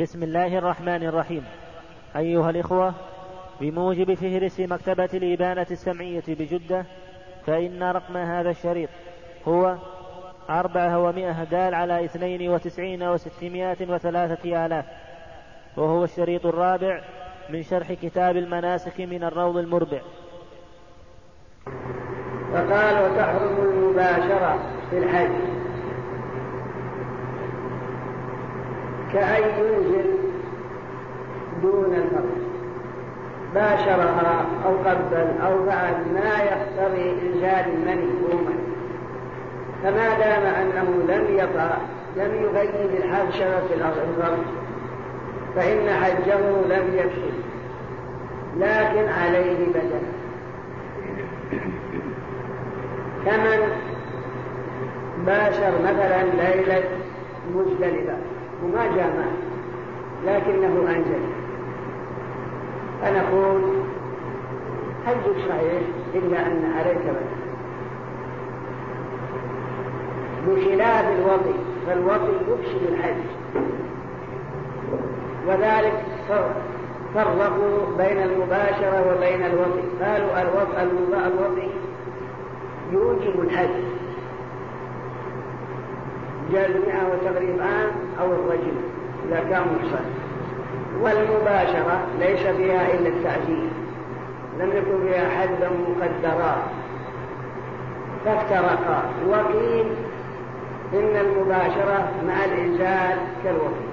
بسم 0.00 0.22
الله 0.22 0.58
الرحمن 0.58 1.02
الرحيم. 1.02 1.44
أيها 2.16 2.50
الإخوة 2.50 2.94
بموجب 3.60 4.14
فهرس 4.14 4.60
مكتبة 4.60 5.08
الإبانة 5.14 5.66
السمعية 5.70 6.22
بجدة 6.28 6.84
فإن 7.46 7.82
رقم 7.82 8.16
هذا 8.16 8.50
الشريط 8.50 8.88
هو 9.48 9.76
أربعة 10.50 10.98
ومائة 10.98 11.44
دال 11.44 11.74
على 11.74 12.04
اثنين 12.04 12.50
وتسعين 12.50 13.02
وستمائة 13.02 13.90
وثلاثة 13.90 14.66
آلاف 14.66 14.84
وهو 15.76 16.04
الشريط 16.04 16.46
الرابع 16.46 17.00
من 17.50 17.62
شرح 17.62 17.92
كتاب 17.92 18.36
المناسك 18.36 19.00
من 19.00 19.24
الروض 19.24 19.56
المربع. 19.56 20.00
فقال 22.52 23.02
وتحرم 23.02 23.56
المباشرة 23.62 24.58
في 24.90 24.98
الحج. 24.98 25.53
كأن 29.14 29.42
ينزل 29.42 30.04
دون 31.62 31.94
الفرج 31.94 32.44
باشرها 33.54 34.46
أو 34.64 34.76
قبل 34.76 35.26
أو 35.42 35.66
فعل 35.66 35.94
ما 36.14 36.42
يقتضي 36.42 37.10
إنزال 37.10 37.64
المني 37.74 38.08
عموما 38.32 38.54
فما 39.82 40.18
دام 40.18 40.42
أنه 40.42 41.14
لم 41.14 41.38
يطع 41.38 41.76
لم 42.16 42.34
يغيب 42.34 42.90
الحبشرة 43.04 43.62
في 43.68 43.74
الفرج 43.74 44.44
فإن 45.56 45.90
حجه 45.90 46.38
لم 46.68 46.94
يفسد 46.94 47.34
لكن 48.56 49.08
عليه 49.08 49.66
بدل 49.68 50.02
كمن 53.26 53.72
باشر 55.26 55.72
مثلا 55.82 56.22
ليلة 56.22 56.84
مزدلفة 57.54 58.16
وما 58.62 58.86
جامع 58.96 59.26
لكنه 60.26 60.74
أنزل 60.90 61.24
فنقول 63.02 63.60
حجك 65.06 65.48
صحيح 65.48 65.82
إلا 66.14 66.46
أن 66.46 66.72
عليك 66.78 66.98
بدل 66.98 67.44
بخلاف 70.46 71.04
الوطي 71.18 71.54
فالوطي 71.86 72.32
يفسد 72.48 72.82
الحج. 72.88 73.24
وذلك 75.48 76.02
فرقوا 77.14 77.96
بين 77.98 78.22
المباشرة 78.22 79.14
وبين 79.16 79.42
الوطي. 79.46 79.82
قالوا 80.02 80.42
الوطي 81.26 81.68
يوجب 82.92 83.40
الحج. 83.40 83.93
جلد 86.52 86.84
وتغريب 87.12 87.60
عام 87.60 87.90
أو 88.20 88.26
الرجل 88.26 88.74
إذا 89.28 89.40
كان 89.50 89.62
محصن 89.62 90.04
والمباشرة 91.00 92.06
ليس 92.20 92.40
فيها 92.40 92.94
إلا 92.94 93.08
التعزيز 93.08 93.70
لم 94.60 94.68
يكن 94.68 95.08
فيها 95.08 95.28
حدا 95.28 95.70
مقدرا. 95.70 96.56
فافترقا. 98.24 99.02
وقيل 99.28 99.86
إن 100.94 101.16
المباشرة 101.16 102.08
مع 102.26 102.44
الإنزال 102.44 103.18
كالوقت 103.44 103.84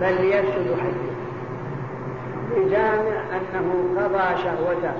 بل 0.00 0.24
يفسد 0.24 0.76
حجه 0.80 1.12
بجامع 2.56 3.16
أنه 3.32 4.00
قضى 4.00 4.42
شهوته. 4.42 4.94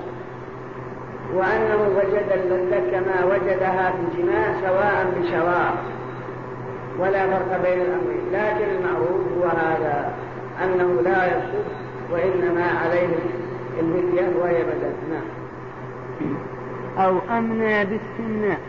وأنه 1.33 1.97
وجد 1.97 2.31
اللذة 2.31 2.91
كما 2.91 3.25
وجدها 3.25 3.91
في 3.91 4.17
الجماع 4.19 4.53
سواء 4.61 5.13
بشواء. 5.19 5.75
ولا 6.99 7.27
فرق 7.27 7.61
بين 7.63 7.81
الأمرين. 7.81 8.23
لكن 8.33 8.75
المعروف 8.77 9.21
هو 9.37 9.47
هذا 9.47 10.13
أنه 10.63 11.01
لا 11.01 11.25
يفسد 11.25 11.65
وإنما 12.11 12.65
عليه 12.65 13.07
الفدية 13.79 14.29
وهي 14.39 14.63
بدل. 14.63 14.93
نعم. 15.11 15.43
أو 16.97 17.19
أمنى 17.37 17.85
بالسناء 17.85 18.59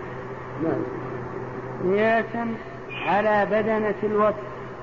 نعم. 0.62 0.82
قياسا 1.84 2.54
على 3.06 3.46
بدنة 3.50 3.94
الوصف 4.02 4.36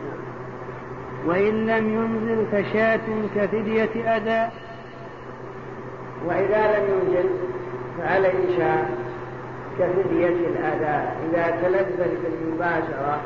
نعم. 0.03 1.27
وإن 1.27 1.67
لم 1.67 1.93
ينزل 1.93 2.45
فشاة 2.51 2.99
كفدية 3.35 4.15
أداء 4.15 4.53
وإذا 6.25 6.77
لم 6.77 6.83
ينزل 6.89 7.29
فعليه 7.97 8.57
شاة 8.57 8.85
كفدية 9.79 10.27
الأداء 10.27 11.17
إذا 11.29 11.57
تلذذ 11.61 12.09
بالمباشرة 12.23 13.21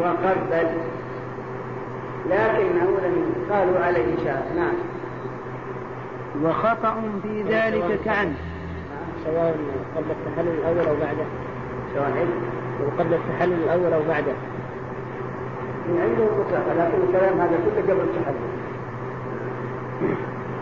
وقبل 0.00 0.66
لكنه 2.30 2.88
لم 3.04 3.34
قالوا 3.50 3.78
عليه 3.78 4.16
شاة 4.24 4.54
نعم. 4.56 4.74
وخطأ 6.44 7.02
في 7.22 7.42
ذلك 7.42 8.00
كعن 8.04 8.34
سواء 9.24 9.56
قبل 9.96 10.10
التحلل 10.10 10.48
الأول 10.48 10.88
أو 10.88 10.94
بعده. 10.94 11.26
سواء 11.94 12.26
قبل 12.98 13.14
التحلل 13.14 13.62
الأول 13.64 13.92
أو 13.92 14.02
بعده. 14.08 14.32
من 15.88 16.00
عنده 16.00 16.24
مطلقة 16.24 16.74
لكن 16.74 17.08
الكلام 17.08 17.40
هذا 17.40 17.58
كله 17.64 17.94
قبل 17.94 18.02
التحلل. 18.02 18.56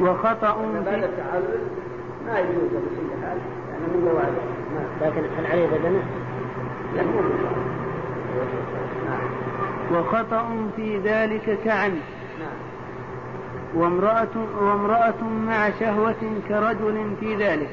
وخطأ 0.00 0.52
في 0.52 0.90
بعد 0.90 1.02
التحلل 1.02 1.58
ما 2.26 2.38
يجوز 2.38 2.70
بكل 2.72 3.22
حال 3.22 3.38
يعني 3.70 3.84
من 3.94 4.08
جواز 4.08 4.34
لكن 5.02 5.22
هل 5.38 5.46
عليه 5.46 5.66
بدنه؟ 5.66 6.02
لا 6.96 7.02
مو 7.02 7.20
وخطأ 9.92 10.68
في 10.76 10.98
ذلك 10.98 11.58
كعن 11.64 11.92
وامرأة, 13.74 14.28
وامرأة 14.60 15.24
مع 15.46 15.70
شهوة 15.80 16.14
كرجل 16.48 17.16
في 17.20 17.36
ذلك. 17.36 17.68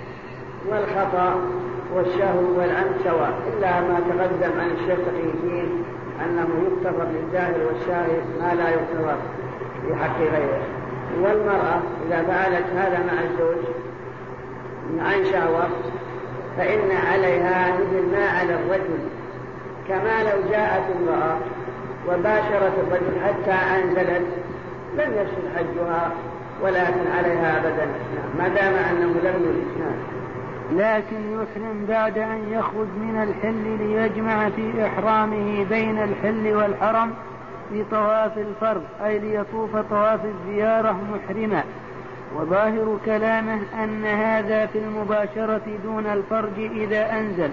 والخطأ 0.69 1.35
والشهو 1.95 2.59
والعمد 2.59 2.95
سواء 3.03 3.33
إلا 3.47 3.81
ما 3.81 3.99
تقدم 3.99 4.59
عن 4.59 4.69
الشيخ 4.69 4.97
تقي 4.97 5.63
أنه 6.25 6.47
يغتفر 6.63 7.05
للجاهل 7.05 7.61
والشاهد 7.65 8.23
ما 8.41 8.53
لا 8.53 8.69
يغتفر 8.69 9.15
في 9.87 9.95
حق 9.95 10.19
غيره. 10.19 10.61
والمرأة 11.21 11.81
إذا 12.07 12.23
فعلت 12.23 12.65
هذا 12.75 12.99
مع 12.99 13.21
الزوج 13.23 13.65
عن 14.99 15.25
شهوة 15.25 15.67
فإن 16.57 16.91
عليها 16.91 17.73
مثل 17.73 18.11
ما 18.11 18.29
على 18.29 18.53
الرجل. 18.53 18.99
كما 19.91 20.23
لو 20.23 20.49
جاءت 20.51 20.83
امرأة 20.95 21.37
وباشرت 22.07 22.73
الرجل 22.79 23.21
حتى 23.25 23.51
أنزلت 23.51 24.27
لم 24.97 25.13
يفسد 25.13 25.43
حجها 25.55 26.11
ولكن 26.61 27.11
عليها 27.17 27.59
أبدا 27.59 27.87
ما 28.37 28.47
دام 28.47 28.73
أنه 28.73 29.13
لم 29.23 29.35
يرد 29.45 29.71
لكن 30.71 31.33
يحرم 31.33 31.85
بعد 31.89 32.17
أن 32.17 32.43
يخرج 32.51 32.87
من 32.87 33.23
الحل 33.23 33.87
ليجمع 33.87 34.49
في 34.49 34.85
إحرامه 34.85 35.65
بين 35.69 36.03
الحل 36.03 36.55
والحرم 36.55 37.13
في 37.69 37.83
طواف 37.91 38.37
الفرض 38.37 38.83
أي 39.05 39.19
ليطوف 39.19 39.75
طواف 39.89 40.19
الزيارة 40.25 40.97
محرما. 41.13 41.63
وظاهر 42.35 42.97
كلامه 43.05 43.59
أن 43.83 44.05
هذا 44.05 44.65
في 44.65 44.79
المباشرة 44.79 45.61
دون 45.83 46.05
الفرج 46.05 46.59
إذا 46.59 47.19
أنزل 47.19 47.49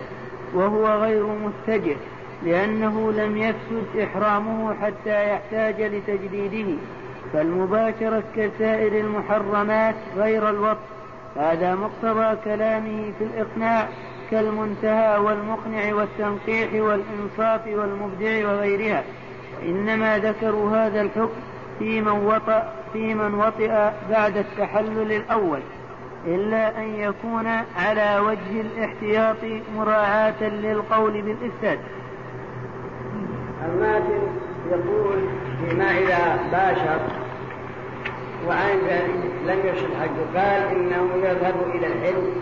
وهو 0.54 0.86
غير 0.86 1.26
متجه. 1.26 1.96
لأنه 2.44 3.12
لم 3.12 3.36
يفسد 3.36 4.00
إحرامه 4.02 4.74
حتى 4.82 5.30
يحتاج 5.30 5.82
لتجديده 5.82 6.74
فالمباشرة 7.32 8.22
كسائر 8.36 9.00
المحرمات 9.00 9.94
غير 10.16 10.50
الوطن 10.50 10.78
هذا 11.36 11.74
مقتضى 11.74 12.36
كلامه 12.44 13.12
في 13.18 13.24
الإقناع 13.24 13.88
كالمنتهى 14.30 15.18
والمقنع 15.18 15.94
والتنقيح 15.94 16.68
والإنصاف 16.72 17.66
والمبدع 17.66 18.48
وغيرها. 18.48 19.04
وإنما 19.62 20.18
ذكروا 20.18 20.76
هذا 20.76 21.00
الحكم 21.00 21.40
في 21.78 22.00
من 22.00 22.08
وطأ 22.26 22.72
في 22.92 23.14
من 23.14 23.34
وطئ 23.34 23.90
بعد 24.10 24.36
التحلل 24.36 25.12
الأول 25.12 25.60
إلا 26.26 26.78
أن 26.78 26.94
يكون 26.94 27.46
على 27.76 28.18
وجه 28.18 28.60
الاحتياط 28.60 29.36
مراعاة 29.76 30.42
للقول 30.42 31.22
بالإفساد. 31.22 31.78
الماتن 33.64 34.20
يقول 34.70 35.18
فيما 35.68 35.84
إذا 35.98 36.38
باشر 36.52 37.00
وأنزل 38.46 39.08
لم 39.46 39.58
يشهد 39.64 39.90
حجه 40.00 40.38
قال 40.40 40.76
إنه 40.76 41.08
يذهب 41.22 41.54
إلى 41.74 41.86
الحلم 41.86 42.32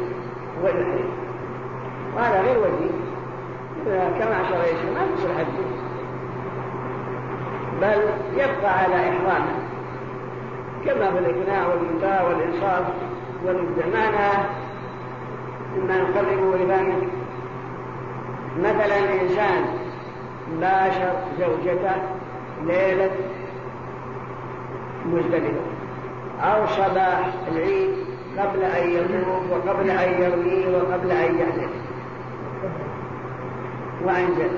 ويحرم 0.64 1.08
وهذا 2.16 2.40
غير 2.42 2.58
وجيه. 2.58 2.96
كما 4.18 4.34
عشر 4.34 4.54
يشهد 4.54 4.94
ما 4.94 5.00
يصير 5.14 5.30
حجه 5.38 5.66
بل 7.80 8.02
يبقى 8.34 8.78
على 8.78 8.94
إحرامه. 8.94 9.66
كما 10.84 11.10
في 11.10 11.18
الإقناع 11.18 11.66
والمنتهى 11.66 12.26
والإنصاف 12.26 12.84
والمبدع 13.44 13.86
معنى 13.94 14.44
مما 15.76 15.98
نقربه 15.98 16.56
لذلك 16.56 17.08
مثلا 18.58 19.22
إنسان 19.22 19.64
باشر 20.60 21.12
زوجته 21.38 21.96
ليلة 22.64 23.10
مزدلفة 25.06 25.60
أو 26.40 26.66
صباح 26.66 27.30
العيد 27.52 27.90
قبل 28.38 28.62
أن 28.62 28.90
يطوف 28.90 29.50
وقبل 29.50 29.90
أن 29.90 30.22
يرمي 30.22 30.66
وقبل 30.76 31.10
أن 31.10 31.38
يحلف 31.38 31.70
وأنزل. 34.04 34.50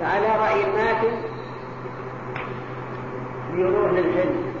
فعلى 0.00 0.26
رأي 0.26 0.64
الماتن 0.64 1.16
يروح 3.54 3.92
للحلم. 3.92 4.54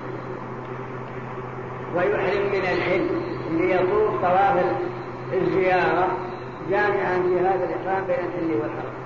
ويحرم 1.96 2.46
من 2.52 2.64
الحلم 2.72 3.22
ليطوف 3.50 4.22
طواف 4.22 4.64
الزيارة 5.32 6.08
جامعا 6.70 7.22
في 7.22 7.40
هذا 7.40 7.64
الإقرام 7.64 8.04
بين 8.06 8.16
الحل 8.16 8.60
والحرم. 8.60 8.97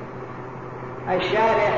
الشارع 1.11 1.73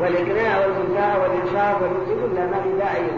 والإقناع 0.00 0.58
والمنتهى 0.58 1.20
والإنصاف 1.20 1.82
والوجود 1.82 2.34
لا 2.34 2.46
ما 2.46 2.62
في 2.62 2.78
داعي 2.78 3.10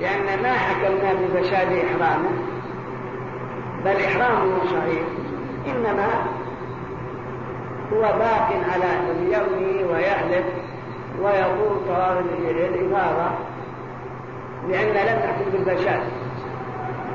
لأن 0.00 0.42
ما 0.42 0.52
حكمنا 0.52 1.12
بفساد 1.12 1.68
إحرامه 1.72 2.30
بل 3.84 3.96
إحرامه 4.04 4.64
صحيح. 4.64 5.02
إنما 5.66 6.08
هو 7.92 8.00
باق 8.00 8.50
على 8.72 8.86
يرمي 9.30 9.84
ويحلف 9.84 10.44
ويقول 11.22 11.76
طواف 11.88 12.18
الإفاضة 12.50 13.30
لأن 14.68 14.86
لم 14.88 15.18
نحكم 15.18 15.50
بالفساد. 15.52 16.00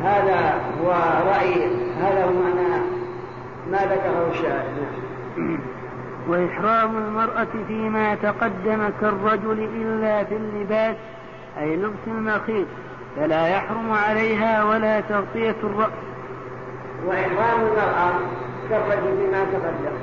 هذا 0.03 0.53
هو 0.83 0.91
رأي 1.27 1.67
هذا 2.01 2.25
هو 2.25 2.31
معنى 2.31 2.81
ما 3.71 3.77
ذكره 3.77 4.29
الشاعر 4.31 4.65
وإحرام 6.27 6.97
المرأة 6.97 7.47
فيما 7.67 8.15
تقدم 8.15 8.89
كالرجل 9.01 9.69
إلا 9.75 10.23
في 10.23 10.35
اللباس 10.35 10.95
أي 11.59 11.75
لبس 11.75 12.07
المخيط 12.07 12.67
فلا 13.15 13.47
يحرم 13.47 13.91
عليها 13.91 14.63
ولا 14.63 14.99
تغطية 15.01 15.55
الرأس. 15.63 15.91
وإحرام 17.05 17.61
المرأة 17.61 18.11
كالرجل 18.69 19.17
فيما 19.17 19.43
تقدم 19.43 19.95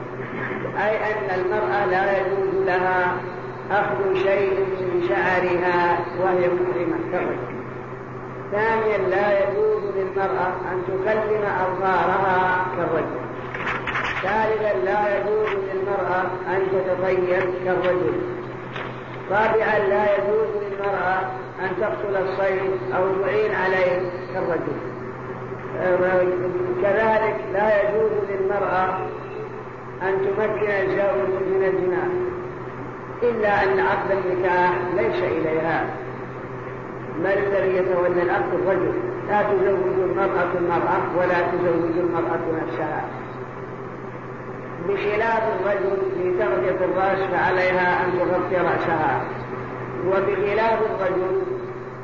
أي 0.84 0.96
أن 0.96 1.40
المرأة 1.40 1.86
لا 1.86 2.18
يجوز 2.18 2.66
لها 2.66 3.16
أخذ 3.70 4.14
شيء 4.14 4.50
من 4.80 5.08
شعرها 5.08 5.98
وهي 6.20 6.48
محرمة 6.48 6.98
كالرجل. 7.12 7.58
ثانيا 8.52 8.98
لا 8.98 9.38
يجوز 9.38 9.82
للمرأة 9.96 10.48
أن 10.72 10.82
تكلم 10.86 11.42
أظهارها 11.42 12.66
كالرجل. 12.76 13.17
ثالثا 14.22 14.72
لا 14.84 15.16
يجوز 15.16 15.48
للمرأة 15.72 16.22
أن 16.46 16.60
تتطيب 16.72 17.44
كالرجل. 17.64 18.20
رابعا 19.30 19.78
لا 19.78 20.04
يجوز 20.14 20.48
للمرأة 20.62 21.20
أن 21.60 21.70
تقتل 21.80 22.16
الصيد 22.16 22.94
أو 22.96 23.22
تعين 23.22 23.54
عليه 23.54 24.10
كالرجل. 24.34 24.78
كذلك 26.82 27.36
لا 27.52 27.82
يجوز 27.82 28.12
للمرأة 28.30 28.98
أن 30.02 30.14
تمكن 30.26 30.70
الزوج 30.70 31.30
من 31.46 31.64
الزنا 31.64 32.08
إلا 33.22 33.64
أن 33.64 33.80
عقد 33.80 34.10
النكاح 34.10 34.72
ليس 34.96 35.22
إليها. 35.22 35.86
بل 37.18 37.26
الذي 37.26 37.76
يتولى 37.76 38.22
العقد؟ 38.22 38.54
الرجل. 38.54 38.92
لا 39.28 39.42
تزوج 39.42 39.98
المرأة 39.98 40.52
المرأة 40.58 41.00
ولا 41.18 41.40
تزوج 41.40 41.98
المرأة 41.98 42.62
نفسها. 42.62 43.04
بخلاف 44.88 45.42
الرجل 45.60 45.96
في 46.14 46.38
تغطية 46.38 46.84
الرأس 46.84 47.18
فعليها 47.30 48.04
أن 48.04 48.18
تغطي 48.18 48.56
رأسها. 48.56 49.24
وبخلاف 50.06 50.78
الرجل 50.82 51.42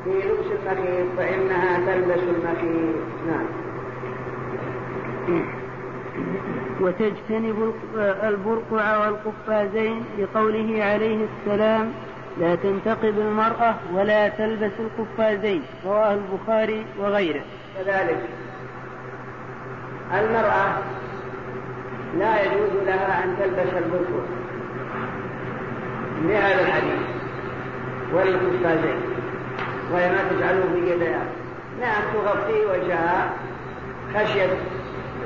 في 0.03 0.09
لبس 0.09 0.51
المخيط 0.51 1.07
فإنها 1.17 1.77
تلبس 1.77 2.23
المخيط. 2.23 2.95
نعم. 3.27 3.45
وتجتنب 6.81 7.73
البرقع 8.23 8.97
والقفازين 8.97 10.05
لقوله 10.19 10.83
عليه 10.83 11.25
السلام 11.25 11.93
لا 12.39 12.55
تنتقب 12.55 13.19
المرأة 13.19 13.75
ولا 13.93 14.27
تلبس 14.27 14.71
القفازين 14.79 15.61
رواه 15.85 16.13
البخاري 16.13 16.85
وغيره. 16.99 17.41
كذلك. 17.75 18.21
المرأة 20.13 20.77
لا 22.19 22.41
يجوز 22.41 22.69
لها 22.85 23.23
أن 23.23 23.35
تلبس 23.39 23.73
البرقع 23.73 24.25
لهذا 26.21 26.61
الحديث. 26.61 27.15
والقفازين 28.13 28.99
وهي 29.93 30.09
ما 30.09 30.17
تجعله 30.29 30.65
في 30.73 30.91
يديها 30.91 31.25
نعم 31.81 32.01
تغطي 32.13 32.65
وجهها 32.65 33.29
خشية 34.15 34.47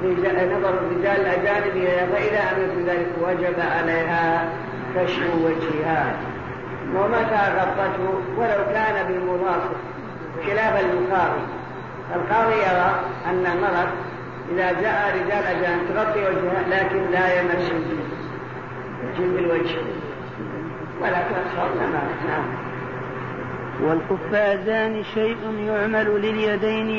نظر 0.03 0.69
الرجال 0.69 1.21
الأجانب 1.21 1.75
إليها 1.75 2.05
فإذا 2.05 2.39
عملت 2.39 2.89
ذلك 2.89 3.09
وجب 3.21 3.59
عليها 3.59 4.49
كشف 4.95 5.35
وجهها. 5.43 6.13
ومتى 6.95 7.41
غطته 7.57 8.09
ولو 8.37 8.73
كان 8.73 9.07
بالمضاصف 9.07 9.75
خلاف 10.47 10.85
البخاري 10.85 11.41
القاضي 12.15 12.55
يرى 12.55 12.99
أن 13.25 13.45
المرأة 13.45 13.87
إذا 14.51 14.81
جاء 14.81 15.15
رجال 15.15 15.43
أجانب 15.43 15.81
تغطي 15.93 16.19
وجهها 16.19 16.63
لكن 16.69 17.11
لا 17.11 17.39
يمس 17.41 17.71
جلد 19.17 19.37
الوجه. 19.37 19.77
ولكن 21.01 21.35
أصحابنا 21.47 21.87
ما 21.87 22.01
نعم. 22.27 22.45
والقفازان 23.83 25.03
شيء 25.13 25.37
يعمل 25.67 26.21
لليدين 26.21 26.89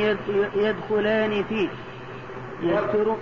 يدخلان 0.55 1.45
فيه. 1.49 1.69
يستر 2.63 3.17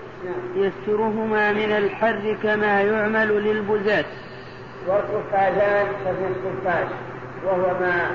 يسترهما 0.57 1.53
من 1.53 1.73
الحر 1.73 2.37
كما 2.43 2.83
يعمل 2.83 3.29
للبزات 3.29 4.07
والقفازان 4.87 5.87
ففي 6.05 6.27
القفاز 6.27 6.87
وهو 7.45 7.81
ما 7.81 8.11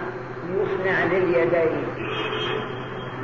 يصنع 0.50 1.04
لليدين. 1.04 1.84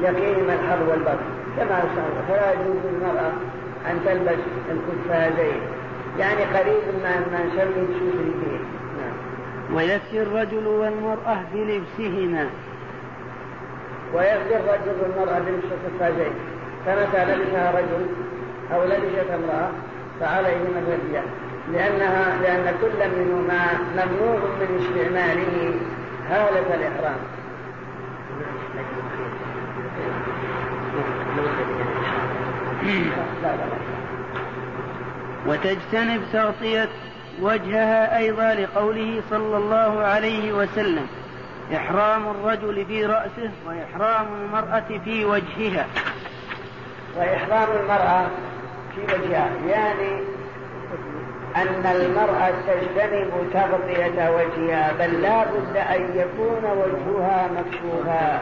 يقيم 0.02 0.50
الحر 0.50 0.84
والبرد 0.90 1.20
كما 1.60 1.78
يصنع 1.80 2.22
فلا 2.28 2.52
يجوز 2.52 2.78
للمرأة 2.86 3.32
أن 3.90 4.00
تلبس 4.06 4.44
القفازين 4.72 5.62
يعني 6.20 6.44
قريب 6.44 6.84
ما 7.04 7.20
ما 7.32 7.46
نسمي 7.46 7.86
السوسريتين 7.90 8.62
نعم. 8.98 9.76
ويكفي 9.76 10.22
الرجل 10.22 10.68
والمرأة 10.68 11.38
بلبسهما. 11.54 12.50
ويكفي 14.14 14.56
الرجل 14.56 14.96
والمرأة 15.02 15.40
بلبس 15.40 15.64
القفازين 15.72 16.34
فمتى 16.86 17.26
لبسها 17.26 17.72
رجل 17.72 18.06
أو 18.74 18.84
لبست 18.84 19.30
امرأة 19.34 19.70
فعليهما 20.20 20.80
الفدية 20.80 21.24
لأنها 21.74 22.42
لأن 22.42 22.76
كل 22.82 23.20
منهما 23.20 23.68
ممنوع 23.92 24.40
من 24.60 24.80
استعماله 24.82 25.74
حالة 26.30 26.76
الإحرام. 26.76 27.20
وتجتنب 35.48 36.22
تغطية 36.34 36.90
وجهها 37.42 38.18
أيضا 38.18 38.54
لقوله 38.54 39.22
صلى 39.30 39.58
الله 39.58 40.00
عليه 40.00 40.54
وسلم 40.54 41.08
إحرام 41.76 42.28
الرجل 42.28 42.86
في 42.86 43.06
رأسه 43.06 43.52
وإحرام 43.68 44.28
المرأة 44.42 45.00
في 45.06 45.26
وجهها. 45.26 45.86
وإحرام 47.18 47.68
المرأة 47.82 48.28
في 48.96 49.04
وجهها 49.04 49.50
يعني 49.68 50.22
أن 51.56 51.86
المرأة 51.86 52.52
تجتنب 52.68 53.32
تغطية 53.54 54.30
وجهها 54.30 54.94
بل 55.00 55.22
لا 55.22 55.44
بد 55.44 55.78
أن 55.78 56.02
يكون 56.16 56.64
وجهها 56.64 57.50
مكشوفا. 57.58 58.42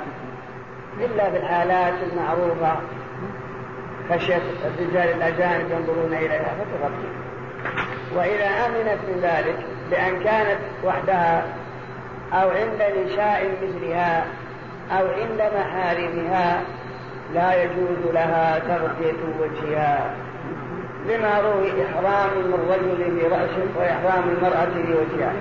إلا 1.00 1.32
في 1.32 1.38
الحالات 1.38 1.94
المعروفة 2.12 2.76
خشية 4.10 4.42
الرجال 4.66 5.18
الأجانب 5.18 5.72
ينظرون 5.72 6.14
إليها 6.14 6.56
فتغطي. 6.56 7.08
وإذا 8.16 8.46
أمنت 8.46 9.00
من 9.08 9.20
ذلك 9.22 9.56
بأن 9.92 10.24
كانت 10.24 10.60
وحدها 10.84 11.46
أو 12.34 12.50
عند 12.50 12.84
نساء 13.06 13.52
مثلها 13.64 14.26
أو 14.92 15.08
عند 15.08 15.42
محارمها 15.56 16.62
لا 17.34 17.64
يجوز 17.64 18.14
لها 18.14 18.60
تغطية 18.60 19.18
وجهها. 19.40 20.16
لما 21.08 21.40
روي 21.40 21.72
إحرام 21.86 22.30
الرجل 22.54 23.20
في 23.20 23.28
رأسه 23.28 23.68
وإحرام 23.76 24.30
المرأة 24.30 24.66
في 24.66 24.94
وجهها 24.94 25.34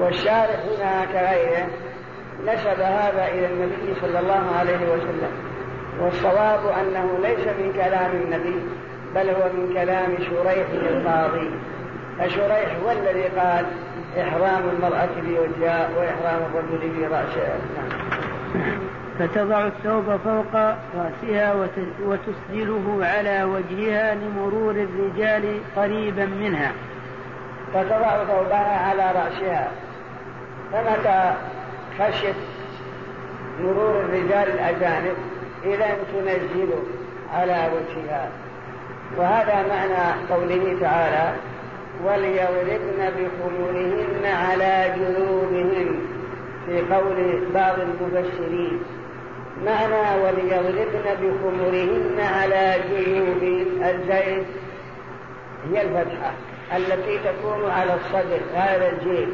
والشارع 0.00 0.54
هنا 0.54 1.04
كغيره 1.12 1.66
نسب 2.42 2.80
هذا 2.80 3.26
إلى 3.34 3.46
النبي 3.46 3.94
صلى 4.00 4.18
الله 4.18 4.56
عليه 4.58 4.92
وسلم. 4.92 5.32
والصواب 6.00 6.60
أنه 6.80 7.18
ليس 7.22 7.46
من 7.46 7.72
كلام 7.72 8.10
النبي 8.10 8.60
بل 9.14 9.30
هو 9.30 9.48
من 9.54 9.74
كلام 9.74 10.16
شريح 10.18 10.66
القاضي. 10.90 11.50
فشريح 12.18 12.76
هو 12.84 12.90
الذي 12.90 13.22
قال 13.22 13.66
إحرام 14.20 14.62
المرأة 14.68 15.08
بوجهها 15.22 15.88
وإحرام 15.96 16.40
الرجل 16.54 17.00
برأسها. 17.00 17.58
نعم. 17.76 17.90
فتضع 19.18 19.66
الثوب 19.66 20.16
فوق 20.24 20.54
رأسها 20.96 21.54
وتسدله 22.04 23.06
على 23.06 23.44
وجهها 23.44 24.14
لمرور 24.14 24.74
الرجال 24.74 25.60
قريبا 25.76 26.26
منها. 26.26 26.72
فتضع 27.74 28.24
ثوبها 28.24 28.88
على 28.88 29.02
رأسها. 29.02 29.68
فمتى 30.72 31.34
خشت 31.98 32.34
مرور 33.60 34.00
الرجال 34.00 34.48
الأجانب 34.48 35.16
إذا 35.64 35.96
تنزل 36.12 36.68
على 37.32 37.70
وجهها. 37.74 38.30
وهذا 39.18 39.66
معنى 39.68 40.22
قوله 40.30 40.76
تعالى 40.80 41.32
وليضربن 42.04 43.10
بخمورهن 43.16 44.24
على 44.24 44.94
جنوبهن 44.96 45.88
في 46.66 46.94
قول 46.94 47.40
بعض 47.54 47.74
المفسرين 47.80 48.80
معنى 49.64 50.22
وليضربن 50.22 51.04
بخمرهن 51.22 52.20
على 52.20 52.74
جيوب 52.90 53.66
الزيت 53.82 54.46
هي 55.72 55.82
الفتحة 55.82 56.32
التي 56.76 57.18
تكون 57.18 57.70
على 57.70 57.94
الصدر 57.94 58.40
هذا 58.54 58.88
الجيب 58.88 59.28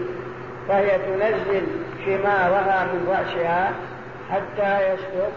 فهي 0.68 0.98
تنزل 0.98 1.66
شمارها 2.06 2.84
من 2.84 3.08
رأسها 3.08 3.72
حتى 4.30 4.92
يسقط 4.92 5.32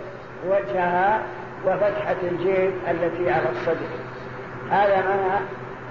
وجهها 0.49 1.21
وفتحة 1.65 2.15
الجيب 2.23 2.71
التي 2.91 3.31
على 3.31 3.49
الصدر. 3.49 3.89
هذا 4.71 4.95
معنى 4.95 5.45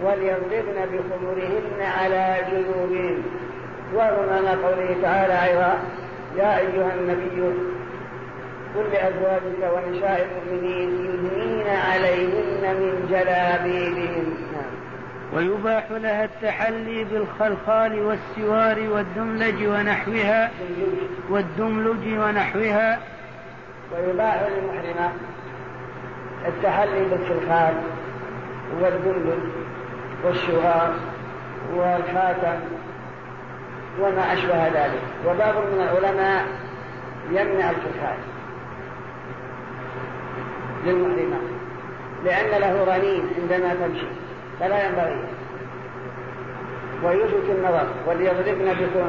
وليضربن 0.05 0.79
بخمرهن 0.93 1.83
على 2.01 2.37
جنوبهن 2.51 3.23
وهو 3.95 4.27
معنى 4.31 4.63
قوله 4.63 4.97
تعالى 5.03 5.53
أيضا 5.53 5.79
يا 6.37 6.59
أيها 6.59 6.95
النبي 6.95 7.43
قل 8.75 8.85
لأزواجك 8.93 9.73
ونساء 9.75 10.27
المؤمنين 10.27 10.91
يدنين 10.91 11.67
عليهن 11.67 12.63
من 12.63 13.07
جلابيبهن. 13.11 14.54
ويباح 15.35 15.91
لها 15.91 16.25
التحلي 16.25 17.05
بالخلخال 17.05 18.03
والسوار 18.03 18.81
والدملج 18.91 19.67
ونحوها 19.67 20.51
والدملج 21.31 22.19
ونحوها. 22.19 22.99
ويباح 23.93 24.43
للمحرمة 24.43 25.13
التحلي 26.47 27.05
بالخلخال 27.05 27.75
والدملج 28.81 29.43
والسوار 30.25 30.95
والخاتم 31.75 32.61
وما 34.01 34.33
أشبه 34.33 34.69
ذلك. 34.69 35.03
وبعض 35.27 35.55
من 35.55 35.81
العلماء 35.81 36.47
يمنع 37.31 37.71
الخلخال 37.71 38.19
للمحرمة 40.87 41.39
لأن 42.25 42.61
له 42.61 42.85
رنين 42.85 43.23
عندما 43.39 43.75
تمشي. 43.75 44.24
فلا 44.61 44.87
ينبغي. 44.87 45.19
ويثبت 47.05 47.51
النظر 47.51 47.87
وليضربن 48.07 48.75
بكم 48.75 49.09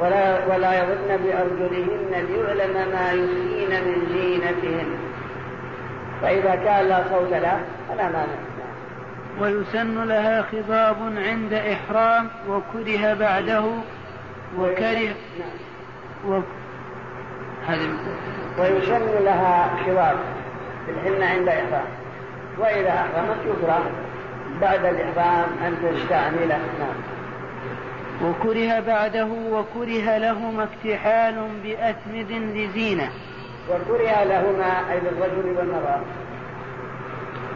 ولا 0.00 0.46
ولا 0.46 0.82
يضربن 0.82 1.16
بأرجلهن 1.24 2.26
ليعلم 2.28 2.74
ما 2.92 3.12
يخفين 3.12 3.84
من 3.84 4.06
زينتهن. 4.12 4.86
فإذا 6.22 6.54
كان 6.54 6.88
لا 6.88 7.04
صوت 7.10 7.32
له 7.32 7.60
فلا 7.88 8.08
مانع. 8.08 8.38
ويسن 9.40 10.04
لها 10.04 10.42
خضاب 10.42 10.96
عند 11.16 11.52
إحرام 11.52 12.28
وكره 12.48 13.14
بعده 13.14 13.64
وكره 14.58 15.14
و... 16.28 16.40
ويسن 18.58 19.24
لها 19.24 19.70
خضاب 19.86 20.16
الحنة 20.88 21.26
عند 21.26 21.48
إحرام. 21.48 21.86
وإذا 22.58 22.90
أحرمت 22.90 23.38
يكره. 23.46 23.90
بعد 24.60 24.84
الإحرام 24.84 25.46
أن 25.66 25.76
تستعمله 25.82 26.58
نعم 26.78 27.14
وكره 28.22 28.80
بعده 28.80 29.28
وكره 29.50 30.18
لهما 30.18 30.64
اكتحال 30.64 31.48
بأسمد 31.64 32.30
لزينة. 32.30 33.08
وكره 33.70 34.24
لهما 34.24 34.92
أي 34.92 35.00
للرجل 35.00 35.58
والمرأة. 35.58 36.00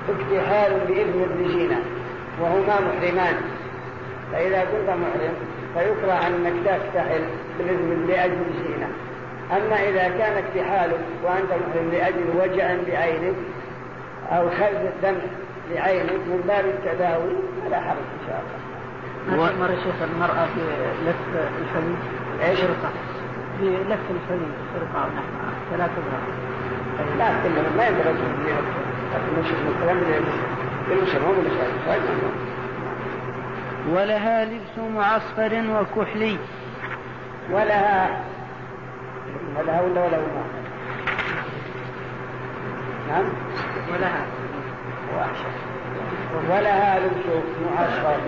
اكتحال 0.09 0.81
بإذن 0.88 1.26
لزينة 1.40 1.81
وهما 2.40 2.81
محرمان. 2.81 3.35
فإذا 4.33 4.61
كنت 4.64 4.90
محرم 4.90 5.35
فيكره 5.75 6.26
أنك 6.26 6.52
تكتحل 6.64 7.23
بالإذن 7.59 8.07
لأجل 8.09 8.45
زينة. 8.67 8.88
أما 9.57 9.88
إذا 9.88 10.09
كان 10.19 10.43
اكتحالك 10.45 11.00
وأنت 11.25 11.50
محرم 11.50 11.90
لأجل 11.93 12.25
وجع 12.37 12.75
بعينك 12.88 13.35
أو 14.31 14.50
خلف 14.50 14.81
الدم 14.95 15.19
بعينك 15.75 16.11
من 16.13 16.45
باب 16.49 16.65
التداوي 16.65 17.37
فلا 17.65 17.81
حرج 17.81 17.97
إن 17.99 18.27
شاء 18.27 18.43
الله. 18.43 18.69
ما 19.37 19.37
مر 19.37 19.69
شيخ 19.69 20.03
المرأة 20.03 20.47
في 20.47 20.61
لف 21.07 21.17
الفم 21.61 21.95
إيش؟ 22.43 22.61
في 23.59 23.65
لف 23.89 23.99
فرقة 24.75 25.05
أو 25.05 25.09
نحوها 25.09 25.51
فلا 25.71 25.87
تضرب 25.87 26.39
لا 27.19 27.29
كلهم 27.43 27.77
ما 27.77 27.87
ينبغي 27.87 28.13
لكن 29.15 29.41
نشوف 29.41 29.59
الكلام 29.77 29.97
للمسلم 30.89 31.23
هو 31.25 31.33
ولها 33.95 34.45
لبس 34.45 34.79
معصفر 34.97 35.53
وكحلي. 35.71 36.37
ولها 37.51 38.21
ولها 39.59 39.83
ولا 39.83 40.01
ولا. 40.07 40.19
نعم؟ 43.09 43.25
ولها. 43.93 44.27
ولها 46.50 46.99
لبس 46.99 47.27
معصفر 47.71 48.21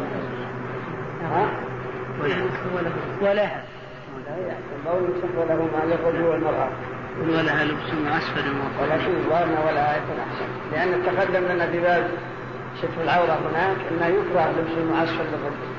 ها؟ 1.23 1.49
ولها 3.23 3.63
القول 4.77 5.03
يصح 5.11 5.49
لهما 5.49 5.85
للرجل 5.85 6.23
والمرأة 6.23 6.69
ولها 7.29 7.65
لبس 7.65 7.95
معصفر 8.05 8.45
ولكن 8.83 9.17
الظاهر 9.17 9.67
ولا 9.67 9.97
يكون 9.97 10.17
أحسن. 10.21 10.47
لأن 10.73 11.03
تقدم 11.07 11.45
لنا 11.53 11.67
في 11.67 11.81
باب 11.81 12.11
ستر 12.79 13.03
العورة 13.05 13.39
هناك 13.51 13.77
أنه 13.91 14.07
يكره 14.07 14.51
لبس 14.59 14.79
المعصفر 14.79 15.25
للرجل. 15.25 15.71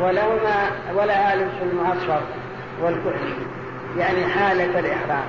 ولهما 0.00 0.70
ولها 0.94 1.36
لبس 1.36 1.72
المعصفر 1.72 2.20
والكحل. 2.82 3.34
يعني 3.98 4.26
حالة 4.26 4.78
الإحرام. 4.78 5.28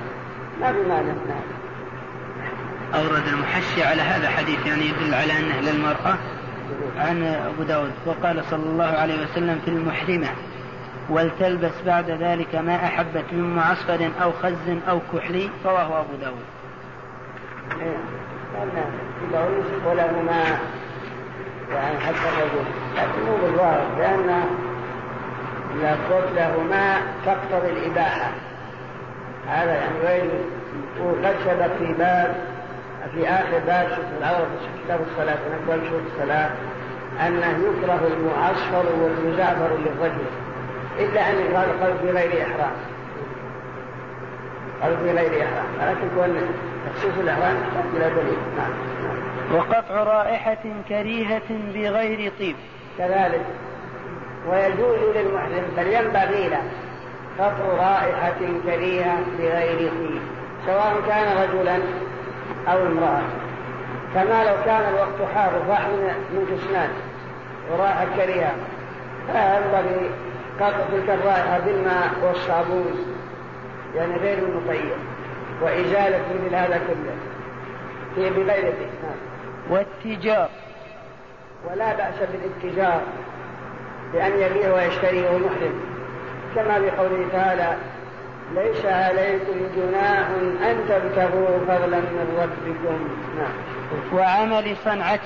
ما 0.60 0.72
في 0.72 0.78
مانع 0.78 1.12
نعم 1.12 1.57
أورد 2.94 3.28
المحشي 3.28 3.82
على 3.84 4.02
هذا 4.02 4.30
حديث 4.30 4.66
يعني 4.66 4.82
يدل 4.86 5.14
على 5.14 5.32
أنه 5.32 5.60
للمرأة 5.60 6.18
عن 6.96 7.22
أبو 7.22 7.62
داود. 7.62 7.92
وقال 8.06 8.44
صلى 8.44 8.62
الله 8.62 8.84
عليه 8.84 9.22
وسلم 9.22 9.60
في 9.64 9.70
المحرمة 9.70 10.28
ولتلبس 11.10 11.82
بعد 11.86 12.10
ذلك 12.10 12.54
ما 12.54 12.76
أحبت 12.76 13.24
من 13.32 13.56
معصفر 13.56 14.10
أو 14.22 14.32
خز 14.32 14.78
أو 14.88 15.00
كحلي 15.12 15.50
رواه 15.64 16.00
أبو 16.00 16.16
داود. 16.20 16.44
ولهما 19.86 20.42
يعني 21.72 21.98
حتى 22.00 22.28
الرجل. 22.28 22.64
لكن 22.96 23.24
مو 23.26 23.36
بالظاهر 23.36 23.86
لأن 23.98 24.44
لهما 26.36 27.00
تقتضي 27.26 27.70
الإباحة. 27.70 28.30
هذا 29.48 29.74
يعني 29.74 29.98
وين 30.04 30.30
وقد 31.00 31.34
في 31.78 31.92
باب 31.98 32.57
في 33.14 33.28
آخر 33.28 33.58
باب 33.66 33.88
العورة 34.18 34.46
في 34.60 34.84
كتاب 34.84 35.00
الصلاة 35.10 35.38
نقول 35.66 35.80
شوف 35.88 36.00
الصلاة 36.12 36.50
أنه 37.26 37.58
يكره 37.68 38.00
المعصفر 38.06 38.84
والمزعفر 39.02 39.76
للرجل 39.76 40.26
إلا 40.98 41.30
أن 41.30 41.56
قال 41.56 41.80
قال 41.80 41.98
في 41.98 42.10
غير 42.10 42.42
إحرام. 42.42 42.72
قال 44.82 44.96
في 44.96 45.10
غير 45.10 45.42
إحرام. 45.42 45.66
ولكن 45.80 46.08
كون 46.14 46.36
تخصيص 46.86 47.18
الإحرام 47.20 47.56
يحتاج 47.56 47.84
إلى 47.96 48.10
دليل. 48.10 48.38
نعم. 48.56 48.70
وقطع 49.54 50.02
رائحة 50.02 50.64
كريهة 50.88 51.48
بغير 51.74 52.32
طيب. 52.38 52.56
كذلك. 52.98 53.44
ويجوز 54.50 55.16
للمحرم 55.16 55.64
بل 55.76 55.86
ينبغي 55.86 56.48
له 56.48 56.62
قطع 57.38 57.64
رائحة 57.64 58.40
كريهة 58.66 59.18
بغير 59.38 59.78
طيب. 59.78 60.20
سواء 60.66 60.94
كان 61.08 61.48
رجلا 61.48 61.78
أو 62.72 62.86
امرأة. 62.86 63.22
كما 64.14 64.44
لو 64.44 64.54
كان 64.64 64.82
الوقت 64.94 65.34
حار 65.34 65.52
وفاح 65.62 65.86
من 66.32 66.46
كسنان 66.50 66.90
ورائحة 67.70 68.06
كريهة 68.16 68.54
فينبغي 69.26 70.10
قطع 70.60 70.76
تلك 70.92 71.10
الرائحة 71.10 71.58
بالماء 71.58 72.10
والصابون. 72.22 73.14
يعني 73.96 74.16
غير 74.16 74.38
المطيب 74.38 74.98
وإزالة 75.62 76.20
مثل 76.34 76.54
هذا 76.54 76.80
كله. 76.88 77.14
هي 78.16 78.30
بغير 78.30 78.64
نعم. 79.02 79.14
والتجار. 79.70 80.48
ولا 81.70 81.92
بأس 81.92 82.14
بالاتجار. 82.32 83.00
بأن 84.12 84.32
يبيع 84.32 84.74
ويشتري 84.74 85.22
وهو 85.22 85.38
محرم. 85.38 85.80
كما 86.54 86.78
بقوله 86.78 87.26
تعالى 87.32 87.76
ليس 88.54 88.84
عليكم 88.84 89.54
جناح 89.76 90.28
أن 90.70 90.84
تبتغوا 90.88 91.58
فضلا 91.58 92.00
من 92.00 92.38
ربكم. 92.42 93.08
نعم. 93.38 94.18
وعمل 94.18 94.76
صنعة. 94.84 95.20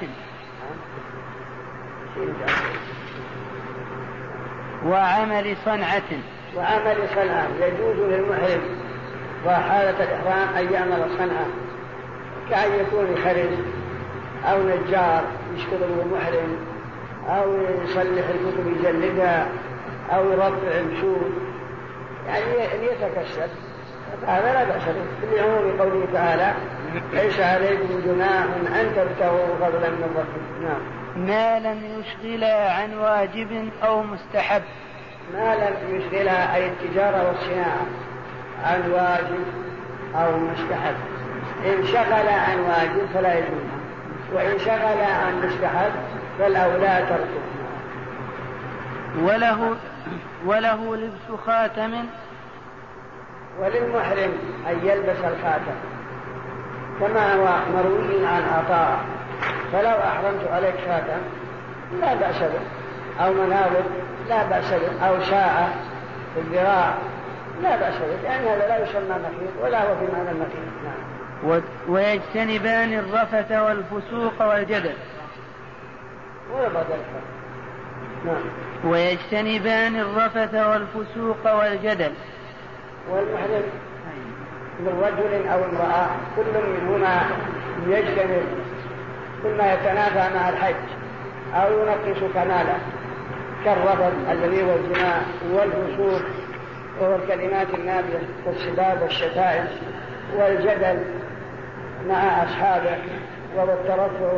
وعمل 4.87 5.57
صنعة. 5.64 6.02
وعمل 6.57 6.97
صنعة. 7.14 7.49
يجوز 7.61 7.97
للمحرم 7.97 8.61
وحالة 9.47 10.05
الإحرام 10.05 10.57
أن 10.57 10.73
يعمل 10.73 11.07
صنعة. 11.19 11.47
كأن 12.50 12.71
يكون 12.81 13.17
خرز 13.25 13.59
أو 14.45 14.62
نجار 14.62 15.25
يشتغل 15.57 16.07
محرم 16.12 16.57
أو 17.29 17.57
يصلح 17.85 18.25
الكتب 18.29 18.76
يجلدها 18.76 19.47
أو 20.11 20.31
يرفع 20.31 20.81
الشوك. 20.93 21.51
يعني 22.26 22.87
يتكسب 22.87 23.50
هذا 24.26 24.52
لا 24.52 24.64
بأس 24.64 24.83
به. 24.85 25.37
لعموم 25.37 25.81
قوله 25.81 26.07
تعالى 26.12 26.52
ليس 27.12 27.41
عليكم 27.41 28.00
جناح 28.05 28.45
أن 28.81 28.93
تبتغوا 28.97 29.57
فضلا 29.61 29.91
من 29.91 30.14
ربكم. 30.17 30.64
نعم. 30.64 31.02
ما 31.26 31.59
لم 31.59 32.00
يشغلا 32.00 32.73
عن 32.73 32.95
واجب 32.95 33.71
أو 33.83 34.02
مستحب. 34.02 34.62
ما 35.35 35.55
لم 35.55 35.97
يشغلها 35.97 36.55
أي 36.55 36.69
التجارة 36.69 37.29
والصناعة 37.29 37.87
عن 38.64 38.91
واجب 38.91 39.45
أو 40.14 40.38
مستحب. 40.38 40.95
إن 41.67 41.87
شغل 41.87 42.29
عن 42.29 42.59
واجب 42.59 43.07
فلا 43.14 43.38
يجوز. 43.38 43.73
وإن 44.33 44.59
شغل 44.59 45.02
عن 45.02 45.43
مستحب 45.47 45.93
فالأولى 46.38 47.07
تركه. 47.09 47.43
وله 49.23 49.76
وله 50.47 50.97
لبس 50.97 51.41
خاتم. 51.47 52.05
وللمحرم 53.61 54.33
أن 54.69 54.79
يلبس 54.83 55.19
الخاتم. 55.25 55.77
كما 57.01 57.35
هو 57.35 57.59
مروي 57.77 58.27
عن 58.27 58.43
عطاء. 58.43 58.99
فلو 59.73 59.91
أحرمت 59.91 60.49
عليك 60.53 60.75
خاتم 60.89 61.23
لا 62.01 62.15
بأس 62.15 62.39
به. 62.39 62.61
أو 63.25 63.33
منابر 63.33 63.83
لا 64.29 64.43
بأس 64.43 64.73
به. 64.73 65.09
أو 65.09 65.21
ساعة 65.21 65.69
في 66.35 66.41
الذراع 66.41 66.95
لا 67.63 67.77
بأس 67.77 67.95
به. 67.95 68.23
لأن 68.23 68.47
هذا 68.47 68.69
لا 68.69 68.83
يسمى 68.83 69.09
مخيط 69.09 69.65
ولا 69.65 69.91
هو 69.91 69.97
في 69.97 70.13
معنى 70.13 70.31
المخيط. 70.31 70.73
نعم. 70.85 71.63
ويجتنبان 71.89 72.93
الرفث 72.93 73.53
والفسوق 73.53 74.43
والجدل. 74.49 74.95
ويبعد 76.55 76.87
نعم. 78.25 78.43
ويجتنبان 78.85 79.97
الرفث 79.97 80.55
والفسوق 80.55 81.55
والجدل. 81.55 82.12
والمحرم 83.11 83.62
من 84.81 85.03
رجل 85.03 85.49
أو 85.49 85.65
امرأة 85.65 86.07
كل 86.37 86.69
منهما 86.69 87.23
يجتنب 87.89 88.43
ما 89.59 89.73
يتنافى 89.75 90.35
مع 90.35 90.49
الحج 90.49 90.75
أو 91.55 91.73
ينقص 91.73 92.33
كماله 92.35 92.79
كالرفض 93.65 94.12
الذي 94.31 94.62
هو 94.62 94.77
الزنا 94.77 95.23
والفسوق 95.53 96.23
وهو 97.01 97.17
الكلمات 97.17 97.67
النابية 97.75 98.19
كالسباب 98.45 99.03
والشتائم 99.03 99.67
والجدل 100.37 101.05
مع 102.09 102.45
أصحابه 102.45 102.97
وهو 103.57 103.73
الترفع 103.73 104.33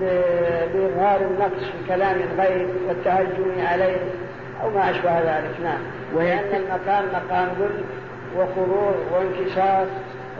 بإظهار 0.00 1.20
النقص 1.20 1.64
في 1.64 1.88
كلام 1.88 2.16
الغير 2.16 2.66
والتهجم 2.88 3.66
عليه 3.66 3.96
أو 4.62 4.70
ما 4.70 4.90
أشبه 4.90 5.18
ذلك. 5.18 5.54
نعم. 5.64 5.80
لأن 6.16 6.62
المقام 6.62 7.04
مقام 7.12 7.48
ذل 7.60 7.84
وخضوع 8.36 8.94
وانكسار 9.12 9.86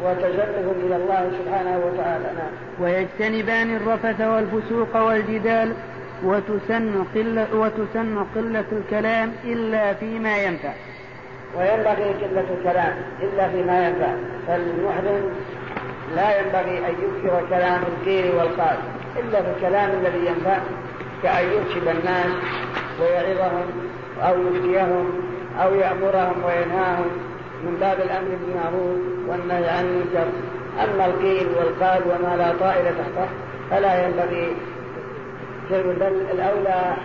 وتزلف 0.05 0.67
إلى 0.85 0.97
الله 0.97 1.31
سبحانه 1.39 1.79
وتعالى. 1.87 2.25
نعم. 2.25 2.51
ويجتنبان 2.81 3.77
الرفث 3.77 4.21
والفسوق 4.21 4.97
والجدال 4.97 5.75
وتسن 6.25 7.05
قلة, 7.15 7.47
وتسن 7.55 8.25
قلة 8.35 8.65
الكلام 8.73 9.33
إلا 9.45 9.95
فيما 9.95 10.37
ينفع. 10.37 10.73
وينبغي 11.59 12.05
قلة 12.05 12.45
الكلام 12.59 12.97
إلا 13.23 13.49
فيما 13.49 13.89
ينفع. 13.89 14.13
فالمحرم 14.47 15.23
لا 16.17 16.41
ينبغي 16.41 16.79
أن 16.79 16.95
يكثر 17.03 17.43
كلام 17.51 17.81
القيل 17.83 18.35
والقال. 18.35 18.77
إلا 19.17 19.43
في 19.43 19.51
الكلام 19.51 19.91
الذي 19.91 20.27
ينفع 20.27 20.59
كأن 21.23 21.45
يرشد 21.45 21.89
الناس 21.89 22.33
ويعظهم 23.01 23.67
أو 24.21 24.35
يفتيهم 24.43 25.13
أو 25.63 25.75
يأمرهم 25.75 26.45
وينهاهم 26.45 27.11
من 27.65 27.77
باب 27.81 28.01
الأمر 28.01 28.29
بالمعروف 28.29 29.01
والنهي 29.29 29.69
عن 29.69 29.85
المنكر. 29.85 30.27
أما 30.85 31.07
القيل 31.07 31.49
والقال 31.49 32.03
وما 32.03 32.37
لا 32.37 32.53
طائل 32.61 32.85
تحته 32.85 33.29
فلا 33.71 34.07
ينبغي 34.07 34.57
بل 35.71 36.27
الأولى 36.33 36.97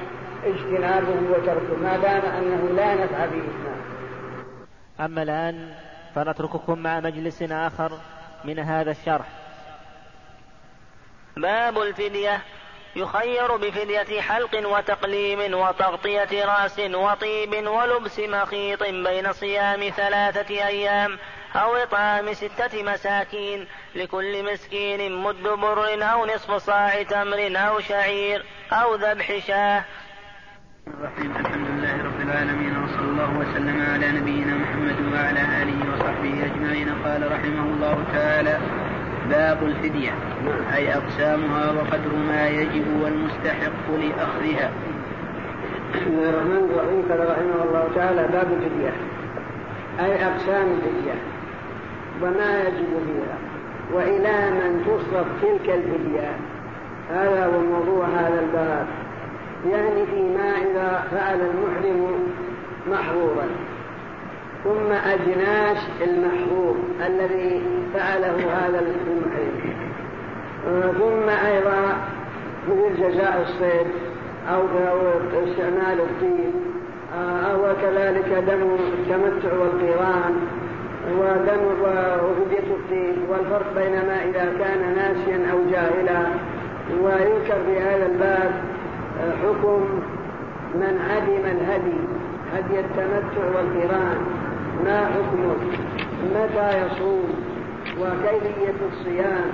اجتنابه 0.45 1.29
وتركه 1.31 1.77
ما 1.83 1.97
دام 1.97 2.21
أنه 2.21 2.75
لا 2.75 2.93
نفع 2.95 3.25
به. 3.25 3.43
أما 5.05 5.23
الآن 5.23 5.69
فنترككم 6.15 6.79
مع 6.79 6.99
مجلس 6.99 7.41
آخر 7.41 7.91
من 8.45 8.59
هذا 8.59 8.91
الشرح. 8.91 9.44
باب 11.37 11.79
الفدية. 11.81 12.41
يخير 12.95 13.55
بفدية 13.55 14.21
حلق 14.21 14.67
وتقليم 14.67 15.53
وتغطية 15.53 16.45
رأس 16.45 16.79
وطيب 16.79 17.67
ولبس 17.67 18.19
مخيط 18.19 18.83
بين 18.83 19.33
صيام 19.33 19.89
ثلاثة 19.89 20.67
أيام 20.67 21.19
أو 21.55 21.75
إطعام 21.75 22.33
ستة 22.33 22.83
مساكين 22.83 23.67
لكل 23.95 24.53
مسكين 24.53 25.15
مد 25.15 25.43
بر 25.43 26.03
أو 26.03 26.25
نصف 26.25 26.51
صاع 26.51 27.03
تمر 27.03 27.51
أو 27.55 27.79
شعير 27.79 28.45
أو 28.71 28.95
ذبح 28.95 29.37
شاة. 29.47 29.83
الرحيم. 30.87 31.35
الحمد 31.35 31.67
لله 31.67 32.03
رب 32.03 32.21
العالمين 32.21 32.83
وصلى 32.83 33.01
الله 33.01 33.37
وسلم 33.39 33.85
على 33.93 34.07
نبينا 34.11 34.53
محمد 34.55 35.13
وعلى 35.13 35.39
آله 35.61 35.93
وصحبه 35.93 36.45
أجمعين. 36.45 37.03
قال 37.03 37.31
رحمه 37.31 37.63
الله 37.73 38.05
تعالى 38.13 38.84
باب 39.29 39.63
الفدية 39.63 40.11
أي 40.75 40.93
أقسامها 40.93 41.71
وقدر 41.71 42.15
ما 42.27 42.47
يجب 42.49 42.85
والمستحق 43.03 43.87
لأخذها. 43.89 44.71
بسم 45.93 46.07
الله 46.07 46.29
الرحمن 46.29 46.69
الرحيم. 46.69 47.01
قال 47.09 47.19
رحمه 47.29 47.63
الله 47.63 47.87
تعالى 47.95 48.27
باب 48.27 48.47
الفدية 48.53 48.93
أي 49.99 50.25
أقسام 50.25 50.67
الفدية 50.71 51.15
وما 52.21 52.59
يجب 52.59 52.91
فيها 53.05 53.37
وإلى 53.93 54.51
من 54.51 54.83
تصرف 54.85 55.27
تلك 55.41 55.69
الفدية. 55.75 56.31
هذا 57.09 57.45
هو 57.45 57.59
موضوع 57.59 58.05
هذا 58.05 58.39
الباب 58.39 58.87
يعني 59.71 60.05
فيما 60.05 60.51
إذا 60.57 61.03
فعل 61.11 61.39
المحرم 61.41 62.27
محظورا. 62.91 63.45
ثم 64.65 64.91
أجناس 64.91 65.77
المحظور 66.01 66.75
الذي 67.07 67.61
فعله 67.93 68.35
هذا 68.35 68.79
المحرم 68.79 69.75
ثم 70.99 71.29
أيضا 71.29 71.97
مثل 72.67 72.97
جزاء 72.97 73.41
الصيد 73.41 73.87
أو 74.49 74.61
استعمال 75.47 75.99
الطين 75.99 76.53
أو 77.51 77.59
كذلك 77.81 78.43
دم 78.47 78.75
التمتع 78.93 79.57
والقيران 79.57 80.33
ودم 81.19 81.61
وفدية 82.23 82.67
الطين 82.73 83.17
والفرق 83.29 83.73
بينما 83.75 84.23
إذا 84.23 84.53
كان 84.59 84.95
ناسيا 84.95 85.51
أو 85.51 85.57
جاهلا. 85.71 86.21
ويذكر 87.03 87.57
في 87.65 87.79
هذا 87.79 88.05
الباب 88.05 88.51
حكم 89.43 89.81
من 90.75 90.99
عدم 91.09 91.45
الهدي 91.45 91.99
هدي 92.53 92.79
التمتع 92.79 93.45
والقيران. 93.55 94.17
ما 94.83 95.05
حكمه 95.05 95.55
متى 96.35 96.85
يصوم 96.85 97.33
وكيفية 97.99 98.75
الصيام 98.91 99.51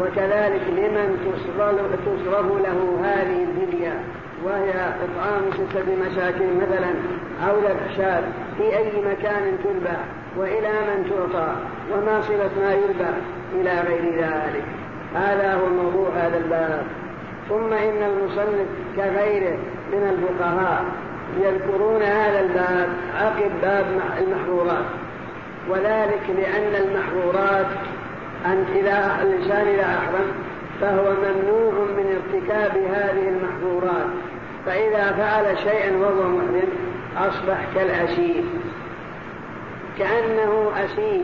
وكذلك 0.00 0.62
لمن 0.68 1.18
تصرف 2.04 2.46
له 2.62 2.98
هذه 3.04 3.44
الفدية 3.44 4.00
وهي 4.44 4.70
إطعام 4.70 5.42
ستة 5.52 5.96
مساكين 6.06 6.56
مثلا 6.56 6.94
أو 7.48 7.58
ذبح 7.58 8.20
في 8.58 8.76
أي 8.76 8.90
مكان 9.10 9.58
تذبح 9.64 9.98
وإلى 10.36 10.72
من 10.72 11.10
تعطى 11.10 11.54
وما 11.92 12.20
صلة 12.20 12.50
ما 12.62 12.72
يذبح 12.72 13.14
إلى 13.54 13.80
غير 13.80 14.24
ذلك. 14.24 14.64
هذا 15.14 15.54
هو 15.54 15.66
موضوع 15.66 16.08
هذا 16.08 16.38
الباب. 16.38 16.82
ثم 17.48 17.72
إن 17.72 18.02
المصنف 18.02 18.66
كغيره 18.96 19.58
من 19.92 20.18
الفقهاء 20.18 20.84
يذكرون 21.40 22.02
هذا 22.02 22.40
الباب 22.40 22.88
عقب 23.20 23.50
باب 23.62 23.86
المحظورات. 24.18 24.84
وذلك 25.68 26.22
لأن 26.28 26.74
المحظورات 26.74 27.66
أن 28.46 28.64
إذا 28.74 29.22
الإنسان 29.22 29.66
إذا 29.66 29.84
أحرم 29.84 30.32
فهو 30.80 31.12
ممنوع 31.12 31.72
من 31.72 32.16
ارتكاب 32.16 32.76
هذه 32.76 33.28
المحظورات. 33.28 34.06
فإذا 34.66 35.12
فعل 35.12 35.58
شيئا 35.58 35.96
وهو 35.96 36.28
محرم 36.28 36.68
أصبح 37.18 37.58
كالأسير. 37.74 38.44
كأنه 39.98 40.72
أسير 40.84 41.22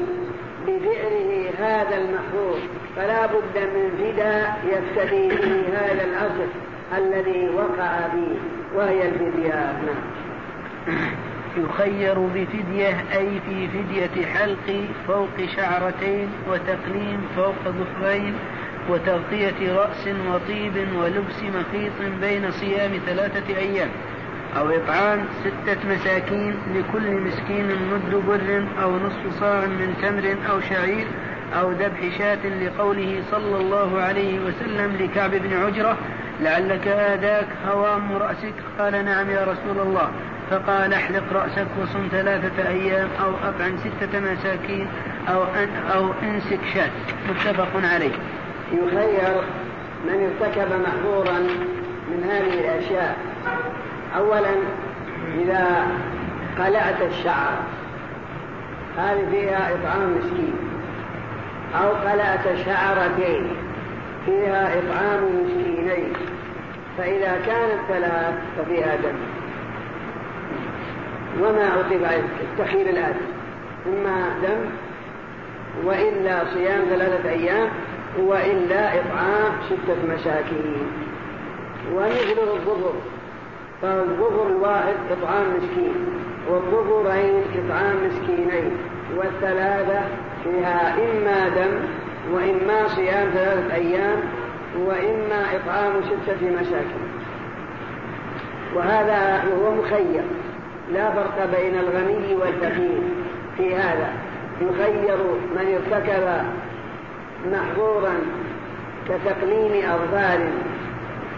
بفعله 0.66 1.50
هذا 1.58 1.96
المحظور. 1.96 2.58
فلا 2.96 3.26
بد 3.26 3.58
من 3.74 3.90
فداء 3.98 4.58
يفتدي 4.64 5.28
به 5.28 5.78
هذا 5.78 6.04
الأصل. 6.04 6.48
الذي 6.96 7.48
وقع 7.48 8.08
فيه 8.08 8.38
وهي 8.74 9.08
الفدية. 9.08 9.72
نعم. 9.86 10.02
يخير 11.56 12.18
بفدية 12.18 13.04
أي 13.16 13.40
في 13.46 13.68
فدية 13.68 14.26
حلق 14.26 14.84
فوق 15.06 15.46
شعرتين 15.56 16.28
وتقليم 16.50 17.20
فوق 17.36 17.54
ظفرين 17.68 18.34
وتغطية 18.90 19.76
رأس 19.76 20.08
وطيب 20.32 20.72
ولبس 20.96 21.42
مخيط 21.42 21.92
بين 22.20 22.50
صيام 22.50 22.90
ثلاثة 23.06 23.56
أيام 23.56 23.88
أو 24.56 24.70
إطعام 24.70 25.24
ستة 25.40 25.88
مساكين 25.88 26.54
لكل 26.74 27.10
مسكين 27.10 27.66
مد 27.66 28.14
بر 28.26 28.64
أو 28.82 28.96
نصف 28.96 29.40
صاع 29.40 29.66
من 29.66 29.94
تمر 30.02 30.50
أو 30.50 30.60
شعير 30.60 31.06
أو 31.60 31.70
ذبح 31.70 32.18
شاة 32.18 32.46
لقوله 32.46 33.22
صلى 33.30 33.56
الله 33.56 34.00
عليه 34.00 34.40
وسلم 34.40 34.96
لكعب 35.00 35.30
بن 35.30 35.56
عجرة 35.56 35.98
لعلك 36.40 36.88
آذاك 36.88 37.48
هوام 37.68 38.12
رأسك. 38.12 38.54
قال 38.78 39.04
نعم 39.04 39.30
يا 39.30 39.42
رسول 39.42 39.86
الله. 39.86 40.10
فقال 40.50 40.94
احلق 40.94 41.32
رأسك 41.32 41.66
وصم 41.82 42.08
ثلاثة 42.10 42.68
أيام 42.68 43.08
أو 43.24 43.30
أطعم 43.48 43.76
ستة 43.76 44.20
مساكين 44.20 44.88
أو 45.28 45.44
أن 45.44 45.68
أو 45.94 46.12
انسك 46.22 46.60
شاة. 46.74 46.90
متفق 47.30 47.92
عليه. 47.94 48.12
يخير 48.72 49.42
من 50.06 50.30
ارتكب 50.42 50.68
محظورا 50.72 51.38
من 52.08 52.24
هذه 52.30 52.60
الأشياء. 52.60 53.16
أولا 54.16 54.50
إذا 55.34 55.86
قلعت 56.58 57.02
الشعر. 57.02 57.58
هذه 58.98 59.26
فيها 59.30 59.70
إطعام 59.74 60.16
مسكين. 60.18 60.54
أو 61.82 61.88
قلعت 61.88 62.56
شعرتين. 62.64 63.67
فيها 64.28 64.78
إطعام 64.78 65.20
مسكينين 65.24 66.12
فإذا 66.98 67.40
كانت 67.46 67.80
ثلاث 67.88 68.34
ففيها 68.58 68.96
دم 68.96 69.16
وما 71.40 71.64
عقب 71.64 72.20
التخير 72.40 72.90
الآن. 72.90 73.14
إما 73.86 74.28
دم 74.42 74.70
وإلا 75.84 76.44
صيام 76.54 76.80
ثلاثة 76.88 77.30
أيام 77.30 77.68
وإلا 78.18 79.00
إطعام 79.00 79.52
ستة 79.66 80.14
مساكين. 80.14 80.86
ومثله 81.94 82.54
الظهر 82.54 82.94
فالظهر 83.82 84.46
الواحد 84.46 84.94
إطعام 85.10 85.46
مسكين 85.56 85.94
والظهرين 86.50 87.42
إطعام 87.54 87.96
مسكينين 88.06 88.70
والثلاثة 89.16 90.00
فيها 90.44 90.94
إما 90.94 91.48
دم 91.48 91.78
وإما 92.32 92.88
صيام 92.88 93.30
ثلاثة 93.30 93.74
أيام 93.74 94.20
وإما 94.86 95.44
إطعام 95.56 95.92
ستة 96.02 96.50
مساكين. 96.50 97.08
وهذا 98.74 99.44
هو 99.54 99.74
مخير. 99.74 100.22
لا 100.92 101.10
فرق 101.10 101.50
بين 101.56 101.74
الغني 101.78 102.34
والفقير 102.34 103.00
في 103.56 103.74
هذا. 103.76 104.08
يخير 104.60 105.16
من 105.56 105.74
ارتكب 105.74 106.44
محظورا 107.52 108.14
كتقليم 109.08 109.90
أظفار 109.90 110.40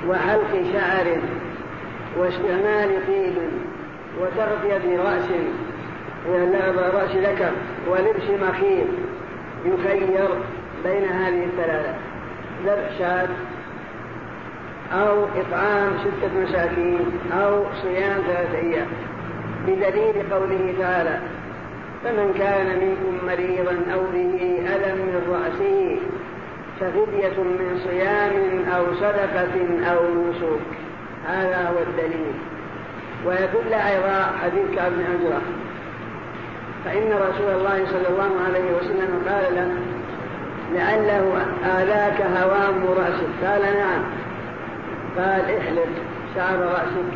وحلق 0.09 0.65
شعر 0.73 1.19
واستعمال 2.19 3.07
طيب 3.07 3.35
وتغطية 4.21 4.99
رأس 5.03 5.29
رأس 6.95 7.11
ذكر 7.11 7.51
ولبس 7.89 8.43
مخيط 8.43 8.87
يخير. 9.65 10.29
بين 10.85 11.05
هذه 11.05 11.45
الثلاثة 11.45 11.95
ذبح 12.67 12.99
شاة 12.99 13.29
أو 14.93 15.25
إطعام 15.25 15.93
ستة 15.99 16.41
مساكين 16.43 17.21
أو 17.33 17.65
صيام 17.83 18.23
ثلاثة 18.27 18.59
أيام. 18.59 18.87
بدليل 19.67 20.33
قوله 20.33 20.75
تعالى 20.79 21.19
فمن 22.05 22.35
كان 22.39 22.67
منكم 22.67 23.27
مريضا 23.27 23.93
أو 23.95 24.01
به 24.13 24.63
ألم 24.75 24.99
من 24.99 25.23
رأسه 25.31 25.99
ففدية 26.81 27.43
من 27.43 27.81
صيام 27.89 28.65
أو 28.75 28.95
صدقة 28.95 29.85
أو 29.91 30.31
نسك. 30.31 30.61
هذا 31.27 31.69
هو 31.69 31.83
الدليل. 31.83 32.35
ويدل 33.27 33.73
أيضا 33.73 34.33
حديث 34.43 34.77
كعب 34.77 34.93
بن 34.93 35.41
فإن 36.85 37.13
رسول 37.13 37.51
الله 37.55 37.87
صلى 37.87 38.09
الله 38.09 38.31
عليه 38.47 38.77
وسلم 38.77 39.23
قال 39.29 39.55
له 39.55 40.00
لعله 40.75 41.47
آلاك 41.79 42.23
هوام 42.23 42.85
رأسك. 42.97 43.45
قال 43.45 43.63
نعم. 43.63 44.03
قال 45.19 45.57
احلق 45.59 45.89
شعر 46.35 46.59
رأسك 46.59 47.11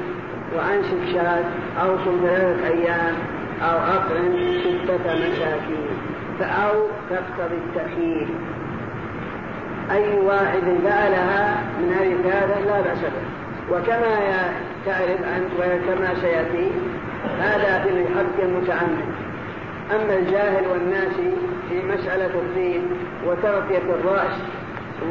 وأنشد 0.57 1.13
شاة 1.13 1.45
أو 1.83 1.97
صم 2.05 2.21
ثلاثة 2.27 2.67
أيام 2.67 3.15
أو 3.63 3.79
أقرن 3.79 4.61
ستة 4.61 5.15
مساكين 5.15 5.89
أو 6.41 6.73
تقتضي 7.11 7.55
التأخير. 7.55 8.27
أي 9.91 10.19
واحد 10.19 10.63
فعلها 10.85 11.63
من 11.81 11.93
هذه 11.93 12.67
لا 12.67 12.81
بأس 12.81 12.99
به. 12.99 13.35
وكما 13.71 14.17
تعرف 14.87 15.21
أنت 15.37 15.53
وكما 15.59 16.15
سيأتي 16.21 16.71
هذا 17.41 17.83
في 17.83 17.89
الحق 17.89 18.43
المتعمد. 18.43 19.05
أما 19.91 20.17
الجاهل 20.19 20.67
والناس 20.67 21.13
في 21.69 21.83
مسألة 21.83 22.31
الدين 22.41 22.83
وتغطية 23.27 23.95
الرأس 23.95 24.37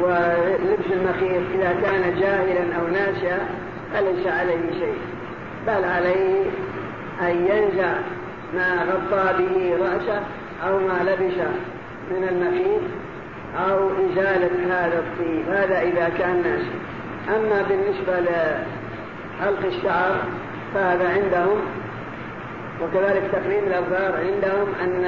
ولبس 0.00 0.86
المخيط 0.92 1.42
إذا 1.54 1.72
كان 1.82 2.20
جاهلا 2.20 2.76
أو 2.80 2.86
ناسيا 2.86 3.38
فليس 3.92 4.26
عليه 4.26 4.72
شيء. 4.78 4.98
بل 5.66 5.84
عليه 5.84 6.44
أن 7.20 7.46
ينزع 7.46 7.92
ما 8.54 8.82
غطى 8.82 9.34
به 9.38 9.76
رأسه 9.80 10.22
أو 10.66 10.78
ما 10.78 11.02
لبس 11.02 11.36
من 12.10 12.28
المخيط 12.28 12.82
أو 13.68 13.88
إزالة 13.88 14.50
هذا 14.66 14.98
الطيب. 14.98 15.48
هذا 15.48 15.80
إذا 15.80 16.08
كان 16.18 16.42
ناسي 16.42 16.84
أما 17.28 17.62
بالنسبة 17.68 18.20
لحلق 18.20 19.66
الشعر 19.66 20.16
فهذا 20.74 21.08
عندهم 21.08 21.60
وكذلك 22.82 23.22
تقريم 23.32 23.64
الأظفار 23.66 24.16
عندهم 24.16 24.68
أن 24.82 25.04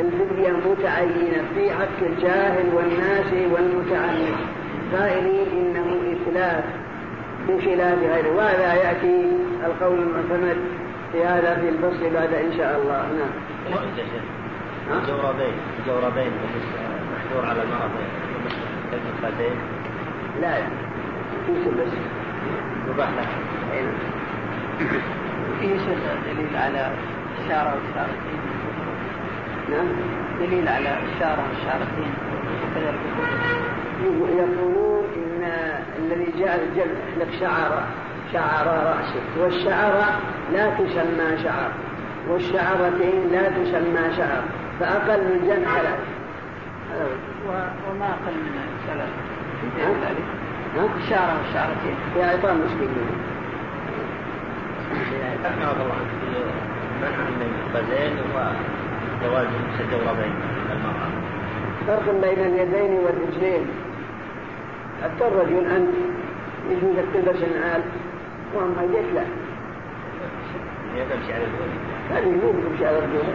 الفدية 0.00 0.52
متعينة 0.52 1.42
في 1.54 1.70
حق 1.70 2.00
الجاهل 2.02 2.74
والناس 2.74 3.32
والمتعلم 3.32 4.36
قائلين 4.92 5.46
إنه 5.52 5.96
إتلاف 6.12 6.64
بخلاف 7.48 7.98
غيره. 7.98 8.36
وهذا 8.36 8.74
يأتي 8.74 9.28
القول 9.66 9.98
المعتمد 9.98 10.56
في 11.12 11.24
هذا 11.24 11.54
في 11.54 11.68
الفصل 11.68 12.10
بعد 12.14 12.34
إن 12.34 12.52
شاء 12.56 12.80
الله. 12.82 13.08
نعم. 13.18 13.80
الجوربين 15.02 15.54
الجوربين 15.80 16.30
محظور 17.14 17.46
على 17.46 17.62
المرأة 17.62 17.90
الخدين 18.92 19.56
لا. 20.40 20.58
لا 20.58 21.84
بس. 21.84 21.92
يباح 22.88 23.08
له 23.10 23.26
في 25.60 25.66
دليل 26.34 26.56
على 26.56 26.92
الشارع 27.38 27.74
والشارتين 27.74 28.40
نعم 29.70 29.86
دليل 30.40 30.68
على 30.68 30.98
الشارع 31.02 31.44
والشارتين 31.48 32.14
وكذلك 32.62 33.00
يقولون 34.38 35.04
إن 35.16 35.52
الذي 35.98 36.32
جاء 36.38 36.64
الجمع 36.64 36.94
لك 37.20 37.28
شعر 37.40 37.82
شعر 38.32 38.66
رأسك 38.66 39.22
والشعر 39.38 40.04
لا 40.52 40.70
تسمى 40.70 41.38
شعر 41.42 41.70
والشعرتين 42.28 43.28
لا 43.32 43.48
تسمى 43.48 44.16
شعر 44.16 44.42
فأقل 44.80 45.24
من 45.24 45.46
جمع 45.46 45.74
ثلاث 45.74 45.98
وما 47.90 48.06
أقل 48.06 48.34
من 48.34 48.66
ثلاث 48.86 49.08
في 49.60 49.82
ذلك؟ 49.82 50.46
الشعر 51.02 51.36
والشعرتين 51.38 51.96
في 52.14 52.24
اعطاء 52.24 52.54
مسكين 52.54 53.35
رحمه 55.44 55.72
الله 55.72 56.00
منع 57.02 57.18
من 57.38 57.50
الخزين 57.62 58.12
وجواز 58.34 59.46
الجوربين 59.80 60.34
المرأة 60.72 61.10
فرق 61.86 62.06
بين 62.22 62.46
اليدين 62.46 62.92
والرجلين. 62.92 63.66
حتى 65.02 65.28
الرجل 65.28 65.66
أنت 65.66 65.94
يجوز 66.70 66.96
تلبس 67.14 67.42
النعال 67.42 67.82
وأما 68.54 68.82
يديك 68.82 69.14
لا 69.14 69.24
تمشي 71.04 71.32
على 71.32 71.44
الوجه 71.44 71.80
هذه 72.10 72.30
مو 72.30 72.52
تمشي 72.52 72.86
على 72.86 72.98
الرجل 72.98 73.34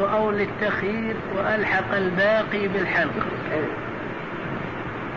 وأو 0.00 0.30
للتخيير 0.30 1.16
وألحق 1.36 1.94
الباقي 1.94 2.68
بالحلق. 2.68 3.26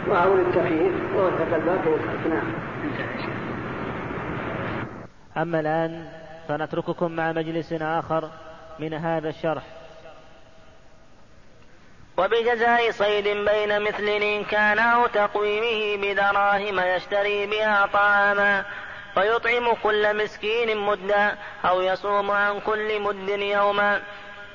وأول 0.08 0.39
التخيير 0.39 0.91
ووثق 1.15 1.56
الباقي 1.56 1.91
نعم. 2.30 2.48
أما 5.38 5.60
الآن 5.60 6.10
فنترككم 6.47 7.12
مع 7.12 7.32
مجلس 7.32 7.73
آخر 7.73 8.30
من 8.80 8.93
هذا 8.93 9.30
الشرح. 9.30 9.63
وبجزاء 12.17 12.91
صيد 12.91 13.28
بين 13.28 13.82
مثل 13.82 14.08
إن 14.08 14.43
كان 14.43 14.80
أو 14.80 15.08
تقويمه 15.08 15.97
بدراهم 16.02 16.80
يشتري 16.80 17.45
بها 17.45 17.86
طعاما 17.93 18.65
فيطعم 19.13 19.73
كل 19.84 20.23
مسكين 20.23 20.78
مدا 20.78 21.36
أو 21.65 21.82
يصوم 21.82 22.32
عن 22.32 22.60
كل 22.60 23.02
مد 23.02 23.30
يوما 23.30 24.02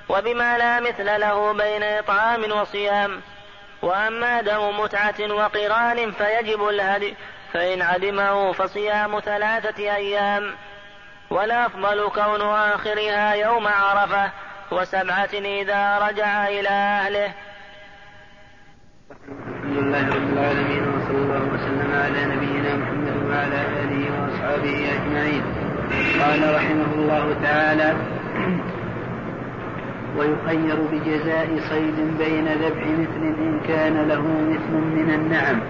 وبما 0.09 0.59
لا 0.59 0.81
مثل 0.81 1.21
له 1.21 1.53
بين 1.53 1.83
إطعام 1.83 2.53
وصيام. 2.53 3.21
وأما 3.83 4.41
دم 4.41 4.81
متعة 4.81 5.33
وقران 5.33 6.13
فيجب 6.13 6.69
الهدي 6.69 7.15
فإن 7.53 7.83
عدمه 7.83 8.53
فصيام 8.53 9.21
ثلاثة 9.21 9.95
أيام. 9.97 10.55
والأفضل 11.33 12.09
كون 12.09 12.41
آخرها 12.51 13.35
يوم 13.35 13.67
عرفة 13.67 14.31
وسبعة 14.73 15.35
إذا 15.35 15.99
رجع 15.99 16.49
إلى 16.49 16.69
أهله. 16.69 17.33
الحمد 19.11 19.77
لله 19.79 20.15
رب 20.15 20.33
العالمين 20.33 20.89
وصلى 20.89 21.19
الله 21.19 21.43
وسلم 21.55 21.91
على 21.95 22.35
نبينا 22.35 22.77
محمد 22.77 23.17
وعلى 23.31 23.61
آله 23.83 24.03
وأصحابه 24.13 24.77
أجمعين. 24.97 25.43
قال 26.21 26.55
رحمه 26.55 26.95
الله 26.95 27.37
تعالى 27.43 27.95
ويخير 30.17 30.77
بجزاء 30.93 31.49
صيد 31.69 32.19
بين 32.19 32.49
ذبح 32.49 32.87
مثل 32.87 33.23
إن 33.23 33.61
كان 33.69 34.09
له 34.09 34.23
مثل 34.23 34.73
من 34.73 35.15
النعم 35.15 35.61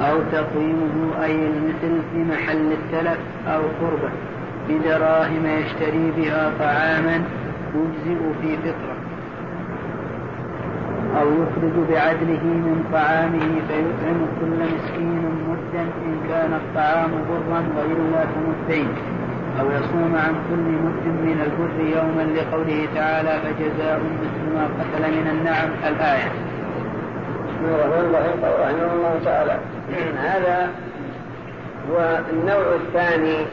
أو 0.00 0.22
تقويمه 0.32 1.24
أي 1.24 1.32
المثل 1.32 2.02
في 2.12 2.18
محل 2.18 2.72
التلف 2.72 3.18
أو 3.46 3.62
قربة. 3.80 4.29
بدراهم 4.68 5.46
يشتري 5.46 6.12
بها 6.16 6.52
طعاما 6.58 7.24
يجزئ 7.74 8.20
في 8.42 8.56
فطرة. 8.56 8.96
أو 11.20 11.26
يخرج 11.26 11.76
بعدله 11.92 12.44
من 12.44 12.84
طعامه 12.92 13.48
فيطعم 13.68 14.20
كل 14.40 14.74
مسكين 14.74 15.22
مدا 15.48 15.82
إن 15.82 16.20
كان 16.28 16.52
الطعام 16.52 17.10
برا 17.10 17.62
وإلا 17.76 18.26
فمدين 18.26 18.88
أو 19.60 19.66
يصوم 19.70 20.16
عن 20.16 20.34
كل 20.50 20.66
مد 20.84 21.06
من 21.06 21.38
البر 21.46 21.96
يوما 21.96 22.22
لقوله 22.22 22.88
تعالى 22.94 23.40
فجزاء 23.42 24.00
مثل 24.22 24.54
ما 24.54 24.64
قتل 24.64 25.02
من 25.12 25.26
النعم. 25.30 25.68
الآية. 25.88 26.30
رحمه 28.60 28.92
الله 28.94 29.20
تعالى. 29.24 29.58
هذا 30.18 30.70
هو 31.90 32.18
النوع 32.32 32.74
الثاني 32.74 33.46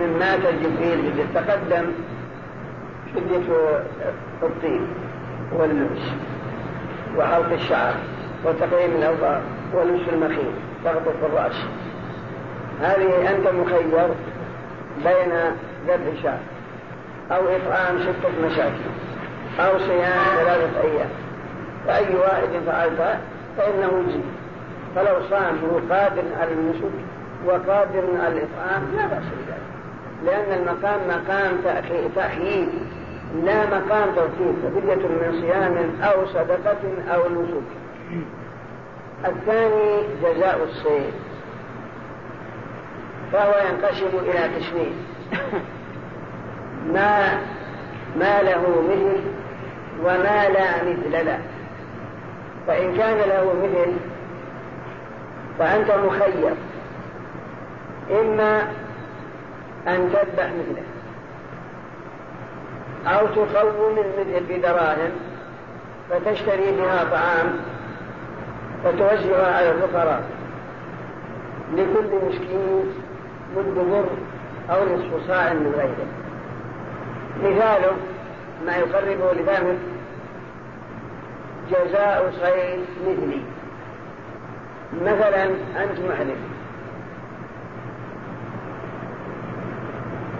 مما 0.00 0.36
تجب 0.36 0.76
فيه 0.78 1.24
تقدم 1.40 1.86
شدة 3.14 3.42
الطيب 4.42 4.86
واللبس 5.52 6.02
وحلق 7.16 7.52
الشعر 7.52 7.94
وتقييم 8.44 8.90
الأوضاع 8.90 9.40
ولبس 9.74 10.08
المخيط 10.12 10.54
تغطية 10.84 11.26
الرأس 11.26 11.64
هذه 12.80 13.30
أنت 13.30 13.48
مخير 13.48 14.08
بين 15.04 15.32
ذبح 15.88 16.22
شاة 16.22 16.38
أو 17.30 17.42
إطعام 17.48 17.98
ستة 17.98 18.46
مساكين 18.46 18.94
أو 19.60 19.78
صيام 19.78 20.22
ثلاثة 20.36 20.80
أيام. 20.82 21.08
فأي 21.86 22.16
واحد 22.16 22.48
فعلت 22.66 23.18
فإنه 23.56 24.02
يجزي 24.06 24.20
فلو 24.96 25.20
صام 25.30 25.58
هو 25.70 25.94
قادر 25.94 26.22
على 26.40 26.52
النسك 26.52 26.92
وقادر 27.46 28.04
على 28.20 28.34
الإطعام 28.34 28.82
لا 28.96 29.06
بأس 29.06 29.22
بذلك 29.24 29.43
لأن 30.24 30.52
المقام 30.52 31.00
مقام 31.08 31.60
تأخير 32.14 32.66
لا 33.44 33.66
مقام 33.66 34.14
توفيق 34.14 34.54
فدية 34.62 35.08
من 35.08 35.40
صيام 35.40 36.02
أو 36.02 36.26
صدقة 36.26 36.78
أو 37.14 37.28
نسك. 37.28 37.66
الثاني 39.26 40.02
جزاء 40.22 40.64
الصيد. 40.64 41.12
فهو 43.32 43.54
ينقسم 43.68 44.18
إلى 44.18 44.54
قسمين. 44.56 44.92
ما 46.92 47.40
ما 48.18 48.42
له 48.42 48.82
مثل 48.90 49.20
وما 50.04 50.48
لا 50.48 50.84
مثل 50.84 51.26
له. 51.26 51.38
فإن 52.66 52.96
كان 52.96 53.16
له 53.28 53.54
مثل 53.62 53.92
فأنت 55.58 55.90
مخير. 55.90 56.54
إما 58.20 58.62
أن 59.88 60.10
تذبح 60.12 60.46
مثله. 60.46 60.82
أو 63.06 63.26
تقوم 63.26 63.98
المثل 63.98 64.44
بدراهم 64.48 65.10
فتشتري 66.10 66.72
بها 66.72 67.04
طعام 67.04 67.56
فتوزعها 68.84 69.56
على 69.56 69.70
الفقراء 69.70 70.22
لكل 71.72 72.26
مسكين 72.28 72.94
مد 73.56 73.74
بر 73.74 74.08
أو 74.70 74.84
نصف 74.84 75.28
صاع 75.28 75.52
من 75.52 75.72
غيره. 75.76 76.06
مثاله 77.42 77.92
ما 78.66 78.76
يقربه 78.76 79.32
لفهمك 79.32 79.78
جزاء 81.70 82.32
صيد 82.40 82.84
مثلي. 83.06 83.40
مثلا 85.02 85.44
أنت 85.84 85.98
محرم 86.10 86.53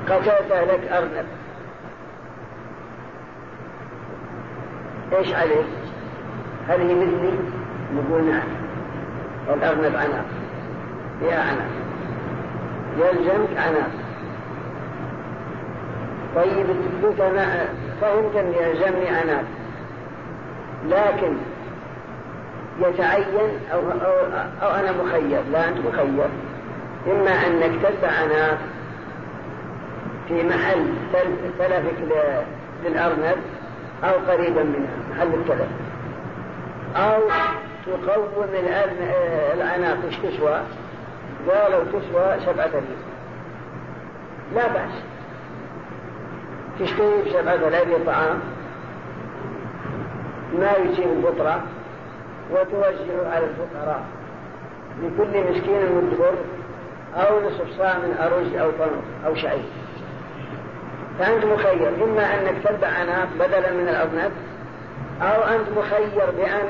قتلت 0.09 0.53
لك 0.53 0.93
أرنب. 0.93 1.27
إيش 5.13 5.35
عليك؟ 5.35 5.67
هل 6.69 6.81
هي 6.81 6.95
مثلي؟ 6.95 7.39
نقول 7.95 8.25
نعم. 8.25 8.49
والأرنب 9.49 9.97
عناق 9.97 10.25
يا 11.23 11.37
عناق 11.37 11.71
يلزمك 12.99 13.57
عناق 13.57 13.91
طيب 16.37 16.67
أنت 17.05 17.21
ما 17.21 17.69
فهمت 18.01 18.37
أن 18.37 18.53
يلزمني 18.53 19.09
عناق 19.09 19.45
لكن 20.89 21.37
يتعين 22.81 23.59
أو, 23.73 23.81
أو, 23.81 24.13
أو 24.63 24.71
أنا 24.75 24.93
مخير. 24.93 25.41
لا 25.53 25.69
أنت 25.69 25.79
مخير. 25.79 26.29
إما 27.07 27.31
أنك 27.31 27.71
تتبع 27.83 28.09
عناق 28.09 28.59
في 30.29 30.43
محل 30.43 30.87
تلفك 31.59 32.25
للأرنب 32.85 33.37
أو 34.05 34.15
قريبا 34.31 34.63
منها 34.63 34.97
محل 35.11 35.35
التلف 35.35 35.69
أو 36.97 37.21
تقوم 37.87 38.49
إيش 40.05 40.17
تسوى؟ 40.17 40.61
قالوا 41.49 41.85
تسوى 41.85 42.41
سبعة 42.47 42.67
آلاف 42.67 42.85
لا 44.55 44.69
بأس. 44.69 44.93
تشتري 46.81 47.23
بسبعة 47.27 47.55
آلاف 47.55 48.07
طعام؟ 48.07 48.41
ما 50.59 50.73
يجيب 50.73 51.07
البطرة 51.07 51.63
وتوزع 52.51 53.31
على 53.31 53.45
الفقراء. 53.45 54.03
لكل 55.03 55.51
مسكين 55.51 55.97
مدبر 55.97 56.35
أو 57.15 57.47
نصف 57.47 57.79
صاع 57.79 57.99
من 57.99 58.17
أرز 58.21 58.55
أو 58.55 58.71
تمر 58.71 59.03
أو 59.27 59.35
شعير. 59.35 59.65
فأنت 61.19 61.45
مخير. 61.45 61.89
إما 62.05 62.35
أنك 62.35 62.55
تتبع 62.65 62.89
عناق 62.89 63.29
بدلا 63.35 63.71
من 63.71 63.89
الأرنب 63.89 64.33
أو 65.23 65.43
أنت 65.43 65.79
مخير 65.79 66.31
بأن 66.37 66.67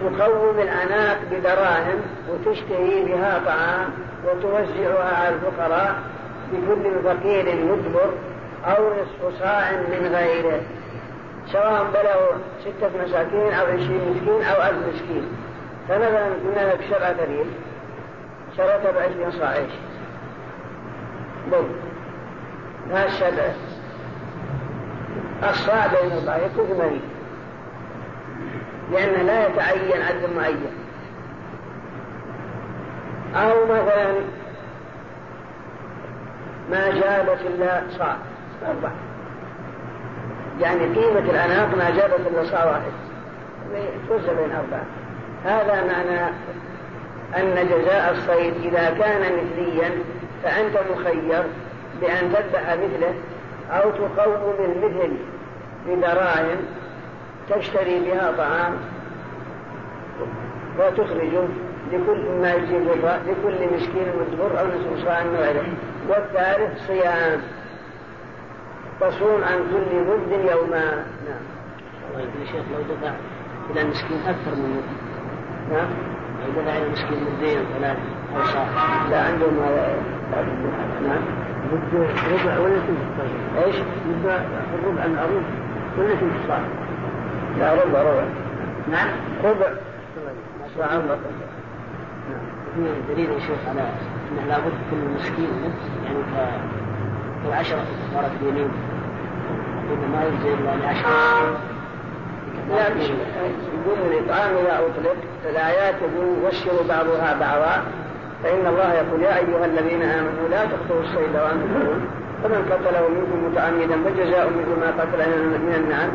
تقوم 0.00 0.58
العناق 0.58 1.18
بدراهم 1.30 2.00
وتشتري 2.30 3.04
بها 3.04 3.40
طعام 3.46 3.90
وتوزعها 4.24 5.26
على 5.26 5.34
الفقراء 5.34 5.94
بكل 6.52 7.02
فقير 7.04 7.64
مدبر 7.64 8.10
أو 8.64 8.90
نصف 8.94 9.40
صاع 9.40 9.72
من 9.72 10.10
غيره 10.14 10.60
سواء 11.52 11.86
بلغوا 11.94 12.38
ستة 12.60 13.04
مساكين 13.04 13.52
أو 13.52 13.66
عشرين 13.66 14.10
مسكين 14.10 14.42
أو 14.42 14.62
ألف 14.62 14.94
مسكين. 14.94 15.28
فمثلا 15.88 16.24
قلنا 16.24 16.72
لك 16.72 16.80
سبعة 16.90 17.16
ريال 17.28 17.46
شريت 18.56 18.94
بعشرين 18.94 19.30
صاع؟ 19.30 19.54
بل. 21.52 21.87
بين 25.86 26.12
أربعة 26.12 26.36
يكون 26.36 26.66
ثمانين 26.66 27.02
لأنه 28.92 29.22
لا 29.22 29.46
يتعين 29.46 30.02
عدد 30.02 30.30
معين. 30.36 30.72
أو 33.36 33.64
مثلا 33.64 34.12
ما 36.70 36.88
جابت 36.88 37.40
إلا 37.46 37.82
صاع. 37.90 38.16
أربعة 38.68 38.92
يعني 40.60 40.80
قيمة 40.80 41.18
الأناق 41.18 41.74
ما 41.76 41.90
جابت 41.90 42.20
إلا 42.26 42.44
صاع 42.44 42.64
واحد. 42.64 42.92
توزع 44.08 44.32
بين 44.32 44.52
أربعة. 44.52 44.84
هذا 45.44 45.84
معنى 45.84 46.32
أن 47.36 47.68
جزاء 47.68 48.10
الصيد 48.12 48.54
إذا 48.64 48.90
كان 48.90 49.20
مثليا 49.20 49.90
فأنت 50.42 50.78
مخير. 50.92 51.44
بأن 52.00 52.32
تذبح 52.32 52.72
مثله 52.72 53.14
أو 53.70 53.90
تقوم 53.90 54.54
المثل 54.64 55.12
بدراهم 55.88 56.58
تشتري 57.50 58.00
بها 58.00 58.32
طعام 58.38 58.72
وتخرجه 60.78 61.48
لكل 61.92 62.40
ما 62.42 62.54
يجيب 62.54 62.88
لكل 63.02 63.74
مسكين 63.74 64.06
مدبر 64.20 64.60
أو 64.60 64.66
نصف 64.66 65.04
صاع 65.04 65.24
من 65.24 65.36
غيره. 65.36 65.64
والثالث 66.08 66.86
صيام. 66.86 67.40
تصوم 69.00 69.44
عن 69.44 69.58
كل 69.58 69.96
مد 69.96 70.50
يوما. 70.50 71.04
نعم. 71.26 71.44
الله 72.10 72.20
يقول 72.20 72.46
شيخ 72.46 72.64
لو 72.72 72.94
دفع 72.94 73.12
إلى 73.70 73.80
المسكين 73.80 74.18
أكثر 74.26 74.54
من 74.54 74.76
مد 74.76 74.84
نعم. 75.72 75.88
لو 76.46 76.62
دفع 76.62 76.76
إلى 76.76 76.86
المسكين 76.86 77.24
مدين 77.24 77.58
ثلاث 77.78 77.98
أو 78.36 78.44
صاع. 78.44 78.66
لا 79.10 79.22
عندهم 79.22 79.58
هذا. 79.58 80.02
نعم. 81.02 81.47
ربع 81.72 82.58
ولا 82.58 82.76
طيب 83.18 83.64
إيش؟ 83.66 83.76
يبقى 83.76 84.40
الربع 84.74 85.04
المعروف 85.04 85.42
ولا 85.98 86.14
صاع 86.48 86.60
لا 87.58 87.72
ربع 87.74 88.02
ربع 88.02 88.24
نعم 88.90 89.08
ربع 89.44 89.66
صاع 90.78 90.92
الله 90.92 91.18
في 92.74 93.14
دليل 93.14 93.30
يا 93.30 93.38
شيخ 93.38 93.58
على 93.68 93.80
أنه 93.80 94.46
لابد 94.48 94.72
كل 94.90 94.96
مسكين 95.14 95.48
يعني 96.04 96.18
ك 96.18 96.48
كالعشرة 97.44 97.78
كفارة 98.10 98.30
اليمين 98.42 98.68
إن 99.92 100.10
ما 100.12 100.24
يجزي 100.24 100.54
إلا 100.54 100.76
لعشرة 100.84 101.58
لا 102.70 102.94
مش 102.94 103.04
يقول 103.04 104.12
الإطعام 104.12 104.50
إذا 104.56 104.78
أطلق 104.78 105.16
الآيات 105.50 105.94
يقول 106.02 106.26
يبشر 106.44 106.82
بعضها 106.88 107.36
بعضا 107.40 107.82
فإن 108.44 108.66
الله 108.66 108.94
يقول 108.94 109.22
يا 109.22 109.36
أيها 109.36 109.64
الذين 109.64 110.02
آمنوا 110.02 110.48
لا 110.50 110.64
تقتلوا 110.64 111.00
الصيد 111.00 111.34
وأنتم 111.34 112.00
فمن 112.42 112.72
قتله 112.72 113.08
منكم 113.08 113.50
متعمدا 113.50 113.96
فجزاء 114.04 114.46
مثل 114.46 114.80
ما 114.80 115.02
قتل 115.02 115.30
من 115.38 115.74
النعم 115.76 116.08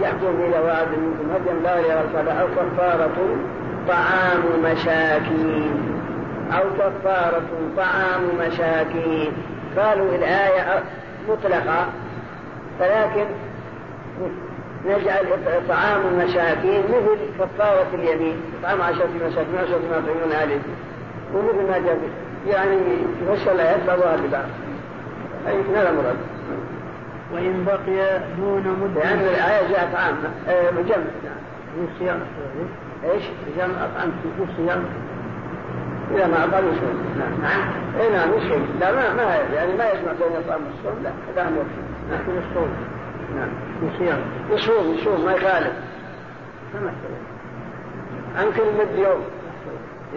يحكم 0.00 0.32
به 0.38 0.60
وعد 0.66 0.88
منكم. 0.88 1.30
هديا 1.34 1.52
بالغ 1.52 2.00
الكعبة 2.00 2.32
أو 2.32 2.46
كفارة 2.46 3.16
طعام 3.88 4.42
مساكين؟ 4.64 5.70
أو 6.52 6.64
كفارة 6.78 7.50
طعام 7.76 8.22
مساكين. 8.46 9.32
قالوا 9.78 10.14
الآية 10.14 10.82
مطلقة 11.28 11.86
ولكن 12.80 13.24
نجعل 14.86 15.24
طعام 15.68 16.00
المساكين 16.12 16.82
مثل 16.88 17.18
كفارة 17.38 17.86
اليمين. 17.94 18.36
طعام 18.62 18.82
عشرة 18.82 19.08
مساكين 19.26 19.58
عشرة 19.58 19.80
ما 19.90 19.96
يطعمون 19.96 20.32
أهله 20.32 20.60
ومثل 21.34 21.68
ما 21.70 21.78
جاء 21.78 21.98
يعني 22.46 22.76
يفسر 23.22 23.52
الآيات 23.52 23.86
بعضها 23.86 24.16
ببعض 24.16 24.44
أي 25.48 25.62
هذا 25.76 25.92
مراد. 25.92 26.16
وإن 27.32 27.64
بقي 27.64 28.20
دون 28.38 28.76
مدة. 28.80 29.00
لأن 29.00 29.18
الآية 29.18 29.68
جاءت 29.70 29.94
عامة. 29.94 30.30
آه، 30.48 30.70
جمع 30.70 30.96
نعم 31.24 31.38
والصيام 31.78 32.20
إيش؟ 33.04 33.22
جمع 33.58 33.84
أطعمت 33.84 34.14
والصيام 34.40 34.84
إذا 36.14 36.26
ما 36.26 36.44
أطعم 36.44 36.64
يصوم 36.64 37.14
نعم. 37.18 37.40
نعم. 37.42 37.72
إيه 38.00 38.10
نعم 38.16 38.28
يصوم 38.28 38.66
لا 38.80 38.92
ما 38.92 39.14
ما 39.14 39.22
يعني 39.54 39.72
ما 39.74 39.90
يجمع 39.90 40.12
بين 40.12 40.36
الطعام 40.36 40.60
والصوم 40.66 41.02
لا 41.02 41.10
هذا 41.10 41.48
أمر 41.48 41.62
نعم. 42.10 42.20
لكن 42.20 42.32
الصوم. 42.48 42.68
نعم. 43.36 43.48
والصيام 43.82 44.18
يصوم 44.50 44.94
يصوم 44.94 45.24
ما 45.24 45.32
يخالف. 45.32 45.72
كما 46.72 46.92
عن 48.36 48.46
كل 48.56 48.62
مد 48.80 48.98
يوم. 48.98 49.20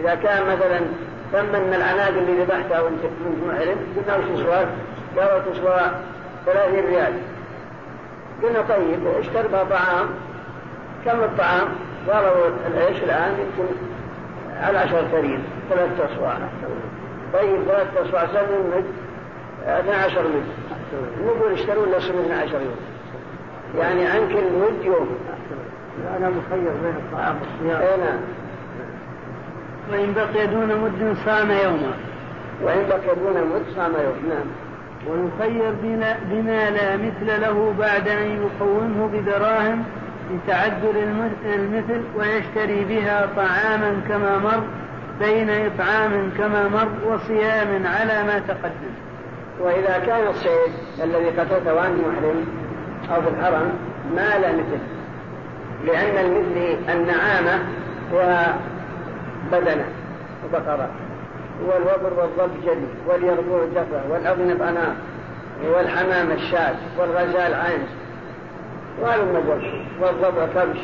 إذا 0.00 0.14
كان 0.14 0.42
مثلا 0.42 0.80
ثم 1.32 1.52
من 1.52 1.74
العناق 1.74 2.08
اللي 2.08 2.44
ذبحتها 2.44 2.80
وانت 2.80 3.02
كنت 3.02 3.44
محرم 3.46 3.76
قلنا 3.96 4.16
وش 4.16 4.40
تسوى؟ 4.40 4.66
قالوا 5.16 5.52
تسوى 5.52 5.80
30 6.46 6.74
ريال. 6.74 7.12
قلنا 8.42 8.62
طيب 8.62 9.06
اشتر 9.20 9.46
بها 9.46 9.64
طعام. 9.64 10.06
كم 11.04 11.20
الطعام؟ 11.20 11.68
قالوا 12.10 12.48
العيش 12.66 13.02
الآن 13.02 13.30
يمكن 13.30 13.74
على 14.60 14.78
عشر 14.78 15.04
كريم 15.12 15.44
ثلاثة 15.70 16.14
أصواع 16.14 16.38
طيب 17.32 17.62
ثلاثة 17.62 18.08
أصواع 18.08 18.26
سنة 18.26 18.58
مد 18.76 18.84
12 19.66 20.22
مد. 20.22 20.44
نقول 21.26 21.52
اشتروا 21.52 21.86
لنا 21.86 22.00
سنة 22.00 22.20
12 22.20 22.60
يوم. 22.60 22.76
يعني 23.78 24.06
عن 24.06 24.28
كل 24.28 24.44
مد 24.58 24.84
يوم. 24.84 25.18
أنا 26.16 26.28
مخير 26.28 26.72
بين 26.82 26.94
الطعام 26.96 27.36
والصيام. 27.40 28.00
نعم. 28.00 28.18
وإن 29.92 30.12
بقي 30.16 30.46
دون 30.46 30.66
مد 30.68 31.16
صام 31.26 31.50
يوما. 31.50 31.92
وإن 32.62 32.86
بقي 32.88 33.14
دون 33.14 33.34
مد 33.54 33.62
صام 33.76 33.92
يوم 33.92 34.28
نعم. 34.28 34.46
ويخير 35.08 35.72
بنا- 35.82 36.18
بما 36.30 36.70
لا 36.70 36.96
مثل 36.96 37.40
له 37.42 37.74
بعد 37.78 38.08
أن 38.08 38.42
يقومه 38.42 39.06
بدراهم 39.12 39.84
لتعذر 40.30 40.90
الم- 41.02 41.32
المثل 41.54 42.00
ويشتري 42.18 42.84
بها 42.84 43.28
طعاما 43.36 44.00
كما 44.08 44.38
مر 44.38 44.62
بين 45.20 45.50
إطعام 45.50 46.30
كما 46.38 46.68
مر 46.68 46.88
وصيام 47.14 47.86
على 47.86 48.22
ما 48.22 48.38
تقدم. 48.48 48.94
وإذا 49.60 49.98
كان 50.06 50.26
الصيد 50.28 50.72
الذي 51.04 51.30
قتلته 51.40 51.74
وأنت 51.74 51.98
محرم 52.00 52.44
أو 53.14 53.22
في 53.22 53.28
الحرم 53.28 53.72
ما 54.16 54.38
لا 54.38 54.52
مثل 54.52 54.78
لأن 55.86 56.24
المثل 56.24 56.76
النعامة 56.92 57.62
بدنة 59.52 59.84
وبقرة 60.44 60.90
والوبر 61.66 62.12
والضب 62.16 62.60
جدي 62.62 62.86
واليربوع 63.06 63.64
دفع 63.74 64.02
والأغنب 64.10 64.62
أناق 64.62 64.94
والحمام 65.64 66.30
الشاة 66.30 66.74
والغزال 66.98 67.54
وهذا 69.00 69.22
المجر 69.22 69.84
والضبع 70.00 70.46
كبش 70.46 70.78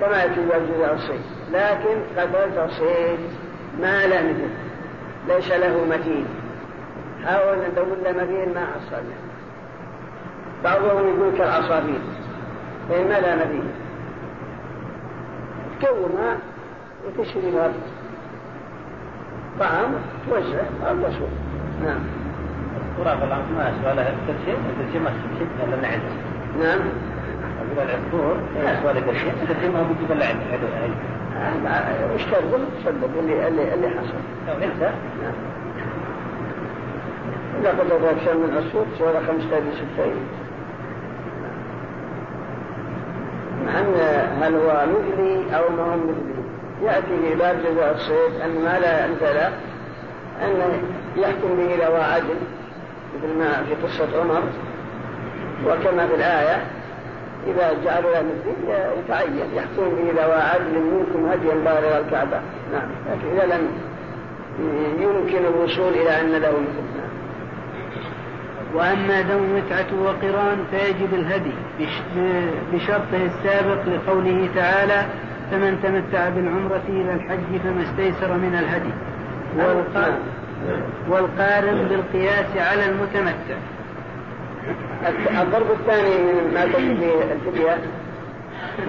كما 0.00 0.22
يأتي 0.22 0.40
جزاء 0.44 0.94
الصيد. 0.94 1.20
لكن 1.52 2.00
قتلت 2.16 2.70
صيد 2.70 3.18
ما 3.80 4.06
لا 4.06 4.22
مثل 4.22 4.48
ليس 5.28 5.52
له 5.52 5.84
مثيل 5.90 6.24
حاول 7.24 7.58
ندور 7.58 7.96
له 8.04 8.12
مثيل 8.12 8.54
ما 8.54 8.66
حصلنا 8.66 9.16
بعضهم 10.64 11.08
يقول 11.08 11.38
كالعصافير. 11.38 12.00
فإن 12.88 13.08
ما 13.08 13.20
لا 13.20 13.36
مثيل 13.36 13.64
تكونها 15.82 16.36
وتشري 17.06 17.50
بها 17.50 17.72
طعام 19.60 19.90
توزع 20.30 20.62
أو 20.88 20.96
تسوق 20.96 21.28
نعم. 21.84 22.00
الكرة 22.98 23.20
والله 23.20 23.36
ما 23.56 23.72
لها 23.94 24.12
ما 25.02 25.10
إلا 25.64 25.74
نعم. 26.58 26.80
أقول 27.60 27.88
العصفور 27.88 28.36
ما 28.64 28.78
أسوأ 28.78 28.92
لها 28.92 28.98
الكرشين 28.98 29.32
ما 29.72 29.82
بيجيب 29.82 30.12
إلا 30.12 30.26
عند 30.26 30.40
وش 32.14 32.24
تقول؟ 32.24 32.60
تصدق 32.84 33.18
اللي 33.18 33.48
اللي 33.48 33.74
اللي 33.74 33.88
حصل. 33.88 34.20
نعم. 35.22 35.34
قدرت 37.80 38.02
أكثر 38.04 38.36
من 38.36 38.44
تسوى 38.94 39.12
لها 39.12 39.20
خمسة 39.20 39.60
ستة 39.74 40.12
مع 43.66 43.80
أن 43.80 43.94
هل 44.42 44.54
هو 44.54 44.86
مثلي 44.86 45.56
أو 45.56 45.68
ما 45.76 45.82
هو 45.82 45.96
مثلي 45.96 46.39
يأتي 46.82 47.20
في 47.22 47.34
باب 47.34 47.56
جزاء 47.64 47.94
الصيد 47.94 48.40
أن 48.40 48.64
ما 48.64 48.78
لا 48.78 49.04
أنزل 49.04 49.36
أن 50.42 50.82
يحكم 51.16 51.56
به 51.56 51.86
ذوى 51.86 52.02
عدل 52.02 52.36
مثل 53.16 53.38
ما 53.38 53.64
في 53.68 53.74
قصة 53.74 54.20
عمر 54.20 54.42
وكما 55.66 56.06
في 56.06 56.14
الآية 56.14 56.62
إذا 57.46 57.72
جعلوا 57.84 58.10
له 58.10 58.22
مثلي 58.22 58.92
يتعين 58.98 59.54
يحكم 59.54 59.88
به 59.88 60.22
ذوى 60.22 60.34
عدل 60.34 60.80
منكم 60.80 61.26
هديا 61.26 61.54
بالغ 61.54 61.98
الكعبة. 61.98 62.40
نعم. 62.72 62.88
لكن 63.10 63.36
إذا 63.36 63.56
لم 63.56 63.68
يمكن 65.00 65.46
الوصول 65.46 65.92
إلى 65.92 66.20
أن 66.20 66.32
له 66.32 66.50
مثل. 66.50 66.98
نعم. 66.98 67.10
وأما 68.74 69.20
دم 69.20 69.56
متعة 69.56 70.02
وقران 70.02 70.64
فيجب 70.70 71.14
الهدي 71.14 71.52
بشرطه 72.72 73.26
السابق 73.26 73.82
لقوله 73.86 74.48
تعالى 74.54 75.06
فمن 75.50 75.80
تمتع 75.82 76.28
بالعمرة 76.28 76.82
إلى 76.88 77.12
الحج 77.12 77.60
فما 77.64 77.82
استيسر 77.82 78.32
من 78.32 78.58
الهدي. 78.60 78.92
والقا- 79.58 80.20
والقارن 81.10 81.88
بالقياس 81.88 82.56
على 82.56 82.84
المتمتع. 82.84 83.56
الضرب 85.42 85.70
الثاني 85.70 86.16
من 86.32 86.50
ما 86.54 86.64
به 86.64 87.22
الفدية 87.32 87.78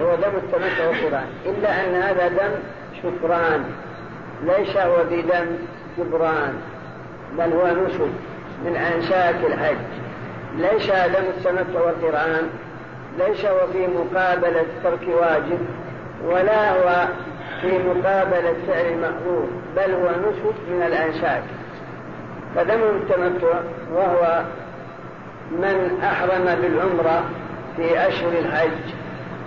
هو 0.00 0.14
دم 0.14 0.36
التمتع 0.36 0.88
والقرآن. 0.88 1.26
إلا 1.46 1.84
أن 1.84 1.94
هذا 2.02 2.28
دم 2.28 2.54
شكران. 3.02 3.64
ليس 4.44 4.76
هو 4.76 4.96
بدم 5.10 5.46
جبران 5.98 6.54
بل 7.38 7.52
هو 7.52 7.66
نسك 7.66 8.00
من 8.64 8.76
أنساك 8.76 9.34
الحج. 9.46 9.76
ليس 10.58 10.86
دم 10.86 11.24
التمتع 11.36 11.80
والقرآن 11.80 12.48
ليس 13.18 13.44
هو 13.44 13.66
في 13.72 13.86
مقابلة 13.86 14.64
ترك 14.84 15.08
واجب. 15.20 15.58
ولا 16.26 16.70
هو 16.70 17.06
في 17.60 17.78
مقابلة 17.78 18.54
فعل 18.66 18.96
مأمور 18.96 19.48
بل 19.76 19.94
هو 19.94 20.10
نسك 20.10 20.56
من 20.70 20.82
الأنساك 20.86 21.42
فدم 22.56 22.80
التمتع 22.82 23.60
وهو 23.94 24.42
من 25.50 25.98
أحرم 26.04 26.44
بالعمرة 26.62 27.24
في 27.76 28.08
أشهر 28.08 28.32
الحج 28.32 28.94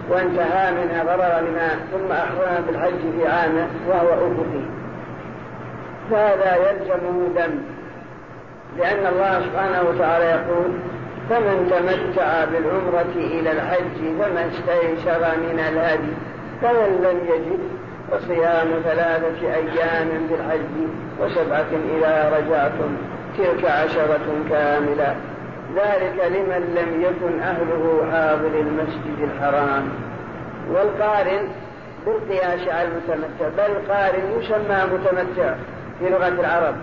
وانتهى 0.10 0.72
منها 0.72 1.04
فرغ 1.04 1.42
منها 1.42 1.70
ثم 1.92 2.12
أحرم 2.12 2.66
بالحج 2.68 3.20
في 3.20 3.28
عامه 3.28 3.68
وهو 3.88 4.08
أفقي 4.08 4.66
فهذا 6.12 6.56
يلزمه 6.56 7.28
دم. 7.36 7.60
لأن 8.78 9.06
الله 9.06 9.42
سبحانه 9.42 9.90
وتعالى 9.90 10.26
يقول 10.26 10.72
فمن 11.30 11.72
تمتع 11.72 12.46
بالعمرة 12.46 13.16
إلى 13.16 13.52
الحج 13.52 14.20
فما 14.20 14.48
استيسر 14.48 15.38
من 15.38 15.60
الهدي. 15.70 16.14
فمن 16.62 17.02
لم 17.04 17.18
يجد 17.34 17.60
فصيام 18.12 18.68
ثلاثة 18.84 19.54
أيام 19.56 20.28
في 20.28 20.36
الحج 20.36 20.88
وسبعة 21.22 21.68
إذا 21.98 22.38
رجعتم 22.38 22.98
تلك 23.38 23.66
عشرة 23.66 24.28
كاملة. 24.50 25.16
ذلك 25.76 26.32
لمن 26.32 26.76
لم 26.76 27.02
يكن 27.02 27.40
أهله 27.40 28.12
حاضر 28.12 28.60
المسجد 28.60 29.20
الحرام. 29.20 29.90
والقارن 30.72 31.48
بالقياس 32.06 32.68
على 32.68 32.88
المتمتع 32.88 33.50
بل 33.58 33.72
القارن 33.72 34.40
يسمى 34.40 34.78
متمتع 34.94 35.56
في 36.00 36.10
لغة 36.10 36.28
العرب 36.28 36.76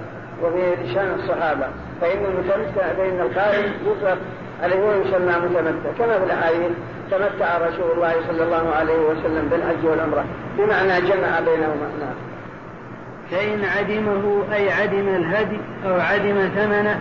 وفي 0.43 0.83
لسان 0.85 1.15
الصحابة. 1.15 1.67
فإن 2.01 2.25
المتمتع 2.25 2.93
فإن 2.97 3.21
القارن 3.21 3.73
يطلق 3.87 4.19
عليه 4.63 4.81
ويسمى 4.81 5.33
متمتع 5.45 5.91
كما 5.99 6.19
في 6.19 6.25
الأحاديث 6.25 6.71
تمتع 7.13 7.59
رسول 7.59 7.91
الله 7.97 8.15
صلى 8.29 8.43
الله 8.45 8.75
عليه 8.75 8.99
وسلم 8.99 9.49
بالحج 9.51 9.87
والعمرة. 9.87 10.25
بمعنى 10.59 11.01
جمع 11.01 11.41
بينهما. 11.41 11.89
نعم. 12.01 12.17
فإن 13.31 13.65
عدمه 13.65 14.43
أي 14.55 14.73
عدم 14.73 15.09
الهدي 15.09 15.61
أو 15.87 16.01
عدم 16.01 16.49
ثمنه 16.57 17.01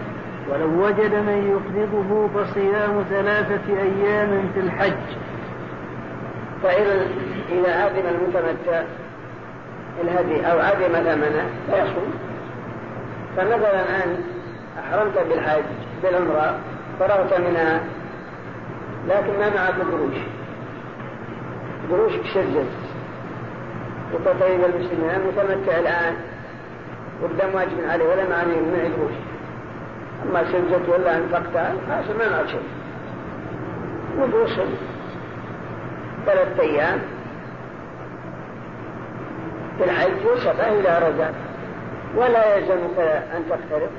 ولو 0.49 0.85
وجد 0.85 1.13
من 1.13 1.39
يقرضه 1.51 2.27
فصيام 2.27 3.05
ثلاثة 3.09 3.67
أيام 3.69 4.51
في 4.53 4.59
الحج. 4.59 5.03
فإذا 6.63 7.07
إذا 7.51 7.83
عدم 7.83 8.03
المتمتع 8.07 8.81
الهدي 10.03 10.45
أو 10.51 10.59
عدم 10.59 10.93
ثمنه 10.93 11.45
فيصوم. 11.71 12.13
فمثلا 13.37 14.03
أن 14.03 14.23
أحرمت 14.79 15.17
بالحج 15.29 15.63
بالعمرة 16.03 16.55
فرغت 16.99 17.39
منها 17.39 17.81
لكن 19.07 19.39
ما 19.39 19.49
معك 19.55 19.73
قروش 19.91 20.17
قروشك 21.91 22.25
شجت 22.25 22.71
وتطيب 24.13 24.59
المسلمين 24.65 25.19
متمتع 25.27 25.79
الآن. 25.79 26.15
والدم 27.21 27.55
واجب 27.55 27.89
عليه 27.89 28.05
ولا 28.05 28.29
معني 28.29 28.55
من 28.55 28.93
قروش 28.97 29.11
أما 30.25 30.43
سجت 30.51 30.89
ولا 30.89 31.17
أنفقتها 31.17 31.73
حاصل 31.89 32.17
ما 32.17 32.29
معك 32.29 32.47
شيء 32.47 32.63
وتوصل 34.19 34.67
ثلاثة 36.25 36.63
أيام. 36.63 36.99
الحج 39.83 40.25
وسبعة 40.33 40.67
إلى 40.67 41.09
رجع. 41.09 41.29
ولا 42.15 42.57
يلزمك 42.57 42.99
أن 43.35 43.43
تقترب 43.49 43.89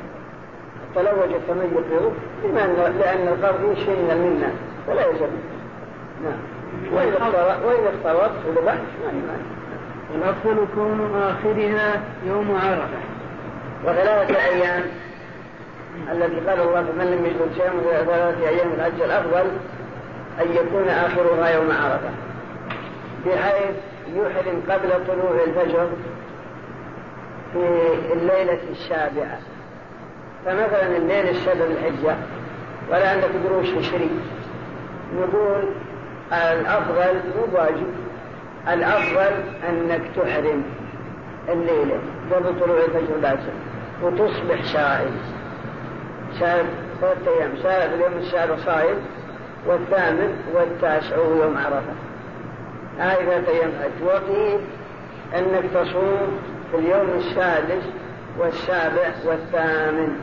حتى 0.91 1.03
لو 1.03 1.23
وجدت 1.23 1.51
من 1.51 1.85
يقرض 1.93 2.13
لأن 3.01 3.29
القرض 3.29 3.75
شيء 3.75 4.03
من 4.03 4.11
المنة. 4.11 4.53
فلا 4.87 5.07
يلزم 5.07 5.27
نعم. 6.25 6.39
وإن 6.93 7.87
افترضت 7.87 8.33
وذبحت 8.47 8.79
ما 9.05 9.11
يمانع 9.11 9.53
والأفضل 10.13 10.67
كون 10.75 11.23
آخرها 11.23 12.03
يوم 12.27 12.57
عرفة. 12.65 12.99
وثلاثة 13.85 14.45
أيام. 14.45 14.83
التي 16.13 16.49
قال 16.49 16.61
الله 16.61 16.83
فمن 16.83 17.05
لم 17.05 17.27
يجد 17.27 17.55
شيئا 17.57 17.73
ثلاثة 18.05 18.49
أيام 18.49 18.73
الحج 18.73 19.01
الأفضل 19.03 19.45
أن 20.41 20.53
يكون 20.53 20.89
آخرها 20.89 21.49
يوم 21.49 21.71
عرفة. 21.71 22.11
بحيث 23.27 23.77
يحرم 24.09 24.63
قبل 24.71 25.07
طلوع 25.07 25.45
الفجر 25.47 25.89
في 27.53 28.13
الليلة 28.13 28.59
السابعة 28.71 29.39
فمثلا 30.47 30.97
الليل 30.97 31.29
السبع 31.29 31.65
الحجة 31.65 32.17
ولا 32.91 33.11
عندك 33.11 33.31
قروش 33.47 33.71
تشري 33.71 34.11
نقول 35.17 35.65
الأفضل 36.33 37.15
مو 37.37 37.47
الأفضل 38.69 39.33
أنك 39.69 40.01
تحرم 40.17 40.63
الليلة 41.49 41.99
قبل 42.33 42.61
طلوع 42.61 42.77
الفجر 42.77 43.17
باسم 43.23 43.53
وتصبح 44.03 44.65
سائل 44.73 45.11
سائل 46.41 46.67
ثلاثة 47.01 47.31
أيام 47.39 47.51
سائل 47.63 47.95
اليوم 47.95 48.13
السابع 48.13 48.57
صائم 48.57 48.97
والثامن 49.67 50.37
والتاسع 50.55 51.17
يوم 51.17 51.57
عرفة. 51.57 51.95
هذه 52.99 53.25
ثلاثة 53.25 53.53
أيام 53.53 53.73
حج 53.83 54.07
وقيل 54.07 54.61
أنك 55.39 55.65
تصوم 55.75 56.39
في 56.71 56.79
اليوم 56.79 57.09
السادس 57.17 57.85
والسابع 58.39 59.13
والثامن. 59.25 60.17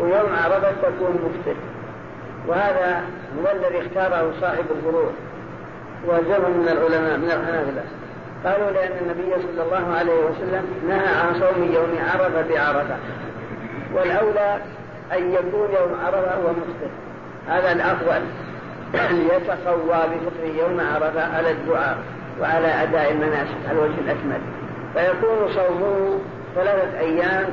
ويوم 0.00 0.32
عرفة 0.44 0.72
تكون 0.72 1.18
مفطر. 1.24 1.56
وهذا 2.48 3.02
هو 3.38 3.52
الذي 3.52 3.86
اختاره 3.86 4.32
صاحب 4.40 4.64
الفروع 4.76 5.10
وجمع 6.06 6.48
من 6.48 6.68
العلماء 6.68 7.16
من 7.18 7.24
الحنابلة. 7.24 7.82
قالوا 8.44 8.70
لأن 8.70 8.92
النبي 9.02 9.42
صلى 9.42 9.62
الله 9.62 9.96
عليه 9.98 10.24
وسلم 10.24 10.64
نهى 10.88 11.14
عن 11.16 11.34
صوم 11.40 11.72
يوم 11.72 11.98
عرفة 12.12 12.42
بعرفة. 12.48 12.96
والأولى 13.94 14.58
أن 15.12 15.32
يكون 15.32 15.68
يوم 15.80 16.00
عرفة 16.04 16.34
هو 16.34 16.50
مفطر. 16.50 16.90
هذا 17.48 17.72
الأفضل. 17.72 18.22
يتقوى 19.12 20.00
بفطر 20.10 20.44
يوم 20.58 20.80
عرفة 20.94 21.36
على 21.36 21.50
الدعاء 21.50 21.98
وعلى 22.40 22.82
أداء 22.82 23.12
المناسك 23.12 23.56
على 23.68 23.78
الوجه 23.78 24.00
الأكمل. 24.00 24.40
فيكون 24.94 25.48
صومه 25.54 26.18
ثلاثة 26.54 26.98
أيام 26.98 27.46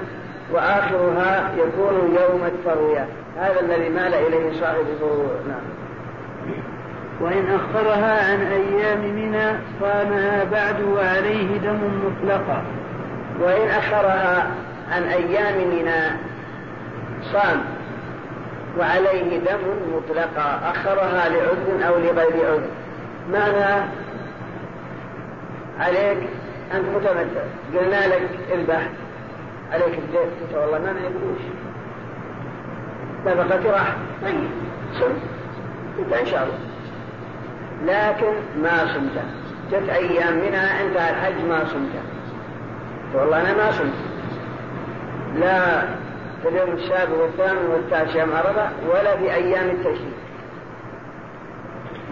وآخرها 0.54 1.52
يكون 1.58 2.18
يوم 2.22 2.46
التروية. 2.46 3.08
هذا 3.38 3.60
الذي 3.60 3.90
مال 3.90 4.14
إليه 4.14 4.60
صاحب 4.60 4.86
الفروع 4.94 5.36
نعم. 5.48 5.64
وإن 7.22 7.56
أخرها 7.56 8.32
عن 8.32 8.42
أيام 8.42 9.16
منى 9.16 9.60
صامها 9.82 10.44
بعد 10.44 10.82
وعليه 10.82 11.58
دم 11.58 11.80
مطلقا 12.06 12.64
وإن 13.42 13.70
أخرها 13.70 14.48
عن 14.92 15.04
أيام 15.04 15.68
منى 15.68 16.18
صام 17.34 17.62
وعليه 18.80 19.40
دم 19.40 19.60
مطلقا 19.96 20.72
أخرها 20.72 21.30
لعذر 21.30 21.88
أو 21.88 21.98
لغير 22.00 22.52
عذر. 22.52 22.70
معنى 23.32 23.86
عليك 25.80 26.18
أنت 26.74 26.86
متمتع 26.96 27.42
قلنا 27.76 28.08
لك 28.08 28.30
اذبح 28.54 28.88
عليك 29.72 30.00
الدين 30.00 30.58
والله 30.62 30.80
ما 30.80 30.94
معي 30.94 31.10
فلوس 33.26 33.46
نفقتي 33.46 33.70
راح. 33.70 33.96
طيب. 34.22 34.50
صم 34.94 35.14
قلت 35.98 36.14
إن 36.14 36.26
شاء 36.26 36.44
الله. 36.44 36.60
لكن 37.86 38.62
ما 38.62 38.94
صمت. 38.94 39.24
جت 39.72 39.90
أيام 39.90 40.34
منها 40.34 40.86
انتهى 40.86 41.10
الحج 41.10 41.46
ما 41.50 41.66
صمت. 41.66 41.92
والله 43.14 43.42
أنا 43.42 43.54
ما 43.54 43.72
صمت. 43.72 43.94
لا 45.40 45.82
في 46.42 46.50
اليوم 46.50 46.70
السابع 46.70 47.14
والثامن 47.14 47.66
والتاسع 47.66 48.20
يوم 48.20 48.36
عرفة 48.36 48.70
ولا 48.90 49.18
في 49.18 49.34
أيام 49.34 49.70
التشريق. 49.70 50.16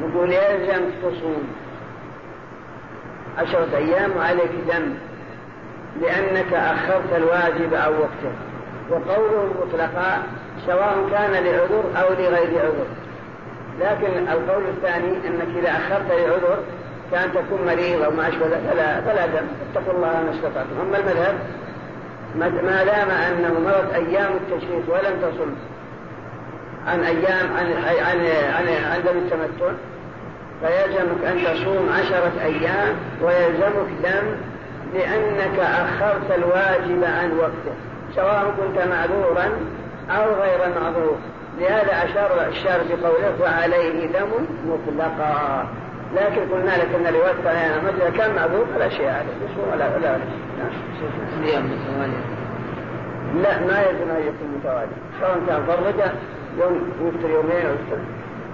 نقول 0.01 0.31
يلزم 0.31 0.81
تصوم. 1.01 1.43
عشرة 3.37 3.77
أيام 3.77 4.11
وعليك 4.17 4.51
دم. 4.67 4.93
لأنك 6.01 6.53
أخرت 6.53 7.13
الواجب 7.15 7.73
أو 7.73 7.91
وقته 7.93 8.33
وقوله 8.89 9.53
مطلقا 9.65 10.23
سواء 10.65 10.95
كان 11.11 11.31
لعذر 11.31 11.83
أو 11.95 12.13
لغير 12.13 12.59
عذر. 12.59 12.85
لكن 13.79 14.27
القول 14.31 14.63
الثاني 14.63 15.27
أنك 15.27 15.47
إذا 15.59 15.69
أخرت 15.69 16.11
لعذر 16.11 16.57
كأن 17.11 17.31
تكون 17.31 17.65
مريض 17.65 18.03
أو 18.03 18.11
ما 18.11 18.27
أشبه 18.27 18.47
فلا 18.47 19.01
فلا 19.01 19.25
دم. 19.25 19.47
اتقوا 19.71 19.93
الله 19.93 20.07
ما 20.07 20.31
استطعتم. 20.35 20.79
أما 20.81 20.97
المذهب 20.97 21.35
ما 22.35 22.83
دام 22.83 23.09
أنه 23.09 23.59
مرت 23.59 23.93
أيام 23.93 24.31
التشريك 24.33 24.83
ولم 24.87 25.21
تصم 25.21 25.53
عن 26.87 26.99
أيام 27.03 27.53
عن 27.57 27.65
عن 27.83 28.19
عن, 28.55 28.67
عن 28.91 29.03
دم 29.03 29.17
التمتع 29.17 29.71
فيلزمك 30.61 31.23
أن 31.25 31.37
تصوم 31.45 31.89
عشرة 31.89 32.31
أيام 32.43 32.95
ويلزمك 33.21 33.89
دم 34.03 34.25
لأنك 34.93 35.59
أخرت 35.59 36.31
الواجب 36.37 37.03
عن 37.03 37.37
وقته 37.37 37.75
سواء 38.15 38.53
كنت 38.57 38.87
معذورا 38.87 39.49
أو 40.09 40.33
غير 40.33 40.59
معذور 40.81 41.17
لهذا 41.59 42.03
أشار 42.05 42.47
الشارع 42.47 42.83
بقوله 42.89 43.33
وعليه 43.41 44.07
دم 44.07 44.29
مطلقا 44.65 45.67
لكن 46.15 46.41
قلنا 46.51 46.71
لك 46.77 46.95
إن 46.95 47.07
الرواية 47.07 47.31
الثانية 47.31 47.81
مثل 47.81 48.17
كان 48.17 48.35
معذور 48.35 48.65
فلا 48.75 48.89
شيء 48.89 49.07
عليه. 49.07 49.33
ولا 49.71 49.95
ولا 49.95 50.17
نعم. 50.57 51.69
لا 53.43 53.59
ما 53.59 53.81
يجب 53.81 54.09
ان 54.09 54.21
يكون 54.21 54.57
متوالي 54.59 54.91
سواء 55.19 55.39
كان 55.47 55.65
فرج 55.65 56.11
يوم 56.59 56.91
يفطر 57.01 57.29
يومين 57.29 57.65
أو 57.65 57.73
يفطر. 57.73 57.99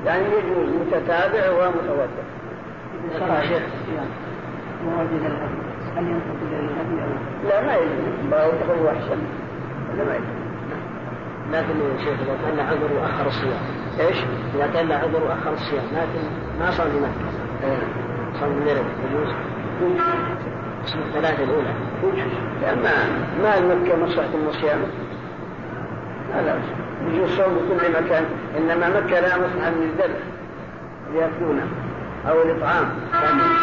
يعني 0.06 0.24
يجوز 0.24 0.70
متتابع 0.70 1.50
هل 5.98 6.08
ينفق 6.08 6.36
إلى 6.48 6.60
الهدي 6.60 7.02
أو 7.04 7.50
لا؟ 7.50 7.62
ما 7.62 7.76
يجوز. 7.76 8.32
ما 8.32 8.46
يدخل 8.46 8.88
احسن 8.88 9.20
لا 9.98 10.04
ما 10.04 10.16
يجوز. 10.16 10.49
لكن 11.54 11.80
يا 11.80 11.98
شيخ 11.98 12.20
إذا 12.22 12.38
كان 12.46 12.60
عذر 12.60 12.94
وأخر 13.02 13.28
الصيام. 13.28 13.62
إيش؟ 14.00 14.18
إذا 14.56 14.68
كان 14.74 14.92
عذر 14.92 15.24
وأخر 15.24 15.54
الصيام. 15.54 15.84
لكن 15.94 16.24
ما 16.60 16.72
صام 16.72 16.88
بمكه 16.88 17.30
إيه. 17.64 17.78
صام 18.40 18.50
بمرض 18.50 18.86
يجوز 19.06 19.34
اسم 20.86 21.00
الثلاثة 21.00 21.44
الأولى. 21.44 21.74
لأن 22.62 22.84
ما 23.44 23.60
مكه 23.60 23.96
مصلحه 23.96 24.30
الصيام 24.50 24.80
لا 26.36 26.56
يجوز 27.08 27.30
صوم 27.30 27.54
بكل 27.56 28.04
مكان. 28.04 28.26
إنما 28.58 28.90
مكة 28.90 29.20
لا 29.20 29.38
مصلحه 29.38 29.70
من 29.70 29.84
الذبح 29.84 30.20
أو 32.30 32.42
الاطعام 32.42 32.90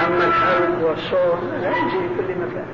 أما 0.07 0.25
الحلق 0.27 0.89
والصوم 0.89 1.51
لا 1.63 1.69
يجوز 1.69 1.93
في 1.93 2.09
كل 2.19 2.41
مكان. 2.41 2.67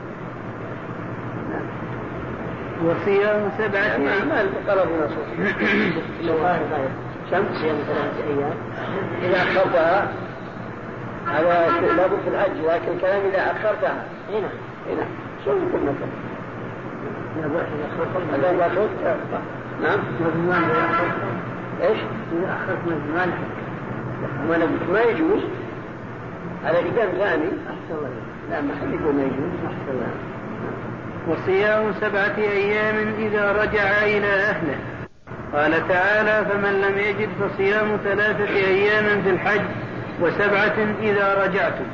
وصيام 2.86 3.50
سبعة 3.58 3.80
أيام. 3.80 4.28
ما 4.28 4.44
طلب 4.68 4.88
النصوص 4.90 5.28
كم 7.30 7.44
صيام 7.54 7.76
ثلاثة 7.76 8.24
أيام. 8.28 8.56
إذا 9.22 9.36
أخرتها 9.42 10.08
هذا 11.26 11.70
لابد 11.96 12.20
في 12.24 12.28
الحج 12.28 12.56
لكن 12.68 12.92
الكلام 12.92 13.20
إذا 13.32 13.40
أخرتها. 13.52 14.04
هنا 14.30 14.48
هنا 14.88 15.06
شو 15.44 15.50
كل 15.50 15.82
مكان 15.82 16.10
إذا 17.38 18.66
أخرت 18.66 18.90
نعم. 19.82 20.00
إيش؟ 21.82 21.98
إذا 22.32 22.48
أخرت 22.56 22.82
من 22.86 22.96
زمان 23.08 23.30
ما 24.92 25.00
يجوز. 25.00 25.42
على 26.64 26.78
قدام 26.78 27.08
ثاني. 27.08 27.44
أحسن 27.44 27.90
الله 27.90 28.10
لا 28.50 28.60
ما 28.60 28.74
حد 28.80 28.92
يقول 28.92 29.14
ما 29.14 29.22
يجوز. 29.22 29.52
أحسن 29.66 29.88
الله 29.90 30.12
وصيام 31.28 31.92
سبعة 32.00 32.36
أيام 32.38 33.14
إذا 33.18 33.52
رجع 33.52 34.02
إلى 34.02 34.26
أهله. 34.26 34.78
قال 35.54 35.88
تعالى 35.88 36.46
فمن 36.50 36.80
لم 36.80 36.98
يجد 36.98 37.28
فصيام 37.40 37.98
ثلاثة 38.04 38.54
أيام 38.56 39.22
في 39.22 39.30
الحج 39.30 39.60
وسبعة 40.20 40.76
إذا 41.02 41.44
رجعتم. 41.44 41.84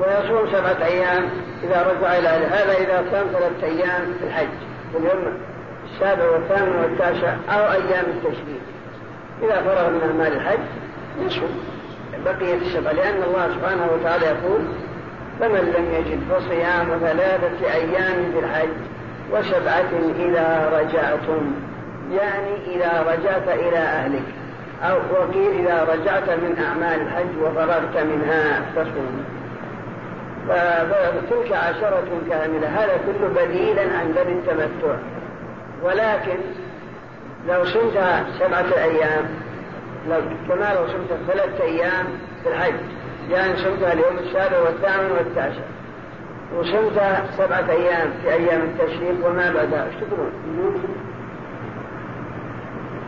ويصوم 0.00 0.52
سبعة 0.52 0.86
أيام 0.86 1.28
إذا 1.62 1.86
رجع 1.92 2.18
إلى 2.18 2.28
أهله. 2.28 2.46
هذا 2.46 2.72
إذا 2.72 3.04
صام 3.10 3.26
ثلاثة 3.32 3.66
أيام 3.66 4.14
في 4.18 4.24
الحج. 4.26 4.48
اليوم 4.94 5.38
السابع 5.84 6.24
والثامن 6.24 6.76
والتاسع 6.76 7.34
أو 7.48 7.72
أيام 7.72 8.04
التشريق. 8.16 8.60
إذا 9.42 9.62
فرغ 9.62 9.90
من 9.90 10.00
أعمال 10.02 10.32
الحج 10.32 10.58
يصوم. 11.26 11.78
بقية 12.24 12.54
السبعة 12.54 12.92
لأن 12.92 13.22
الله 13.22 13.48
سبحانه 13.54 13.88
وتعالى 13.92 14.26
يقول 14.26 14.60
فمن 15.40 15.74
لم 15.78 15.94
يجد 15.94 16.20
فصيام 16.30 16.98
ثلاثة 17.00 17.74
أيام 17.74 18.32
في 18.32 18.38
الحج 18.38 18.68
وسبعة 19.32 19.90
إذا 20.18 20.70
رجعتم 20.72 21.52
يعني 22.10 22.76
إذا 22.76 23.04
رجعت 23.12 23.48
إلى 23.48 23.78
أهلك 23.78 24.22
أو 24.82 24.96
وقيل 24.96 25.66
إذا 25.66 25.84
رجعت 25.92 26.30
من 26.30 26.64
أعمال 26.64 27.00
الحج 27.00 27.42
وفرغت 27.42 27.96
منها 27.96 28.62
تصوم 28.76 29.24
فتلك 30.48 31.52
عشرة 31.52 32.08
كاملة 32.30 32.68
هذا 32.68 33.00
كله 33.06 33.44
بديلا 33.44 33.82
عن 33.82 34.12
باب 34.12 34.28
التمتع. 34.28 34.96
ولكن 35.82 36.38
لو 37.48 37.64
صمت 37.64 37.98
سبعة 38.38 38.82
أيام 38.84 39.24
لو 40.08 40.20
كما 40.48 40.74
لو 40.74 40.86
صمت 40.86 41.18
ثلاثة 41.28 41.64
أيام 41.64 42.06
في 42.42 42.48
الحج 42.48 42.74
يعني 43.30 43.56
صمتها 43.56 43.92
اليوم 43.92 44.18
السابع 44.18 44.58
والثامن 44.58 45.10
والتاسع 45.10 45.62
وصمت 46.56 47.00
سبعة 47.38 47.70
أيام 47.70 48.10
في 48.22 48.32
أيام 48.32 48.62
التشريق 48.62 49.26
وما 49.26 49.52
بعدها. 49.52 49.86
إيش 49.86 49.94
تقولون؟ 49.94 50.32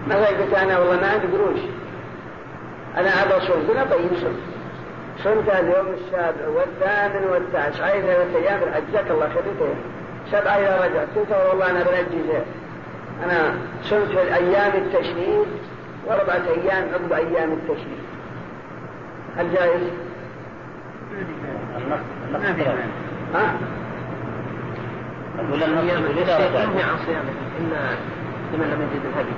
ماذا 0.08 0.26
قلت 0.26 0.54
أنا 0.54 0.78
والله 0.78 1.00
ما 1.00 1.06
عندي 1.06 1.26
قروش. 1.26 1.60
أنا 2.96 3.08
أبغى 3.22 3.36
أصوم 3.38 3.66
قلنا 3.68 3.84
طيب 3.84 4.16
صم 4.16 4.32
صمت 5.24 5.48
اليوم 5.48 5.86
السابع 5.94 6.48
والثامن 6.48 7.26
والتاسع 7.30 7.92
أي 7.92 8.02
ثلاثة 8.02 8.38
أيام 8.38 8.60
جزاك 8.90 9.10
الله 9.10 9.28
خير. 9.28 9.74
سبعة 10.30 10.52
إذا 10.52 10.76
رجعت 10.84 11.08
قلت 11.16 11.48
والله 11.50 11.70
أنا 11.70 11.82
بنجي 11.82 12.38
أنا 13.24 13.54
صمت 13.82 14.16
أيام 14.16 14.72
التشريق 14.74 15.46
وأربعة 16.06 16.42
أيام 16.48 16.88
عقب 16.94 17.12
أيام 17.12 17.52
التشريق. 17.52 18.00
هل 19.36 19.54
جائز؟ 19.54 19.82
ما 22.32 22.52
في 22.54 22.62
ها؟ 23.34 23.54
أقول 25.38 25.62
النص 25.62 25.92
إذا 26.18 26.36
رجع 26.36 26.86
عن 26.86 26.98
صيامه 27.06 27.32
إلا 27.60 27.80
لمن 28.52 28.66
لم 28.72 28.82
يجد 28.82 29.02
الهدي 29.12 29.36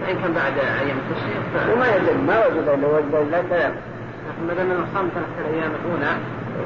فإن 0.00 0.16
كان 0.22 0.32
بعد 0.32 0.52
أيام 0.58 0.96
التشريق 0.96 1.42
ف... 1.54 1.72
وما 1.72 1.86
يجب 1.96 2.24
ما 2.26 2.46
وجد 2.46 2.68
إلا 2.68 2.88
وجد 2.88 3.30
لا 3.30 3.42
كلام 3.42 3.74
لكن 4.28 4.46
ما 4.46 4.54
دام 4.54 4.86
صام 4.94 5.08
ثلاثة 5.14 5.48
الأيام 5.50 5.70
الأولى 5.84 6.16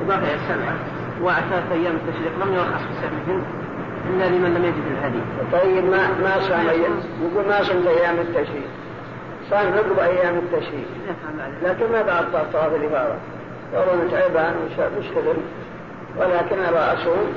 وبقي 0.03 0.35
السبعة 0.35 0.77
وثلاث 1.23 1.73
أيام 1.73 1.95
التشريق 1.97 2.33
لم 2.47 2.55
يرخص 2.55 2.83
في 2.83 2.95
سبعهم 3.03 3.43
إلا 4.11 4.25
لمن 4.25 4.55
لم 4.55 4.65
يجد 4.65 4.85
الهدي. 4.99 5.21
طيب 5.53 5.85
ما 5.85 6.09
ما 6.23 6.41
صام 6.41 6.67
يقول 6.67 7.49
ما 7.49 7.63
صمت 7.63 7.87
أيام 7.87 8.15
التشريق 8.19 8.69
صام 9.51 9.73
عقب 9.73 9.99
أيام 9.99 10.35
التشريق 10.39 10.87
لكن 11.63 11.93
ما 11.93 12.03
بعد 12.03 12.25
طواف 12.53 12.75
الإفاضة 12.75 13.15
والله 13.75 14.11
تعبان 14.11 14.55
مشتغل. 14.99 15.37
ولكن 16.17 16.59
أبى 16.59 16.79
أصوم 16.79 17.33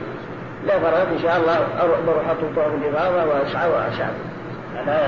لا 0.68 0.80
فرغت 0.80 1.08
إن 1.08 1.20
شاء 1.20 1.38
الله 1.38 1.60
بروح 2.08 2.30
أطلب 2.30 2.56
طواف 2.56 2.74
الإفاضة 2.74 3.26
وأسعى 3.26 3.70
وأسعى. 3.70 4.10
الآية 4.84 5.08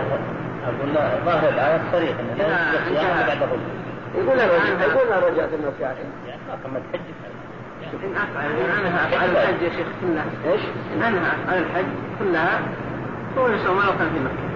أقول 0.65 0.93
لا 0.93 1.09
ظاهر 1.25 1.49
الآية 1.49 1.81
صريح 1.91 2.19
أن 2.19 2.37
لا 2.37 3.35
بعد. 3.35 3.49
يقول 4.15 4.39
أنا 4.39 4.53
يقول 4.85 5.07
أنا 5.07 5.27
رجعت 5.27 5.49
من 5.49 5.73
عشان. 5.81 6.09
يعني 6.27 6.41
ما 6.49 6.55
كملت 6.63 6.83
حج. 6.93 6.99
إن 8.03 8.15
أفعل. 8.15 8.45
إن 8.45 8.85
أنهى 8.85 9.07
أفعال 9.07 9.29
الحج 9.29 9.61
يا 9.61 9.69
شيخ 9.69 9.87
كلها 10.01 10.53
إيش؟ 10.53 10.61
إن 10.95 11.03
أنهى 11.03 11.27
أفعال 11.27 11.63
الحج 11.63 11.85
كلها. 12.19 12.59
هو 13.37 13.47
يصوم 13.47 13.77
ولو 13.77 13.91
كان 13.99 14.09
في 14.13 14.19
مكة 14.19 14.49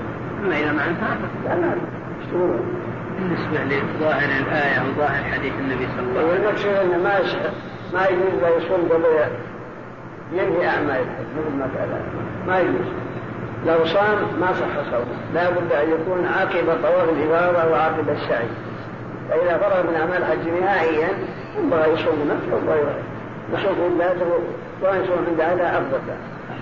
أما 0.45 0.59
إذا 0.59 0.71
ما 0.71 0.85
انتهى 0.85 1.15
لا 1.45 1.61
لا 1.61 1.75
بالنسبة 3.19 3.75
لظاهر 3.75 4.29
الآية 4.41 4.81
أو 4.81 4.85
ظاهر 4.97 5.23
حديث 5.23 5.53
النبي 5.59 5.87
صلى 5.87 5.99
الله 5.99 6.19
عليه 6.19 6.29
وسلم. 6.29 6.45
والمقصود 6.45 6.75
أنه 6.75 6.97
ما 7.03 7.19
ما 7.93 8.07
يجوز 8.07 8.63
يصوم 8.63 8.89
قبل 8.91 9.05
ينهي 10.33 10.67
أعمال 10.67 10.89
الحج 10.89 11.29
مثل 11.37 11.57
ما 11.57 11.65
قال 11.77 12.01
ما 12.47 12.59
يجوز. 12.59 12.87
لو 13.65 13.85
صام 13.85 14.17
ما 14.39 14.47
صح 14.47 14.91
صومه. 14.91 15.05
لا 15.33 15.49
بد 15.49 15.71
أن 15.71 15.89
يكون 15.89 16.25
عقب 16.25 16.81
طواف 16.83 17.09
الإفاضة 17.09 17.71
وعقب 17.71 18.09
السعي. 18.09 18.47
فإذا 19.29 19.57
فرغ 19.57 19.83
من 19.83 19.95
أعمال 19.95 20.17
الحج 20.17 20.61
نهائيا 20.61 21.07
ينبغي 21.57 21.93
يصوم 21.93 22.31
نفسه 22.31 22.67
وغيره 22.67 22.95
يصوم 23.53 23.97
ذاته 23.99 24.25
وأن 24.81 25.03
يصوم 25.03 25.25
عند 25.27 25.41
هذا 25.41 25.77
أفضل. 25.77 25.99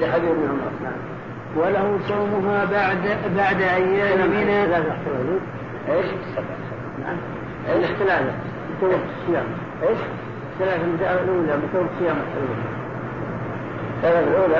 لحديث 0.01 0.29
ابن 0.29 0.49
عمر. 0.49 0.71
نعم. 0.83 1.11
وله 1.57 1.99
صومها 2.07 2.65
بعد 2.65 3.17
بعد 3.37 3.61
أيام 3.61 4.29
من 4.29 4.49
إيش؟ 5.89 6.05
نعم. 7.03 7.17
الاختلاف 7.75 8.21
بطول 8.77 8.89
الصيام 8.89 9.45
إيش؟ 9.83 9.99
الثلاث 10.53 10.81
الأولى 10.83 11.57
بطول 11.57 11.85
الصيام 11.93 12.17
الأولى 12.17 12.71
الثلاث 13.97 14.27
الأولى 14.27 14.57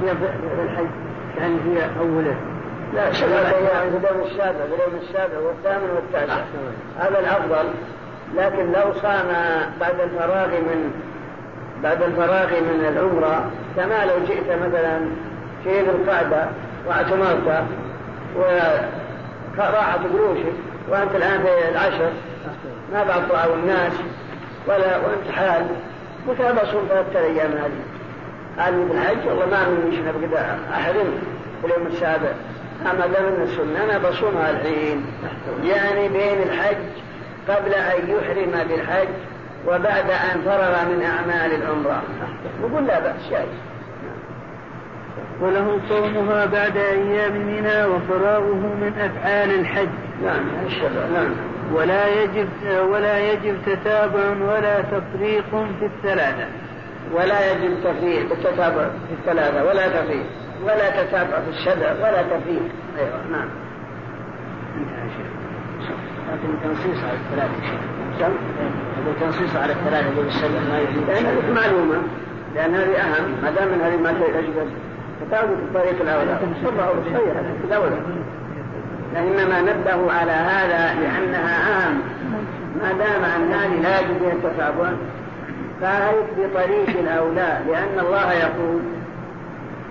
صيام 0.00 0.16
في 0.16 0.62
الحج 0.62 0.86
يعني 1.38 1.54
هي 1.54 2.00
أوله. 2.00 2.36
لا 2.94 3.06
أيام 3.06 3.90
في 3.90 3.96
اليوم 3.96 4.26
السابع 4.26 4.66
في 4.66 4.74
اليوم 4.74 5.02
السابع 5.02 5.38
والثامن 5.38 5.90
والتاسع. 5.94 6.42
هذا 6.98 7.18
الأفضل. 7.18 7.68
لكن 8.36 8.72
لو 8.72 8.92
صام 9.02 9.26
بعد 9.80 10.00
الفراغ 10.00 10.48
من 10.48 10.92
بعد 11.82 12.02
الفراغ 12.02 12.46
من 12.46 12.84
العمرة 12.88 13.50
كما 13.76 14.04
لو 14.04 14.26
جئت 14.26 14.46
مثلا 14.46 15.00
في 15.64 15.80
القعدة 15.80 16.46
واعتمرت 16.86 17.64
وراحت 19.58 19.98
قروشك 19.98 20.52
وأنت 20.88 21.14
الآن 21.14 21.42
في 21.42 21.68
العشر 21.68 22.12
ما 22.92 23.04
بعد 23.04 23.28
طلعوا 23.28 23.54
الناس 23.54 23.92
ولا 24.66 24.96
وأنت 24.96 25.30
حال. 25.32 25.66
أنا 26.40 26.62
بصوم 26.62 26.86
ثلاثة 26.88 27.18
أيام 27.18 27.50
هذه؟ 27.52 27.80
هذه 28.56 28.74
من 28.74 28.90
الحج؟ 28.90 29.28
والله 29.28 29.46
ما 29.46 29.68
من 29.68 29.92
يشنب 29.92 30.30
كذا 30.30 30.58
أحرم 30.72 31.18
اليوم 31.64 31.86
السابع. 31.86 32.32
أما 32.80 33.06
من 33.06 33.42
السنة 33.42 33.84
أنا 33.84 33.98
بصومها 33.98 34.50
الحين. 34.50 35.04
يعني 35.64 36.08
بين 36.08 36.42
الحج 36.42 36.76
قبل 37.48 37.74
أن 37.74 38.10
يحرم 38.10 38.68
بالحج 38.68 39.08
وبعد 39.66 40.10
أن 40.10 40.42
فرغ 40.44 40.84
من 40.84 41.02
أعمال 41.02 41.62
العمرة. 41.62 42.02
يقول 42.62 42.86
لا 42.86 43.00
بأس 43.00 43.30
جائز 43.30 43.71
وله 45.40 45.80
صومها 45.88 46.46
بعد 46.46 46.76
أيام 46.76 47.32
منى 47.32 47.84
وفراغه 47.84 48.74
من 48.80 48.92
أفعال 48.98 49.60
الحج. 49.60 49.88
نعم 50.24 50.44
نعم. 51.14 51.30
ولا 51.74 52.22
يجب 52.22 52.48
ولا 52.90 53.32
يجب 53.32 53.56
تتابع 53.66 54.28
ولا 54.28 54.80
تفريق 54.80 55.50
في 55.50 55.86
الثلاثة. 55.86 56.46
ولا 57.14 57.52
يجب 57.52 57.74
تفريق 57.84 58.32
التتابع 58.32 58.88
في 58.88 59.14
الثلاثة 59.20 59.64
ولا 59.64 59.88
تفريق 59.88 60.26
ولا 60.64 61.02
تتابع 61.02 61.40
في 61.40 61.50
السبع 61.50 61.92
ولا 61.92 62.22
تفريق 62.22 62.62
أيوة 62.98 63.26
نعم. 63.32 63.48
لكن 66.32 66.48
تنصيص 66.62 67.04
على 67.04 67.18
الثلاثة 67.18 67.62
شيخ. 67.62 68.30
التنصيص 69.08 69.56
على 69.56 69.72
الثلاثة 69.72 70.08
اللي 70.08 70.22
بالسبع 70.22 70.60
ما 70.70 70.78
يجوز 70.80 71.04
لأن 71.08 71.54
معلومة. 71.54 72.02
لأن 72.54 72.74
هذه 72.74 72.96
أهم. 72.96 73.42
ما 73.42 73.50
دام 73.50 73.80
هذه 73.80 73.96
ما 73.96 74.12
تجب. 74.12 74.68
فتاخذ 75.26 75.46
في 75.46 75.62
الطريق 75.62 76.00
الأولى. 76.00 76.38
صحيح 77.12 77.32
في 77.60 77.66
الأولى. 77.68 77.96
إنما 79.16 79.60
نبه 79.60 80.12
على 80.12 80.32
هذا 80.32 81.00
لأنها 81.00 81.86
أهم 81.86 82.00
ما 82.82 82.92
دام 82.92 83.24
أن 83.24 83.52
هذه 83.52 83.80
لا 83.82 84.00
يجوز 84.00 84.22
التتابع 84.22 84.92
فهي 85.80 86.14
بطريق 86.38 86.88
الأولى؟ 86.88 87.58
لأن 87.68 87.98
الله 87.98 88.32
يقول 88.32 88.80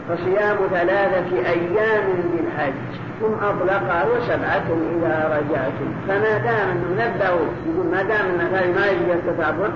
فصيام 0.10 0.58
ثلاثة 0.72 1.50
أيام 1.50 2.04
بالحج 2.34 2.74
ثم 3.22 3.34
أطلقها 3.34 4.06
وسبعة 4.06 4.66
إذا 4.98 5.38
رجعتم 5.38 5.94
فما 6.08 6.38
دام 6.38 6.84
نبهوا 6.94 7.48
يقول 7.68 7.86
ما 7.92 8.04
دام 8.04 8.26
أن 8.26 8.42
هذه 8.54 8.74
ما 8.80 8.88
يجوز 8.88 9.10
التتابع 9.10 9.68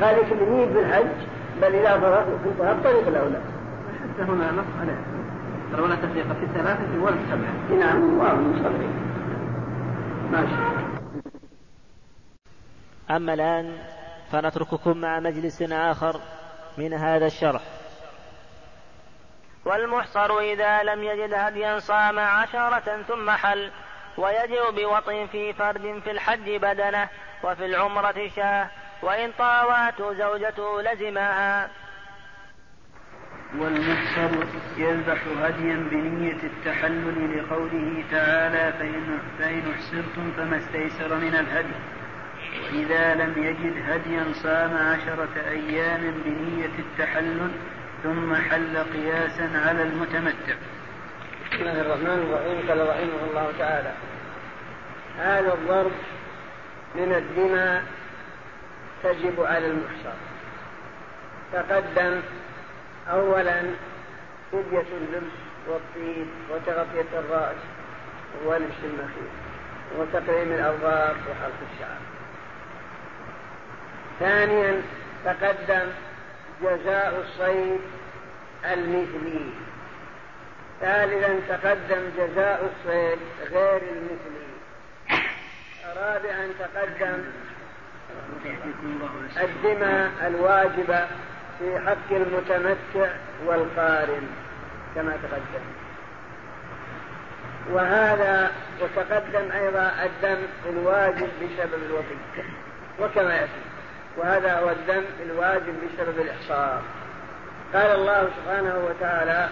هذه 0.00 0.18
كل 0.30 0.66
بالحج 0.74 1.06
بل 1.62 1.74
إذا 1.74 2.00
فرغت 2.00 2.26
الطريق 2.60 3.08
الأولى. 3.08 3.40
هنا 4.24 4.52
نص 4.52 4.66
عليه 4.80 5.04
ترى 5.72 5.82
ولا 5.82 5.96
تفريق 5.96 6.32
في 6.32 6.44
الثلاثة 6.44 7.02
ولا 7.02 7.14
السبعة 7.14 7.78
نعم 7.80 8.18
واضح 8.18 8.62
صحيح 8.62 8.90
ماشي. 10.30 10.54
أما 13.10 13.34
الآن 13.34 13.78
فنترككم 14.32 14.98
مع 14.98 15.20
مجلس 15.20 15.62
آخر 15.62 16.20
من 16.78 16.92
هذا 16.94 17.26
الشرح. 17.26 17.62
والمحصر 19.64 20.38
إذا 20.38 20.82
لم 20.82 21.02
يجد 21.02 21.34
هديا 21.34 21.78
صام 21.78 22.18
عشرة 22.18 23.02
ثم 23.08 23.30
حل 23.30 23.70
ويجب 24.18 24.74
بوطء 24.74 25.26
في 25.26 25.52
فرد 25.52 26.00
في 26.04 26.10
الحج 26.10 26.56
بدنه 26.56 27.08
وفي 27.44 27.64
العمرة 27.66 28.28
شاه 28.36 28.70
وإن 29.02 29.32
طاوته 29.38 30.14
زوجته 30.14 30.82
لزمها 30.82 31.70
والمحصر 33.58 34.30
يذبح 34.76 35.18
هديا 35.42 35.76
بنية 35.90 36.38
التحلل 36.42 37.38
لقوله 37.38 38.04
تعالى 38.10 38.72
فإن, 38.78 39.18
فإن 39.38 39.62
أحسرتم 39.72 40.32
فما 40.36 40.56
استيسر 40.56 41.14
من 41.16 41.34
الهدي. 41.34 41.74
وإذا 42.62 43.14
لم 43.14 43.42
يجد 43.44 43.74
هديا 43.88 44.24
صام 44.32 44.76
عشرة 44.76 45.48
أيام 45.48 46.14
بنية 46.24 46.78
التحلل 46.78 47.50
ثم 48.02 48.34
حل 48.34 48.76
قياسا 48.78 49.50
على 49.66 49.82
المتمتع. 49.82 50.54
بسم 51.52 51.60
الله 51.60 51.80
الرحمن 51.80 52.26
الرحيم. 52.28 52.68
قال 52.68 52.88
رحمه 52.88 53.30
الله 53.30 53.52
تعالى 53.58 53.92
هذا 55.18 55.54
الضرب 55.54 55.92
من 56.94 57.14
الدماء 57.14 57.82
تجب 59.02 59.40
على 59.40 59.66
المحصر. 59.66 60.16
تقدم 61.52 62.20
أولا 63.12 63.62
فدية 64.52 64.84
اللبس 64.92 65.32
والطيب 65.68 66.26
وتغطية 66.50 67.18
الرأس 67.18 67.56
ولبس 68.44 68.80
المخيط 68.84 69.32
وتقليم 69.98 70.52
الأظفار 70.52 71.16
وحلق 71.30 71.60
الشعر. 71.72 71.98
ثانيا 74.20 74.82
تقدم 75.24 75.88
جزاء 76.62 77.20
الصيد 77.20 77.80
المثلي. 78.64 79.50
ثالثا 80.80 81.40
تقدم 81.48 82.02
جزاء 82.18 82.70
الصيد 82.72 83.18
غير 83.52 83.82
المثلي. 83.82 84.50
رابعا 85.96 86.48
تقدم 86.58 87.24
الدماء 89.42 90.10
الواجبة 90.26 91.06
في 91.60 91.78
حق 91.86 92.10
المتمتع 92.10 93.10
والقارن 93.46 94.28
كما 94.94 95.12
تقدم. 95.22 95.64
وهذا 97.72 98.50
وتقدم 98.80 99.50
أيضا 99.52 99.92
الدم 100.04 100.42
الواجب 100.68 101.28
بسبب 101.42 101.82
الوطي 101.90 102.44
وكما 103.00 103.34
يأتي. 103.34 103.62
وهذا 104.16 104.58
هو 104.58 104.70
الدم 104.70 105.04
الواجب 105.22 105.74
بسبب 105.82 106.18
الإحصار 106.18 106.82
قال 107.74 107.94
الله 107.94 108.30
سبحانه 108.36 108.78
وتعالى 108.88 109.48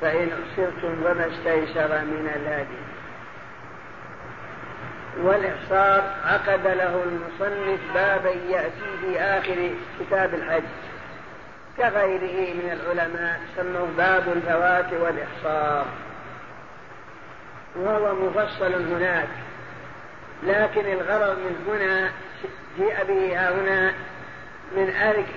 فإن 0.00 0.28
أحصرتم 0.28 1.02
وما 1.04 1.26
استيسر 1.26 2.04
من 2.04 2.30
الهدي. 2.36 2.89
والإحصار 5.18 6.14
عقد 6.24 6.66
له 6.66 7.02
المصنف 7.04 7.80
بابا 7.94 8.30
يأتي 8.30 8.98
في 9.00 9.20
آخر 9.20 9.70
كتاب 10.00 10.34
الحج. 10.34 10.62
كغيره 11.76 12.54
من 12.54 12.70
العلماء 12.72 13.40
سموه 13.56 13.88
باب 13.96 14.28
الفوات 14.28 14.92
والإحصار. 14.92 15.86
وهو 17.76 18.14
مفصل 18.14 18.74
هناك. 18.74 19.28
لكن 20.42 20.92
الغرض 20.92 21.38
من 21.38 21.64
هنا 21.68 22.10
جيء 22.78 23.04
به 23.04 23.38
هنا 23.38 23.92
من 24.76 24.86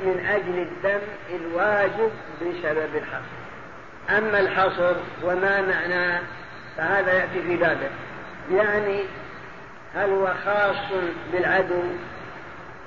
من 0.05 0.25
أجل 0.29 0.59
الدم 0.59 1.01
الواجب 1.35 2.11
بسبب 2.41 2.95
الحصر. 2.95 3.43
أما 4.17 4.39
الحصر 4.39 4.95
وما 5.23 5.61
معناه 5.61 6.21
فهذا 6.77 7.13
يأتي 7.13 7.41
في 7.41 7.57
بابه. 7.57 7.89
يعني 8.51 9.03
هل 9.95 10.09
هو 10.09 10.33
خاص 10.45 10.75
بالعدو؟ 11.33 11.83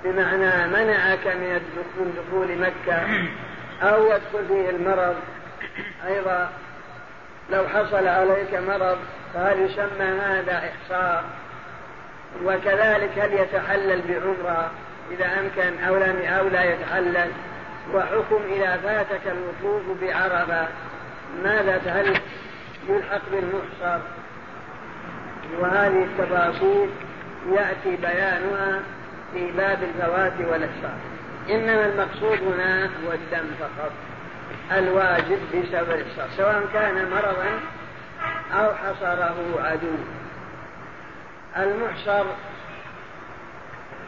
بمعنى 0.04 0.66
منعك 0.66 1.26
من 1.26 2.14
دخول 2.16 2.58
مكة 2.58 3.28
أو 3.82 4.06
يدخل 4.06 4.46
فيه 4.48 4.70
المرض. 4.70 5.16
أيضا 6.06 6.50
لو 7.50 7.68
حصل 7.68 8.08
عليك 8.08 8.54
مرض 8.54 8.98
فهل 9.34 9.60
يسمى 9.60 10.04
هذا 10.20 10.70
إحصاء؟ 10.70 11.24
وكذلك 12.44 13.18
هل 13.18 13.32
يتحلل 13.32 14.02
بعمرة؟ 14.08 14.70
إذا 15.10 15.26
أمكن 15.40 15.84
أو 15.84 15.96
لم 15.96 16.20
أو 16.20 16.48
لا 16.48 16.64
يتحلل. 16.64 17.30
وحكم 17.94 18.42
إذا 18.52 18.76
فاتك 18.76 19.20
الوقوف 19.26 19.82
بعرفة. 20.02 20.68
ماذا 21.44 21.80
هل 21.86 22.20
يلحق 22.88 23.22
بالمحصر. 23.32 24.00
وهذه 25.58 26.04
التفاصيل 26.04 26.90
يأتي 27.50 27.96
بيانها 27.96 28.82
في 29.32 29.52
باب 29.52 29.78
الفوات 29.82 30.32
والإحصار 30.40 30.96
إنما 31.50 31.86
المقصود 31.86 32.38
هنا 32.42 32.84
هو 32.84 33.12
الدم 33.12 33.50
فقط 33.60 33.92
الواجب 34.72 35.38
بسبب 35.48 35.90
الإحصار 35.90 36.28
سواء 36.36 36.66
كان 36.72 37.10
مرضا 37.10 37.60
أو 38.54 38.74
حصره 38.74 39.36
عدو. 39.58 39.96
المحصر 41.56 42.24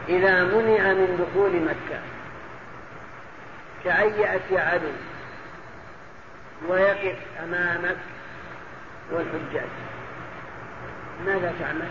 إذا 0.08 0.44
منع 0.44 0.92
من 0.92 1.26
دخول 1.26 1.50
مكة 1.60 2.00
يأتي 3.84 4.58
عدو 4.58 4.92
ويقف 6.68 7.18
أمامك 7.44 7.96
والحجاج. 9.12 9.68
ماذا 11.26 11.54
تعمل؟ 11.60 11.88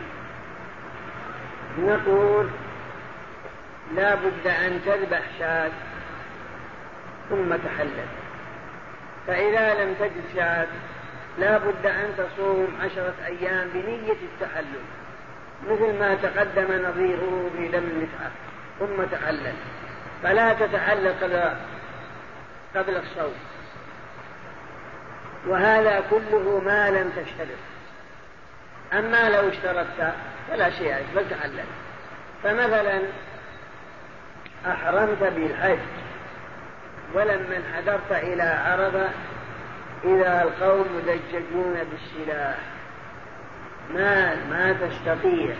نقول 1.79 2.49
لا 3.95 4.15
بد 4.15 4.47
أن 4.47 4.81
تذبح 4.85 5.21
شاة 5.39 5.71
ثم 7.29 7.55
تحلل. 7.55 8.07
فإذا 9.27 9.83
لم 9.83 9.93
تجد 9.93 10.23
شاة 10.35 10.67
لا 11.39 11.57
بد 11.57 11.85
أن 11.85 12.13
تصوم 12.17 12.67
عشرة 12.81 13.13
أيام 13.25 13.67
بنية 13.73 14.11
التحلل. 14.11 14.83
مثل 15.67 15.99
ما 15.99 16.15
تقدم 16.15 16.85
نظيره 16.89 17.49
في 17.57 17.67
دم 17.67 17.83
المتعة 17.83 18.31
ثم 18.79 19.03
تحلل. 19.17 19.53
فلا 20.23 20.53
تتحلل 20.53 21.13
قبل 21.21 21.53
قبل 22.75 22.97
الصوم. 22.97 23.33
وهذا 25.47 26.03
كله 26.09 26.61
ما 26.65 26.89
لم 26.89 27.09
تشترط. 27.09 27.76
أما 28.93 29.29
لو 29.29 29.49
اشترطت 29.49 30.13
فلا 30.49 30.69
شيء 30.69 30.95
بل 31.15 31.29
تحلل 31.29 31.65
فمثلا 32.43 33.01
أحرمت 34.67 35.23
بالحج 35.23 35.79
ولما 37.13 37.57
انحدرت 37.57 38.11
إلى 38.11 38.43
عربة 38.43 39.09
إذا 40.03 40.43
القوم 40.43 40.85
مدججون 40.97 41.73
بالسلاح. 41.91 42.55
ما 43.93 44.35
ما 44.35 44.73
تستطيع. 44.73 45.55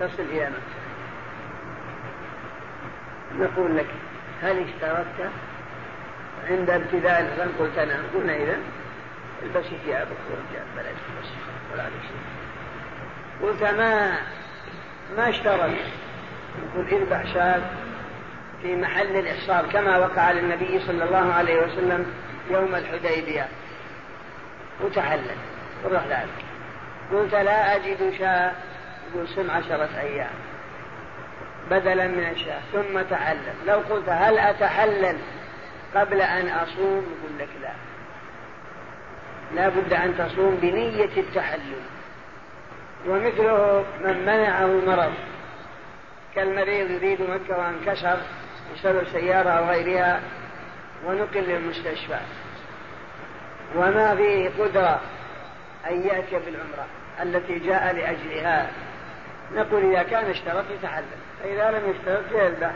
تصل 0.00 0.22
إلى 0.22 0.50
مكة. 0.50 0.84
نقول 3.44 3.76
لك 3.76 3.86
هل 4.42 4.64
اشتركت؟ 4.68 5.30
عند 6.50 6.70
ابتداء 6.70 7.20
الإحرام 7.20 7.52
قلت 7.58 7.78
نعم. 7.78 8.02
قلنا 8.14 8.36
إذا 8.36 8.56
البسي 9.42 9.78
ثيابك 9.84 10.16
ورجال 10.30 10.66
بلاش 10.76 10.86
تبسي 10.86 11.43
قلت 13.42 13.62
ما 13.62 14.18
ما 15.16 15.28
اشترك 15.28 15.76
يقول 16.62 16.88
اذبح 16.88 17.34
شاة 17.34 17.62
في 18.62 18.76
محل 18.76 19.16
الإحصار 19.16 19.66
كما 19.72 19.98
وقع 19.98 20.32
للنبي 20.32 20.80
صلى 20.86 21.04
الله 21.04 21.32
عليه 21.34 21.62
وسلم 21.62 22.14
يوم 22.50 22.74
الحديبية. 22.74 23.48
وتحلل 24.80 25.36
وروح 25.84 26.06
ذلك 26.06 26.44
قلت 27.12 27.34
لا 27.34 27.76
أجد 27.76 28.12
شاة. 28.18 28.52
يقول 29.14 29.28
سم 29.28 29.50
عشرة 29.50 29.88
أيام. 30.00 30.34
بدلا 31.70 32.06
من 32.06 32.30
الشاة. 32.30 32.60
ثم 32.72 33.02
تحلل. 33.02 33.54
لو 33.66 33.78
قلت 33.78 34.08
هل 34.08 34.38
أتحلل 34.38 35.16
قبل 35.94 36.20
أن 36.20 36.48
أصوم؟ 36.48 37.06
يقول 37.18 37.38
لك 37.38 37.48
لا. 37.62 37.72
لا 39.54 39.68
بد 39.68 39.92
أن 39.92 40.18
تصوم 40.18 40.58
بنية 40.62 41.16
التحلل. 41.16 41.82
ومثله 43.08 43.84
من 44.00 44.22
منعه 44.22 44.64
المرض 44.64 45.12
كالمريض 46.34 46.90
يريد 46.90 47.22
مكة 47.22 47.58
وانكسر 47.58 48.18
بسبب 48.74 49.06
سيارة 49.12 49.50
أو 49.50 49.64
غيرها 49.64 50.20
ونقل 51.06 51.40
للمستشفى. 51.40 52.18
وما 53.76 54.16
فيه 54.16 54.50
قدرة 54.58 55.00
أن 55.90 56.02
يأتي 56.02 56.38
بالعمرة 56.38 56.86
التي 57.22 57.58
جاء 57.58 57.94
لأجلها. 57.94 58.70
نقول 59.52 59.94
إذا 59.94 60.02
كان 60.02 60.30
اشترط 60.30 60.64
يتحلل 60.70 61.04
فإذا 61.42 61.70
لم 61.70 61.90
يشترط 61.90 62.24
يذبح 62.32 62.72